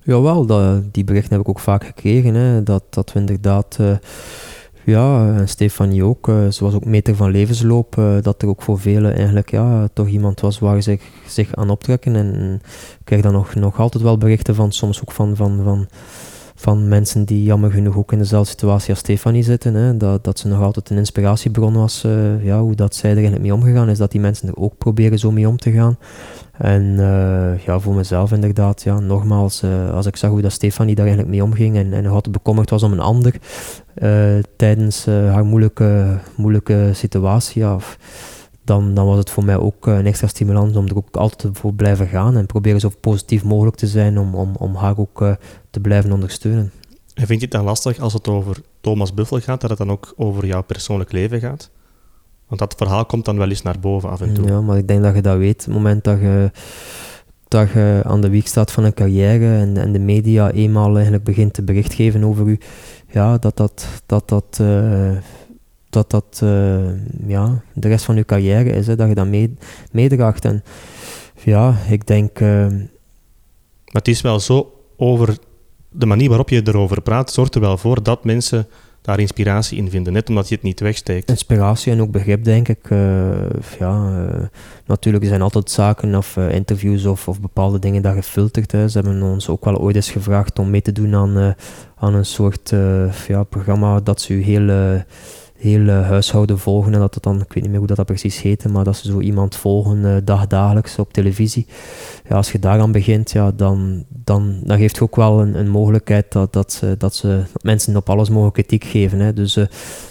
Jawel, 0.03 0.45
dat, 0.45 0.93
die 0.93 1.03
berichten 1.03 1.31
heb 1.31 1.41
ik 1.41 1.49
ook 1.49 1.59
vaak 1.59 1.83
gekregen. 1.83 2.33
Hè, 2.33 2.63
dat, 2.63 2.83
dat 2.89 3.13
we 3.13 3.19
inderdaad, 3.19 3.77
uh, 3.81 3.95
ja, 4.83 5.35
en 5.35 5.49
Stefanie 5.49 6.03
ook, 6.03 6.27
uh, 6.27 6.49
ze 6.49 6.63
was 6.63 6.73
ook 6.73 6.85
meter 6.85 7.15
van 7.15 7.31
levensloop, 7.31 8.01
dat 8.21 8.41
er 8.41 8.47
ook 8.47 8.61
voor 8.61 8.79
velen 8.79 9.15
eigenlijk 9.15 9.51
ja, 9.51 9.87
toch 9.93 10.07
iemand 10.07 10.39
was 10.39 10.59
waar 10.59 10.81
ze 10.81 10.81
zich, 10.81 11.01
zich 11.27 11.55
aan 11.55 11.69
optrekken. 11.69 12.15
En 12.15 12.59
ik 12.99 13.05
krijg 13.05 13.21
dan 13.21 13.33
nog, 13.33 13.55
nog 13.55 13.79
altijd 13.79 14.03
wel 14.03 14.17
berichten 14.17 14.55
van, 14.55 14.71
soms 14.71 15.01
ook 15.01 15.11
van, 15.11 15.35
van, 15.35 15.61
van 15.63 15.87
van 16.63 16.87
mensen 16.87 17.25
die 17.25 17.43
jammer 17.43 17.71
genoeg 17.71 17.97
ook 17.97 18.11
in 18.11 18.17
dezelfde 18.17 18.49
situatie 18.49 18.89
als 18.89 18.99
Stefanie 18.99 19.43
zitten. 19.43 19.73
Hè, 19.73 19.97
dat, 19.97 20.23
dat 20.23 20.39
ze 20.39 20.47
nog 20.47 20.61
altijd 20.61 20.89
een 20.89 20.97
inspiratiebron 20.97 21.73
was, 21.73 22.03
uh, 22.05 22.45
ja, 22.45 22.61
hoe 22.61 22.75
dat 22.75 22.95
zij 22.95 23.09
er 23.09 23.15
eigenlijk 23.15 23.45
mee 23.45 23.53
omgegaan 23.53 23.89
is, 23.89 23.97
dat 23.97 24.11
die 24.11 24.21
mensen 24.21 24.47
er 24.47 24.55
ook 24.57 24.77
proberen 24.77 25.19
zo 25.19 25.31
mee 25.31 25.47
om 25.47 25.57
te 25.57 25.71
gaan. 25.71 25.97
En 26.57 26.83
uh, 26.83 27.59
ja, 27.65 27.79
voor 27.79 27.93
mezelf 27.93 28.31
inderdaad, 28.31 28.81
ja, 28.83 28.99
nogmaals, 28.99 29.63
uh, 29.63 29.93
als 29.93 30.05
ik 30.05 30.15
zag 30.15 30.29
hoe 30.29 30.41
dat 30.41 30.51
Stefanie 30.51 30.95
daar 30.95 31.05
eigenlijk 31.05 31.35
mee 31.35 31.43
omging 31.43 31.75
en, 31.75 31.93
en 31.93 32.05
altijd 32.05 32.31
bekommerd 32.31 32.69
was 32.69 32.83
om 32.83 32.91
een 32.91 32.99
ander 32.99 33.33
tijdens 34.55 35.05
haar 35.05 35.45
moeilijke, 35.45 36.17
moeilijke 36.35 36.89
situatie, 36.93 37.61
ja, 37.61 37.77
dan, 38.63 38.93
dan 38.93 39.05
was 39.05 39.17
het 39.17 39.29
voor 39.29 39.43
mij 39.43 39.57
ook 39.57 39.87
een 39.87 40.05
extra 40.05 40.27
stimulans 40.27 40.75
om 40.75 40.87
er 40.87 40.97
ook 40.97 41.15
altijd 41.15 41.57
voor 41.57 41.73
blijven 41.73 42.07
gaan 42.07 42.37
en 42.37 42.45
proberen 42.45 42.79
zo 42.79 42.91
positief 42.99 43.43
mogelijk 43.43 43.75
te 43.75 43.87
zijn 43.87 44.19
om, 44.19 44.35
om, 44.35 44.55
om 44.57 44.75
haar 44.75 44.97
ook 44.97 45.25
te 45.69 45.79
blijven 45.79 46.11
ondersteunen. 46.11 46.71
En 47.13 47.27
vind 47.27 47.39
je 47.39 47.45
het 47.45 47.55
dan 47.55 47.63
lastig 47.63 47.99
als 47.99 48.13
het 48.13 48.27
over 48.27 48.57
Thomas 48.81 49.13
Buffel 49.13 49.39
gaat, 49.39 49.61
dat 49.61 49.69
het 49.69 49.79
dan 49.79 49.91
ook 49.91 50.13
over 50.17 50.45
jouw 50.45 50.63
persoonlijk 50.63 51.11
leven 51.11 51.39
gaat? 51.39 51.69
Want 52.47 52.59
dat 52.59 52.73
verhaal 52.77 53.05
komt 53.05 53.25
dan 53.25 53.37
wel 53.37 53.49
eens 53.49 53.61
naar 53.61 53.79
boven 53.79 54.09
af 54.09 54.21
en 54.21 54.33
toe. 54.33 54.45
Ja, 54.45 54.61
maar 54.61 54.77
ik 54.77 54.87
denk 54.87 55.03
dat 55.03 55.15
je 55.15 55.21
dat 55.21 55.37
weet. 55.37 55.65
Het 55.65 55.73
moment 55.73 56.03
dat 56.03 56.19
je, 56.19 56.51
dat 57.47 57.69
je 57.71 58.01
aan 58.03 58.21
de 58.21 58.29
wieg 58.29 58.47
staat 58.47 58.71
van 58.71 58.83
een 58.83 58.93
carrière 58.93 59.57
en, 59.57 59.77
en 59.77 59.91
de 59.91 59.99
media 59.99 60.51
eenmaal 60.51 60.93
eigenlijk 60.93 61.23
begint 61.23 61.53
te 61.53 61.63
bericht 61.63 61.93
geven 61.93 62.23
over 62.23 62.47
u, 62.47 62.59
ja, 63.11 63.37
dat 63.37 63.57
dat, 63.57 63.87
dat, 64.05 64.29
dat, 64.29 64.57
uh, 64.61 65.11
dat, 65.93 66.11
dat 66.11 66.41
uh, 66.43 66.79
ja, 67.27 67.61
de 67.73 67.87
rest 67.87 68.05
van 68.05 68.15
je 68.15 68.25
carrière 68.25 68.69
is, 68.69 68.87
hè, 68.87 68.95
dat 68.95 69.07
je 69.07 69.15
dat 69.15 69.27
mee, 69.27 69.55
meedraagt. 69.91 70.45
En 70.45 70.63
ja, 71.43 71.75
ik 71.89 72.07
denk... 72.07 72.39
Uh, 72.39 72.67
maar 73.85 74.01
het 74.01 74.07
is 74.07 74.21
wel 74.21 74.39
zo 74.39 74.73
over 74.97 75.37
de 75.89 76.05
manier 76.05 76.27
waarop 76.27 76.49
je 76.49 76.61
erover 76.63 77.01
praat, 77.01 77.31
zorgt 77.31 77.55
er 77.55 77.61
wel 77.61 77.77
voor 77.77 78.03
dat 78.03 78.23
mensen 78.23 78.67
daar 79.03 79.19
inspiratie 79.19 79.77
in 79.77 79.89
vinden, 79.89 80.13
net 80.13 80.29
omdat 80.29 80.49
je 80.49 80.55
het 80.55 80.63
niet 80.63 80.79
wegsteekt. 80.79 81.29
Inspiratie 81.29 81.91
en 81.91 82.01
ook 82.01 82.11
begrip, 82.11 82.43
denk 82.43 82.67
ik. 82.67 82.89
Uh, 82.89 83.31
ja, 83.79 84.25
uh, 84.29 84.41
natuurlijk 84.85 85.25
zijn 85.25 85.41
altijd 85.41 85.71
zaken 85.71 86.15
of 86.15 86.35
uh, 86.35 86.53
interviews 86.53 87.05
of, 87.05 87.27
of, 87.27 87.41
bepaalde 87.41 87.79
dingen 87.79 88.01
dat 88.01 88.13
gefilterd. 88.13 88.71
Hè. 88.71 88.87
Ze 88.87 88.99
hebben 88.99 89.21
ons 89.21 89.49
ook 89.49 89.65
wel 89.65 89.77
ooit 89.77 89.95
eens 89.95 90.11
gevraagd 90.11 90.59
om 90.59 90.69
mee 90.69 90.81
te 90.81 90.91
doen 90.91 91.15
aan, 91.15 91.55
aan 91.95 92.13
een 92.13 92.25
soort 92.25 92.73
ja, 93.27 93.43
programma 93.43 93.99
dat 93.99 94.21
ze 94.21 94.33
u 94.33 94.41
heel 94.41 95.03
heel 95.63 95.87
huishouden 95.87 96.59
volgen 96.59 96.93
en 96.93 96.99
dat 96.99 97.13
het 97.13 97.23
dan, 97.23 97.41
ik 97.41 97.53
weet 97.53 97.63
niet 97.63 97.69
meer 97.69 97.77
hoe 97.77 97.87
dat, 97.87 97.97
dat 97.97 98.05
precies 98.05 98.41
heette, 98.41 98.69
maar 98.69 98.83
dat 98.83 98.95
ze 98.95 99.11
zo 99.11 99.19
iemand 99.19 99.55
volgen 99.55 99.97
uh, 99.97 100.15
dagdagelijks 100.23 100.99
op 100.99 101.13
televisie. 101.13 101.65
Ja, 102.29 102.35
als 102.35 102.51
je 102.51 102.59
daaraan 102.59 102.91
begint, 102.91 103.31
ja, 103.31 103.51
dan, 103.51 104.05
dan, 104.09 104.59
dan 104.63 104.77
geeft 104.77 104.95
je 104.95 105.01
ook 105.01 105.15
wel 105.15 105.41
een, 105.41 105.55
een 105.59 105.69
mogelijkheid 105.69 106.31
dat, 106.31 106.53
dat, 106.53 106.71
ze, 106.71 106.95
dat, 106.97 107.15
ze, 107.15 107.43
mensen 107.61 107.95
op 107.95 108.09
alles 108.09 108.29
mogen 108.29 108.51
kritiek 108.51 108.83
geven. 108.83 109.19
Hè. 109.19 109.33
Dus 109.33 109.57
uh, 109.57 109.65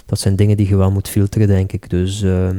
dat 0.07 0.19
zijn 0.19 0.37
dingen 0.37 0.57
die 0.57 0.69
je 0.69 0.77
wel 0.77 0.91
moet 0.91 1.09
filteren, 1.09 1.49
denk 1.49 1.73
ik. 1.73 1.91
Dus, 1.91 2.23
uh, 2.23 2.51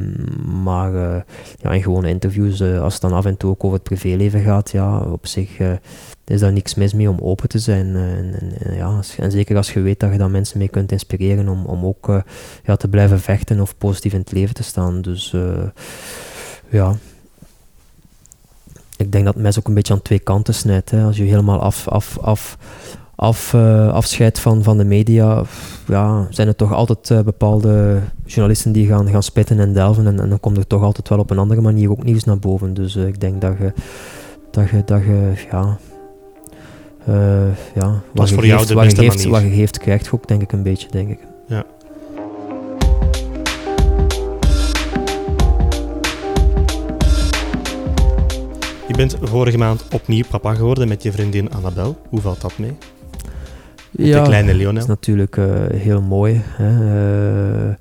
maar 0.63 0.93
uh, 0.93 1.21
ja, 1.61 1.71
in 1.71 1.83
gewone 1.83 2.09
interviews, 2.09 2.61
als 2.61 2.93
het 2.93 3.01
dan 3.01 3.13
af 3.13 3.25
en 3.25 3.37
toe 3.37 3.49
ook 3.49 3.63
over 3.63 3.77
het 3.77 3.87
privéleven 3.87 4.41
gaat, 4.41 4.71
ja, 4.71 4.99
op 4.99 5.27
zich 5.27 5.49
is 6.25 6.39
daar 6.39 6.51
niks 6.51 6.75
mis 6.75 6.93
mee 6.93 7.09
om 7.09 7.19
open 7.21 7.49
te 7.49 7.59
zijn. 7.59 7.95
Eh, 7.95 8.17
en, 8.17 8.33
en, 8.59 8.75
ja, 8.75 8.99
en 9.17 9.31
zeker 9.31 9.57
als 9.57 9.73
je 9.73 9.81
weet 9.81 9.99
dat 9.99 10.11
je 10.11 10.17
dan 10.17 10.31
mensen 10.31 10.57
mee 10.57 10.67
kunt 10.67 10.91
inspireren 10.91 11.49
om, 11.49 11.65
om 11.65 11.85
ook 11.85 12.09
uh, 12.09 12.21
ja, 12.63 12.75
te 12.75 12.87
blijven 12.87 13.19
vechten 13.19 13.59
of 13.59 13.77
positief 13.77 14.13
in 14.13 14.19
het 14.19 14.31
leven 14.31 14.55
te 14.55 14.63
staan. 14.63 15.01
Dus 15.01 15.35
ja, 16.69 16.95
ik 18.97 19.11
denk 19.11 19.25
dat 19.25 19.33
het 19.33 19.43
mes 19.43 19.59
ook 19.59 19.67
een 19.67 19.73
beetje 19.73 19.93
aan 19.93 20.01
twee 20.01 20.19
kanten 20.19 20.53
snijdt. 20.53 20.91
Hè. 20.91 21.03
Als 21.03 21.17
je 21.17 21.23
helemaal 21.23 21.59
af, 21.59 21.87
af, 21.87 22.17
af, 22.19 22.57
af, 23.15 23.55
afscheidt 23.91 24.39
van, 24.39 24.63
van 24.63 24.77
de 24.77 24.83
media, 24.83 25.43
ja, 25.87 26.27
zijn 26.29 26.47
er 26.47 26.55
toch 26.55 26.73
altijd 26.73 27.25
bepaalde 27.25 28.01
journalisten 28.25 28.71
die 28.71 28.87
gaan, 28.87 29.09
gaan 29.09 29.23
spitten 29.23 29.59
en 29.59 29.73
delven. 29.73 30.07
En, 30.07 30.19
en, 30.19 30.29
dan 30.29 30.39
komt 30.39 30.57
er 30.57 30.67
toch 30.67 30.83
altijd 30.83 31.09
wel 31.09 31.19
op 31.19 31.29
een 31.29 31.39
andere 31.39 31.61
manier 31.61 31.91
ook 31.91 32.03
nieuws 32.03 32.23
naar 32.23 32.39
boven. 32.39 32.73
Dus 32.73 32.95
ik 32.95 33.19
denk 33.19 33.41
dat 33.41 33.57
je, 33.57 33.73
dat 34.51 34.69
je, 34.69 34.81
dat 34.85 35.03
je 35.03 35.33
ja, 35.51 35.77
uh, 37.09 37.15
ja, 37.75 38.01
wat 38.13 38.29
je, 38.29 38.33
voor 38.33 38.43
geeft, 38.43 38.55
jou 38.55 38.67
de 38.67 38.73
wat, 38.73 38.91
je 38.91 38.97
geeft, 38.97 39.23
wat 39.23 39.41
je 39.41 39.49
geeft, 39.49 39.77
krijgt 39.77 40.05
je 40.05 40.13
ook, 40.13 40.27
denk 40.27 40.41
ik, 40.41 40.51
een 40.51 40.63
beetje, 40.63 40.87
denk 40.91 41.09
ik. 41.09 41.19
Ja. 41.47 41.65
Je 48.87 48.93
bent 48.99 49.17
vorige 49.21 49.57
maand 49.57 49.85
opnieuw 49.91 50.23
papa 50.29 50.53
geworden 50.53 50.87
met 50.87 51.03
je 51.03 51.11
vriendin 51.11 51.51
Annabel. 51.51 51.97
Hoe 52.09 52.21
valt 52.21 52.41
dat 52.41 52.57
mee? 52.57 52.77
Met 53.91 54.07
ja, 54.07 54.19
de 54.21 54.27
kleine 54.27 54.53
Lionel. 54.53 54.73
dat 54.73 54.81
is 54.81 54.87
natuurlijk 54.87 55.37
uh, 55.37 55.45
heel 55.73 56.01
mooi. 56.01 56.41
Hè. 56.45 57.67
Uh, 57.67 57.73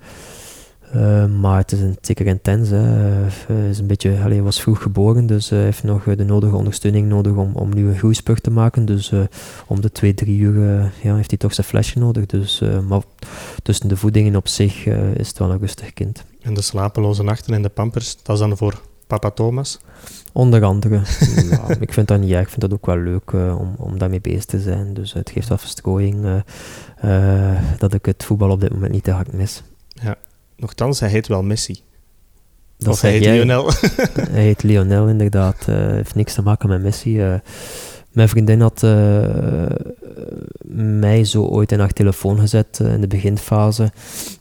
Uh, 0.97 1.27
maar 1.27 1.59
het 1.59 1.73
is 1.73 1.81
een, 1.81 1.97
zeker 2.01 2.27
intens. 2.27 2.69
Hij 2.71 3.69
is 3.71 3.79
een 3.79 3.87
beetje, 3.87 4.21
allee, 4.23 4.43
was 4.43 4.61
vroeg 4.61 4.83
geboren, 4.83 5.27
dus 5.27 5.51
hij 5.51 5.63
heeft 5.63 5.83
nog 5.83 6.05
de 6.05 6.25
nodige 6.25 6.57
ondersteuning 6.57 7.09
nodig 7.09 7.33
om, 7.33 7.55
om 7.55 7.75
nu 7.75 7.89
een 7.89 7.99
groeispurt 7.99 8.43
te 8.43 8.51
maken. 8.51 8.85
Dus 8.85 9.13
om 9.67 9.81
de 9.81 9.93
twee, 9.93 10.15
drie 10.15 10.39
uur 10.39 10.93
ja, 11.03 11.17
heeft 11.17 11.31
hij 11.31 11.39
toch 11.39 11.55
zijn 11.55 11.67
flesje 11.67 11.99
nodig. 11.99 12.27
Dus, 12.27 12.63
maar 12.89 13.03
tussen 13.63 13.89
de 13.89 13.97
voedingen 13.97 14.37
op 14.37 14.49
zich 14.49 14.87
is 15.17 15.29
het 15.29 15.39
wel 15.39 15.51
een 15.51 15.59
rustig 15.59 15.93
kind. 15.93 16.25
En 16.43 16.55
de 16.55 16.63
slapeloze 16.63 17.23
nachten 17.23 17.55
en 17.55 17.63
de 17.63 17.69
pampers, 17.69 18.17
dat 18.23 18.35
is 18.35 18.41
dan 18.41 18.57
voor 18.57 18.81
papa 19.07 19.31
Thomas? 19.31 19.79
Onder 20.33 20.65
andere. 20.65 21.01
ja, 21.51 21.69
ik 21.81 21.93
vind 21.93 22.09
dat 22.09 22.21
niet 22.21 22.31
erg. 22.31 22.43
Ik 22.43 22.49
vind 22.49 22.61
dat 22.61 22.73
ook 22.73 22.87
wel 22.87 22.97
leuk 22.97 23.31
uh, 23.31 23.61
om, 23.61 23.75
om 23.79 23.99
daarmee 23.99 24.21
bezig 24.21 24.45
te 24.45 24.61
zijn. 24.61 24.95
Dus 24.95 25.13
het 25.13 25.31
geeft 25.31 25.49
wel 25.49 25.59
verstrooiing 25.59 26.43
uh, 27.05 27.61
dat 27.79 27.95
ik 27.95 28.07
het 28.07 28.25
voetbal 28.25 28.51
op 28.51 28.61
dit 28.61 28.73
moment 28.73 28.93
niet 28.93 29.05
te 29.05 29.11
hard 29.11 29.33
mis. 29.33 29.63
Ja, 29.89 30.17
nochtans, 30.63 31.01
hij 31.01 31.09
heet 31.09 31.27
wel 31.27 31.43
Messi. 31.43 31.81
Dat 32.79 32.93
of 32.93 33.01
hij 33.01 33.11
heet 33.11 33.27
Lionel. 33.27 33.71
hij 34.31 34.43
heet 34.43 34.63
Lionel, 34.63 35.09
inderdaad. 35.09 35.65
heeft 35.67 36.15
niks 36.15 36.35
te 36.35 36.43
maken 36.43 36.69
met 36.69 36.83
Messi. 36.83 37.41
Mijn 38.13 38.29
vriendin 38.29 38.61
had 38.61 38.83
uh, 38.83 39.67
mij 40.75 41.25
zo 41.25 41.43
ooit 41.43 41.73
in 41.73 41.79
haar 41.79 41.93
telefoon 41.93 42.39
gezet 42.39 42.79
uh, 42.83 42.93
in 42.93 43.01
de 43.01 43.07
beginfase, 43.07 43.93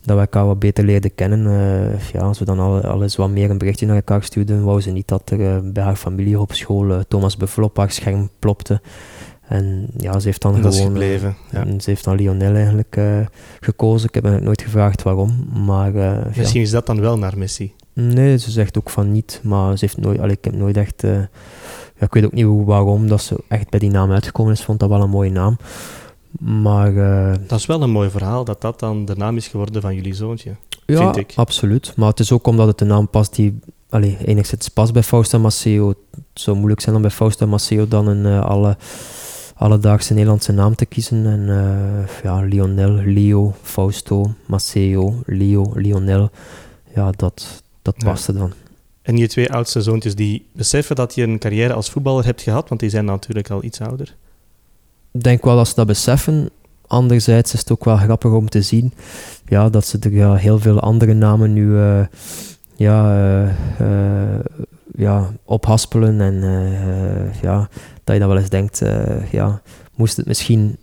dat 0.01 0.15
we 0.15 0.21
elkaar 0.21 0.45
wat 0.45 0.59
beter 0.59 0.83
leerden 0.83 1.15
kennen. 1.15 1.45
Uh, 1.45 2.09
ja, 2.13 2.19
als 2.19 2.39
we 2.39 2.45
dan 2.45 2.59
al, 2.59 2.81
al 2.81 3.01
eens 3.01 3.15
wat 3.15 3.29
meer 3.29 3.49
een 3.49 3.57
berichtje 3.57 3.85
naar 3.85 3.95
elkaar 3.95 4.23
stuurden, 4.23 4.63
wou 4.63 4.81
ze 4.81 4.91
niet 4.91 5.07
dat 5.07 5.29
er 5.29 5.71
bij 5.71 5.83
haar 5.83 5.95
familie 5.95 6.39
op 6.39 6.53
school 6.53 7.03
Thomas 7.07 7.37
Buffel 7.37 7.63
op 7.63 7.77
haar 7.77 7.91
scherm 7.91 8.29
plopte. 8.39 8.81
En 9.51 9.87
ja, 9.97 10.19
ze 10.19 10.27
heeft 10.27 10.41
dan 10.41 10.61
dat 10.61 10.73
gewoon... 10.73 10.87
gebleven, 10.87 11.35
ja. 11.51 11.65
Ze 11.65 11.89
heeft 11.89 12.03
dan 12.03 12.15
Lionel 12.15 12.55
eigenlijk 12.55 12.99
gekozen. 13.59 14.09
Ik 14.11 14.23
heb 14.23 14.41
nooit 14.41 14.61
gevraagd 14.61 15.03
waarom, 15.03 15.47
maar... 15.65 15.91
Misschien 16.35 16.59
ja. 16.59 16.65
is 16.65 16.71
dat 16.71 16.85
dan 16.85 16.99
wel 16.99 17.17
naar 17.17 17.37
Messi? 17.37 17.73
Nee, 17.93 18.37
ze 18.37 18.51
zegt 18.51 18.77
ook 18.77 18.89
van 18.89 19.11
niet, 19.11 19.39
maar 19.43 19.77
ze 19.77 19.85
heeft 19.85 19.97
nooit... 19.97 20.19
Allee, 20.19 20.35
ik 20.37 20.43
heb 20.43 20.55
nooit 20.55 20.77
echt 20.77 21.03
ja, 22.01 22.07
ik 22.07 22.13
weet 22.13 22.25
ook 22.25 22.31
niet 22.31 22.45
hoe, 22.45 22.65
waarom 22.65 23.07
dat 23.07 23.21
ze 23.21 23.43
echt 23.47 23.69
bij 23.69 23.79
die 23.79 23.89
naam 23.89 24.11
uitgekomen 24.11 24.53
is. 24.53 24.63
vond 24.63 24.79
dat 24.79 24.89
wel 24.89 25.01
een 25.01 25.09
mooie 25.09 25.31
naam. 25.31 25.57
Maar... 26.39 26.93
Dat 27.47 27.59
is 27.59 27.65
wel 27.65 27.81
een 27.81 27.91
mooi 27.91 28.09
verhaal, 28.09 28.43
dat 28.43 28.61
dat 28.61 28.79
dan 28.79 29.05
de 29.05 29.15
naam 29.15 29.37
is 29.37 29.47
geworden 29.47 29.81
van 29.81 29.95
jullie 29.95 30.13
zoontje. 30.13 30.55
Ja, 30.85 30.97
vind 31.13 31.17
ik. 31.17 31.33
absoluut. 31.35 31.93
Maar 31.95 32.09
het 32.09 32.19
is 32.19 32.31
ook 32.31 32.47
omdat 32.47 32.67
het 32.67 32.77
de 32.77 32.85
naam 32.85 33.09
past 33.09 33.35
die... 33.35 33.59
Allee, 33.89 34.17
enigszins 34.25 34.67
past 34.67 34.93
bij 34.93 35.03
Fausta 35.03 35.37
Maceo. 35.37 35.87
Het 35.87 36.23
zou 36.33 36.57
moeilijk 36.57 36.81
zijn 36.81 36.95
om 36.95 37.01
bij 37.01 37.11
Fausta 37.11 37.45
Maceo 37.45 37.87
dan 37.87 38.07
een 38.07 38.25
uh, 38.25 38.45
alle, 38.45 38.77
alledaagse 39.61 40.13
Nederlandse 40.13 40.51
naam 40.51 40.75
te 40.75 40.85
kiezen. 40.85 41.25
En 41.25 41.39
uh, 41.47 42.23
ja, 42.23 42.41
Lionel, 42.41 42.91
Leo, 42.91 43.55
Fausto, 43.61 44.33
Maceo, 44.45 45.21
Leo, 45.25 45.71
Lionel. 45.75 46.29
Ja, 46.95 47.11
dat, 47.11 47.63
dat 47.81 47.95
paste 47.97 48.33
ja. 48.33 48.39
dan. 48.39 48.51
En 49.01 49.17
je 49.17 49.27
twee 49.27 49.51
oudste 49.51 49.81
zoontjes, 49.81 50.15
die 50.15 50.45
beseffen 50.53 50.95
dat 50.95 51.15
je 51.15 51.23
een 51.23 51.39
carrière 51.39 51.73
als 51.73 51.89
voetballer 51.89 52.25
hebt 52.25 52.41
gehad, 52.41 52.69
want 52.69 52.81
die 52.81 52.89
zijn 52.89 53.05
natuurlijk 53.05 53.49
al 53.49 53.63
iets 53.63 53.81
ouder. 53.81 54.15
Ik 55.11 55.23
denk 55.23 55.43
wel 55.43 55.55
dat 55.55 55.67
ze 55.67 55.75
dat 55.75 55.87
beseffen. 55.87 56.49
Anderzijds 56.87 57.53
is 57.53 57.59
het 57.59 57.71
ook 57.71 57.85
wel 57.85 57.97
grappig 57.97 58.31
om 58.31 58.49
te 58.49 58.61
zien 58.61 58.93
ja, 59.45 59.69
dat 59.69 59.85
ze 59.85 59.97
er 59.99 60.13
ja, 60.13 60.35
heel 60.35 60.59
veel 60.59 60.79
andere 60.79 61.13
namen 61.13 61.53
nu 61.53 61.65
uh, 61.65 62.05
ja, 62.75 63.15
uh, 63.15 63.49
uh, 63.81 64.39
ja, 64.95 65.31
ophaspelen. 65.45 66.21
En 66.21 66.41
ja, 67.41 67.69
dat 68.03 68.13
je 68.13 68.19
dan 68.19 68.29
wel 68.29 68.37
eens 68.37 68.49
denkt, 68.49 68.81
ja, 69.31 69.61
moest 69.95 70.17
het 70.17 70.25
misschien 70.25 70.77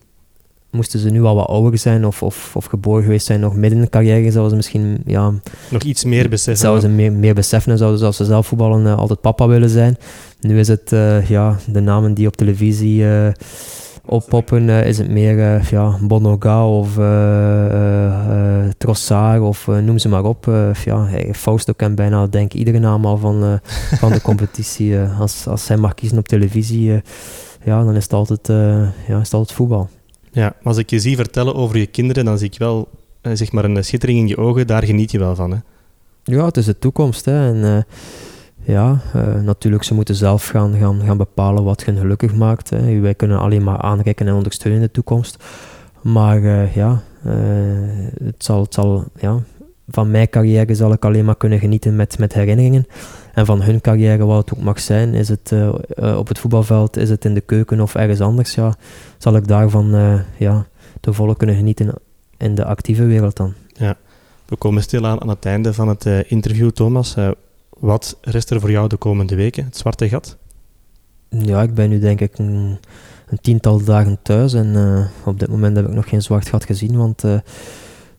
moesten 0.71 1.01
ze 1.01 1.11
nu 1.11 1.23
al 1.23 1.35
wat 1.35 1.47
ouder 1.47 1.79
zijn 1.79 2.07
of, 2.07 2.23
of, 2.23 2.57
of 2.57 2.65
geboren 2.65 3.03
geweest 3.03 3.27
zijn, 3.27 3.41
nog 3.41 3.55
midden 3.55 3.79
in 3.79 3.85
de 3.85 3.91
carrière, 3.91 4.31
zouden 4.31 4.51
ze 4.51 4.57
misschien 4.57 5.03
ja, 5.07 5.33
nog 5.71 5.83
iets 5.83 6.05
meer 6.05 6.29
beseffen. 6.29 6.63
Zouden 6.63 6.83
ze 6.83 6.89
meer, 6.89 7.13
meer 7.13 7.35
beseffen 7.35 7.73
en 7.73 7.79
zouden 7.79 7.99
ze 7.99 8.05
als 8.07 8.17
ze 8.17 8.25
zelf 8.25 8.47
voetballen 8.47 8.87
uh, 8.87 8.99
altijd 8.99 9.21
papa 9.21 9.49
willen 9.49 9.71
zijn. 9.71 9.97
Nu 10.41 10.59
is 10.59 10.69
het 10.69 10.93
uh, 10.93 11.29
ja, 11.29 11.57
de 11.67 11.81
namen 11.81 12.15
die 12.15 12.27
op 12.27 12.37
televisie 12.37 13.03
uh, 13.03 13.29
oppoppen, 14.09 14.69
is 14.69 14.99
het 14.99 15.11
meer 15.11 15.69
ja, 15.71 15.99
Bonoga 16.01 16.69
of 16.69 16.95
Trossard 18.79 19.41
of 19.41 19.67
noem 19.67 19.99
ze 19.99 20.09
maar 20.09 20.25
op. 20.25 20.45
ja, 20.85 21.09
Fausto 21.33 21.73
kent 21.73 21.95
bijna 21.95 22.27
denk 22.27 22.53
iedere 22.53 22.79
naam 22.79 23.05
al 23.05 23.17
van, 23.17 23.61
van 23.99 24.13
de 24.13 24.21
competitie. 24.31 24.99
als, 24.99 25.47
als 25.47 25.69
hij 25.69 25.77
mag 25.77 25.95
kiezen 25.95 26.19
op 26.19 26.29
televisie, 26.29 27.03
ja, 27.65 27.85
dan 27.85 27.97
is 27.97 28.03
het 28.03 28.13
altijd, 28.13 28.47
ja, 29.07 29.19
is 29.19 29.25
het 29.25 29.35
altijd 29.35 29.53
voetbal. 29.53 29.89
Ja, 30.33 30.55
als 30.63 30.77
ik 30.77 30.91
je 30.91 30.99
zie 31.01 31.17
vertellen 31.17 31.55
over 31.55 31.79
je 31.79 31.87
kinderen, 31.87 32.25
dan 32.25 32.39
zie 32.39 32.47
ik 32.47 32.59
wel 32.59 32.89
eh, 33.21 33.33
zeg 33.35 33.53
maar 33.53 33.65
een 33.65 33.85
schittering 33.85 34.19
in 34.19 34.29
je 34.29 34.37
ogen. 34.37 34.67
Daar 34.67 34.85
geniet 34.85 35.11
je 35.11 35.19
wel 35.19 35.35
van, 35.35 35.51
hè? 35.51 35.57
Ja, 36.25 36.45
het 36.45 36.57
is 36.57 36.65
de 36.65 36.79
toekomst. 36.79 37.25
Hè. 37.25 37.53
En 37.53 37.87
ja, 38.69 39.01
uh, 39.17 39.35
natuurlijk, 39.35 39.85
ze 39.85 39.95
moeten 39.95 40.15
zelf 40.15 40.49
gaan, 40.49 40.75
gaan, 40.79 41.01
gaan 41.05 41.17
bepalen 41.17 41.65
wat 41.65 41.85
hen 41.85 41.97
gelukkig 41.97 42.35
maakt. 42.35 42.71
Hè. 42.71 43.01
Wij 43.01 43.15
kunnen 43.15 43.39
alleen 43.39 43.65
maar 43.65 43.81
aanreiken 43.81 44.27
en 44.27 44.35
ondersteunen 44.35 44.81
in 44.81 44.87
de 44.87 44.93
toekomst. 44.93 45.45
Maar 46.03 46.39
uh, 46.39 46.75
ja, 46.75 47.03
het 48.23 48.45
zal, 48.45 48.63
het 48.63 48.75
zal 48.75 49.05
ja, 49.21 49.39
van 49.89 50.11
mijn 50.11 50.31
carrière 50.31 50.75
zal 50.75 50.93
ik 50.93 51.05
alleen 51.05 51.25
maar 51.25 51.37
kunnen 51.37 51.59
genieten 51.59 51.97
met, 51.97 52.19
met 52.19 52.33
herinneringen. 52.33 52.87
En 53.35 53.47
van 53.47 53.63
hun 53.63 53.81
carrière, 53.81 54.25
wat 54.25 54.49
het 54.49 54.59
ook 54.59 54.65
mag 54.65 54.81
zijn, 54.81 55.15
is 55.15 55.29
het 55.29 55.55
op 56.17 56.29
het 56.29 56.39
voetbalveld, 56.39 56.97
is 56.97 57.11
het 57.11 57.25
in 57.25 57.35
de 57.35 57.41
keuken 57.41 57.81
of 57.81 57.95
ergens 57.95 58.21
anders, 58.21 58.55
ja, 58.55 58.75
zal 59.19 59.37
ik 59.37 59.49
daarvan 59.49 60.21
ja, 60.37 60.67
te 61.01 61.13
volle 61.13 61.37
kunnen 61.37 61.57
genieten 61.57 61.95
in 62.37 62.55
de 62.55 62.65
actieve 62.65 63.05
wereld 63.05 63.37
dan. 63.37 63.55
Ja, 63.73 63.97
we 64.47 64.57
komen 64.57 64.83
stilaan 64.83 65.21
aan 65.21 65.29
het 65.29 65.45
einde 65.45 65.75
van 65.75 65.89
het 65.89 66.05
interview, 66.27 66.71
Thomas. 66.71 67.17
Wat 67.79 68.19
rest 68.21 68.51
er 68.51 68.61
voor 68.61 68.71
jou 68.71 68.89
de 68.89 68.97
komende 68.97 69.35
weken, 69.35 69.65
het 69.65 69.77
zwarte 69.77 70.09
gat? 70.09 70.37
Ja, 71.29 71.63
ik 71.63 71.75
ben 71.75 71.89
nu 71.89 71.99
denk 71.99 72.21
ik 72.21 72.39
een, 72.39 72.79
tiental 73.41 73.85
dagen 73.85 74.19
thuis 74.23 74.53
en 74.53 75.09
op 75.25 75.41
dit 75.41 75.49
moment 75.49 75.77
heb 75.77 75.87
ik 75.87 75.95
nog 75.95 76.09
geen 76.09 76.23
zwart 76.23 76.49
gat 76.49 76.65
gezien, 76.65 76.97
want 76.97 77.23
er 77.23 77.43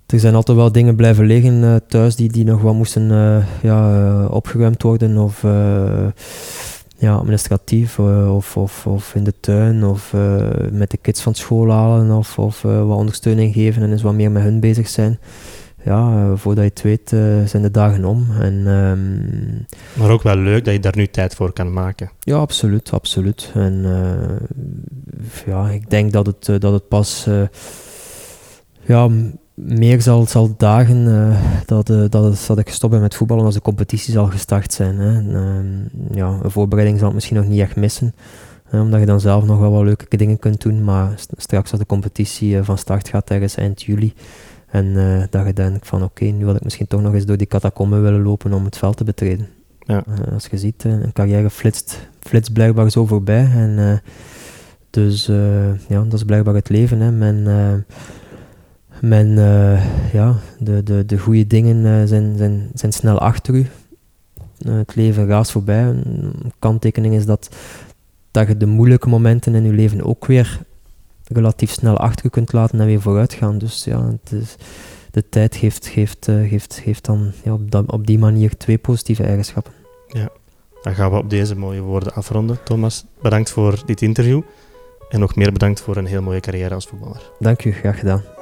zijn 0.06 0.36
altijd 0.36 0.58
wel 0.58 0.72
dingen 0.72 0.96
blijven 0.96 1.26
liggen 1.26 1.64
uh, 1.64 1.76
thuis 1.88 2.16
die, 2.16 2.32
die 2.32 2.44
nog 2.44 2.62
wat 2.62 2.74
moesten 2.74 3.08
ja, 3.62 4.26
opgeruimd 4.26 4.82
worden 4.82 5.18
of 5.18 5.42
ja, 6.98 7.16
administratief 7.16 8.00
of, 8.00 8.58
of, 8.58 8.88
of 8.88 9.16
in 9.16 9.24
de 9.24 9.34
tuin 9.40 9.86
of 9.86 10.14
met 10.72 10.92
de 10.92 10.98
kids 10.98 11.22
van 11.22 11.36
school 11.36 11.70
halen 11.70 12.12
of, 12.12 12.40
of 12.40 12.62
wat 12.62 12.98
ondersteuning 12.98 13.54
geven 13.54 13.84
en 13.84 13.92
eens 13.92 14.02
wat 14.02 14.14
meer 14.14 14.32
met 14.32 14.44
hun 14.44 14.60
bezig 14.60 14.88
zijn. 14.88 15.20
Ja, 15.84 16.36
voordat 16.36 16.64
je 16.64 16.70
het 16.70 16.82
weet 16.82 17.10
zijn 17.50 17.62
de 17.62 17.72
dagen 17.72 18.06
om. 18.06 18.28
En, 18.40 18.68
um, 18.68 19.66
maar 19.94 20.10
ook 20.10 20.24
wel 20.24 20.36
leuk 20.36 20.66
dat 20.66 20.74
je 20.74 20.80
daar 20.80 20.96
nu 20.98 21.08
tijd 21.08 21.36
voor 21.36 21.54
kan 21.54 21.74
maken. 21.74 22.10
Ja, 22.20 22.38
absoluut, 22.38 22.92
absoluut. 22.92 23.52
En 23.54 23.86
ja, 25.46 25.70
ik 25.70 25.90
denk 25.90 26.12
dat 26.12 26.26
het, 26.26 26.62
dat 26.62 26.74
het 26.74 26.88
pas 26.88 27.28
ja, 28.82 29.10
meer 29.54 30.02
zal, 30.02 30.26
zal 30.26 30.54
dagen 30.58 31.34
dat, 31.66 31.88
dat, 31.88 32.12
dat 32.48 32.58
ik 32.58 32.68
gestopt 32.68 32.94
ben 32.94 33.02
met 33.02 33.16
voetballen 33.16 33.46
als 33.46 33.54
de 33.54 33.62
competitie 33.62 34.14
zal 34.14 34.26
gestart 34.26 34.74
zijn. 34.74 34.98
Hè. 34.98 35.18
En, 35.18 35.30
uh, 35.30 36.16
ja, 36.18 36.40
een 36.44 36.52
voorbereiding 36.52 36.98
zal 36.98 37.08
het 37.08 37.16
misschien 37.16 37.38
nog 37.38 37.48
niet 37.48 37.60
echt 37.60 37.76
missen, 37.76 38.16
omdat 38.72 39.00
je 39.00 39.06
dan 39.06 39.20
zelf 39.20 39.46
nog 39.46 39.60
wel 39.60 39.72
wat 39.72 39.84
leuke 39.84 40.18
dingen 40.18 40.40
kunt 40.40 40.62
doen. 40.62 40.84
Maar 40.84 41.14
straks 41.38 41.72
als 41.72 41.80
de 41.80 41.86
competitie 41.86 42.64
van 42.64 42.78
start 42.78 43.10
gaat, 43.10 43.30
ergens 43.30 43.56
eind 43.56 43.82
juli, 43.82 44.14
en 44.72 44.94
dat 45.30 45.46
je 45.46 45.54
denkt 45.54 45.88
van 45.88 46.04
oké, 46.04 46.26
nu 46.26 46.46
wil 46.46 46.56
ik 46.56 46.64
misschien 46.64 46.88
toch 46.88 47.02
nog 47.02 47.14
eens 47.14 47.26
door 47.26 47.38
die 47.38 47.48
catacomben 47.48 48.02
willen 48.02 48.22
lopen 48.22 48.54
om 48.54 48.66
het 48.66 48.78
veld 48.78 48.98
te 48.98 49.04
betreden. 49.04 49.48
Ja. 49.80 50.04
als 50.34 50.48
je 50.52 50.58
ziet, 50.58 50.84
een 50.84 51.14
carrière 51.14 51.50
flitst, 51.50 52.08
flitst 52.20 52.54
blijkbaar 52.54 52.90
zo 52.92 53.06
voorbij. 53.06 53.50
En, 53.52 54.02
dus 54.90 55.26
ja, 55.88 56.04
dat 56.04 56.14
is 56.14 56.24
blijkbaar 56.24 56.54
het 56.54 56.70
leven. 56.70 57.00
Hè. 57.00 57.12
Men, 57.12 57.44
men, 59.02 59.28
ja, 60.12 60.36
de, 60.60 60.84
de, 60.84 61.06
de 61.06 61.18
goede 61.18 61.48
dingen 61.48 62.08
zijn, 62.08 62.38
zijn, 62.38 62.70
zijn 62.74 62.92
snel 62.92 63.20
achter 63.20 63.56
u. 63.56 63.66
Het 64.68 64.96
leven 64.96 65.28
raast 65.28 65.52
voorbij. 65.52 65.84
Een 65.84 66.34
kanttekening 66.60 67.14
is 67.14 67.26
dat, 67.26 67.50
dat 68.32 68.48
je 68.48 68.58
de 68.58 68.66
moeilijke 68.66 69.10
momenten 69.10 69.56
in 69.56 69.64
je 69.64 69.74
leven 69.74 70.04
ook 70.06 70.26
weer 70.26 70.60
relatief 71.30 71.72
snel 71.72 71.98
achter 71.98 72.26
je 72.26 72.32
kunt 72.32 72.54
laten 72.54 72.80
en 72.80 72.86
weer 72.86 73.02
vooruit 73.02 73.34
gaan. 73.34 73.58
Dus 73.58 73.84
ja, 73.84 74.08
het 74.08 74.32
is, 74.32 74.56
de 75.12 75.30
tijd 75.30 75.56
geeft, 75.56 75.88
geeft, 75.88 76.26
geeft, 76.26 76.82
geeft 76.84 77.06
dan 77.06 77.32
ja, 77.44 77.54
op, 77.54 77.72
dat, 77.72 77.92
op 77.92 78.08
die 78.08 78.20
manier 78.20 78.58
twee 78.58 78.78
positieve 78.78 79.24
eigenschappen. 79.24 79.74
Ja, 80.08 80.30
dan 80.82 80.96
gaan 80.96 81.12
we 81.12 81.18
op 81.18 81.30
deze 81.30 81.56
mooie 81.56 81.82
woorden 81.82 82.14
afronden. 82.14 82.64
Thomas, 82.64 83.06
bedankt 83.22 83.50
voor 83.50 83.82
dit 83.86 84.02
interview. 84.02 84.42
En 85.10 85.20
nog 85.20 85.36
meer 85.36 85.52
bedankt 85.52 85.82
voor 85.82 85.98
een 85.98 86.06
heel 86.06 86.22
mooie 86.22 86.40
carrière 86.40 86.74
als 86.74 86.86
voetballer. 86.86 87.32
Dank 87.40 87.66
u, 87.66 87.72
graag 87.72 88.00
gedaan. 88.00 88.39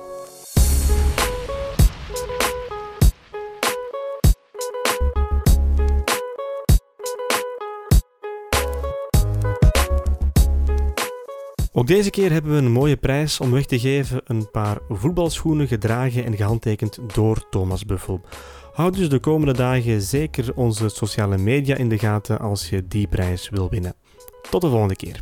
Ook 11.78 11.88
deze 11.88 12.10
keer 12.10 12.32
hebben 12.32 12.52
we 12.52 12.58
een 12.58 12.72
mooie 12.72 12.98
prijs 12.98 13.40
om 13.40 13.52
weg 13.52 13.66
te 13.66 13.80
geven: 13.80 14.22
een 14.24 14.52
paar 14.52 14.78
voetbalschoenen 14.90 15.68
gedragen 15.68 16.26
en 16.26 16.36
gehandtekend 16.36 17.00
door 17.14 17.50
Thomas 17.50 17.86
Buffel. 17.86 18.22
Houd 18.74 18.96
dus 18.96 19.10
de 19.10 19.20
komende 19.20 19.54
dagen 19.54 20.02
zeker 20.02 20.56
onze 20.56 20.90
sociale 20.90 21.38
media 21.38 21.76
in 21.76 21.90
de 21.90 21.98
gaten 21.98 22.40
als 22.40 22.70
je 22.70 22.88
die 22.88 23.08
prijs 23.08 23.50
wil 23.50 23.70
winnen. 23.70 23.96
Tot 24.50 24.62
de 24.62 24.70
volgende 24.70 24.96
keer. 24.96 25.20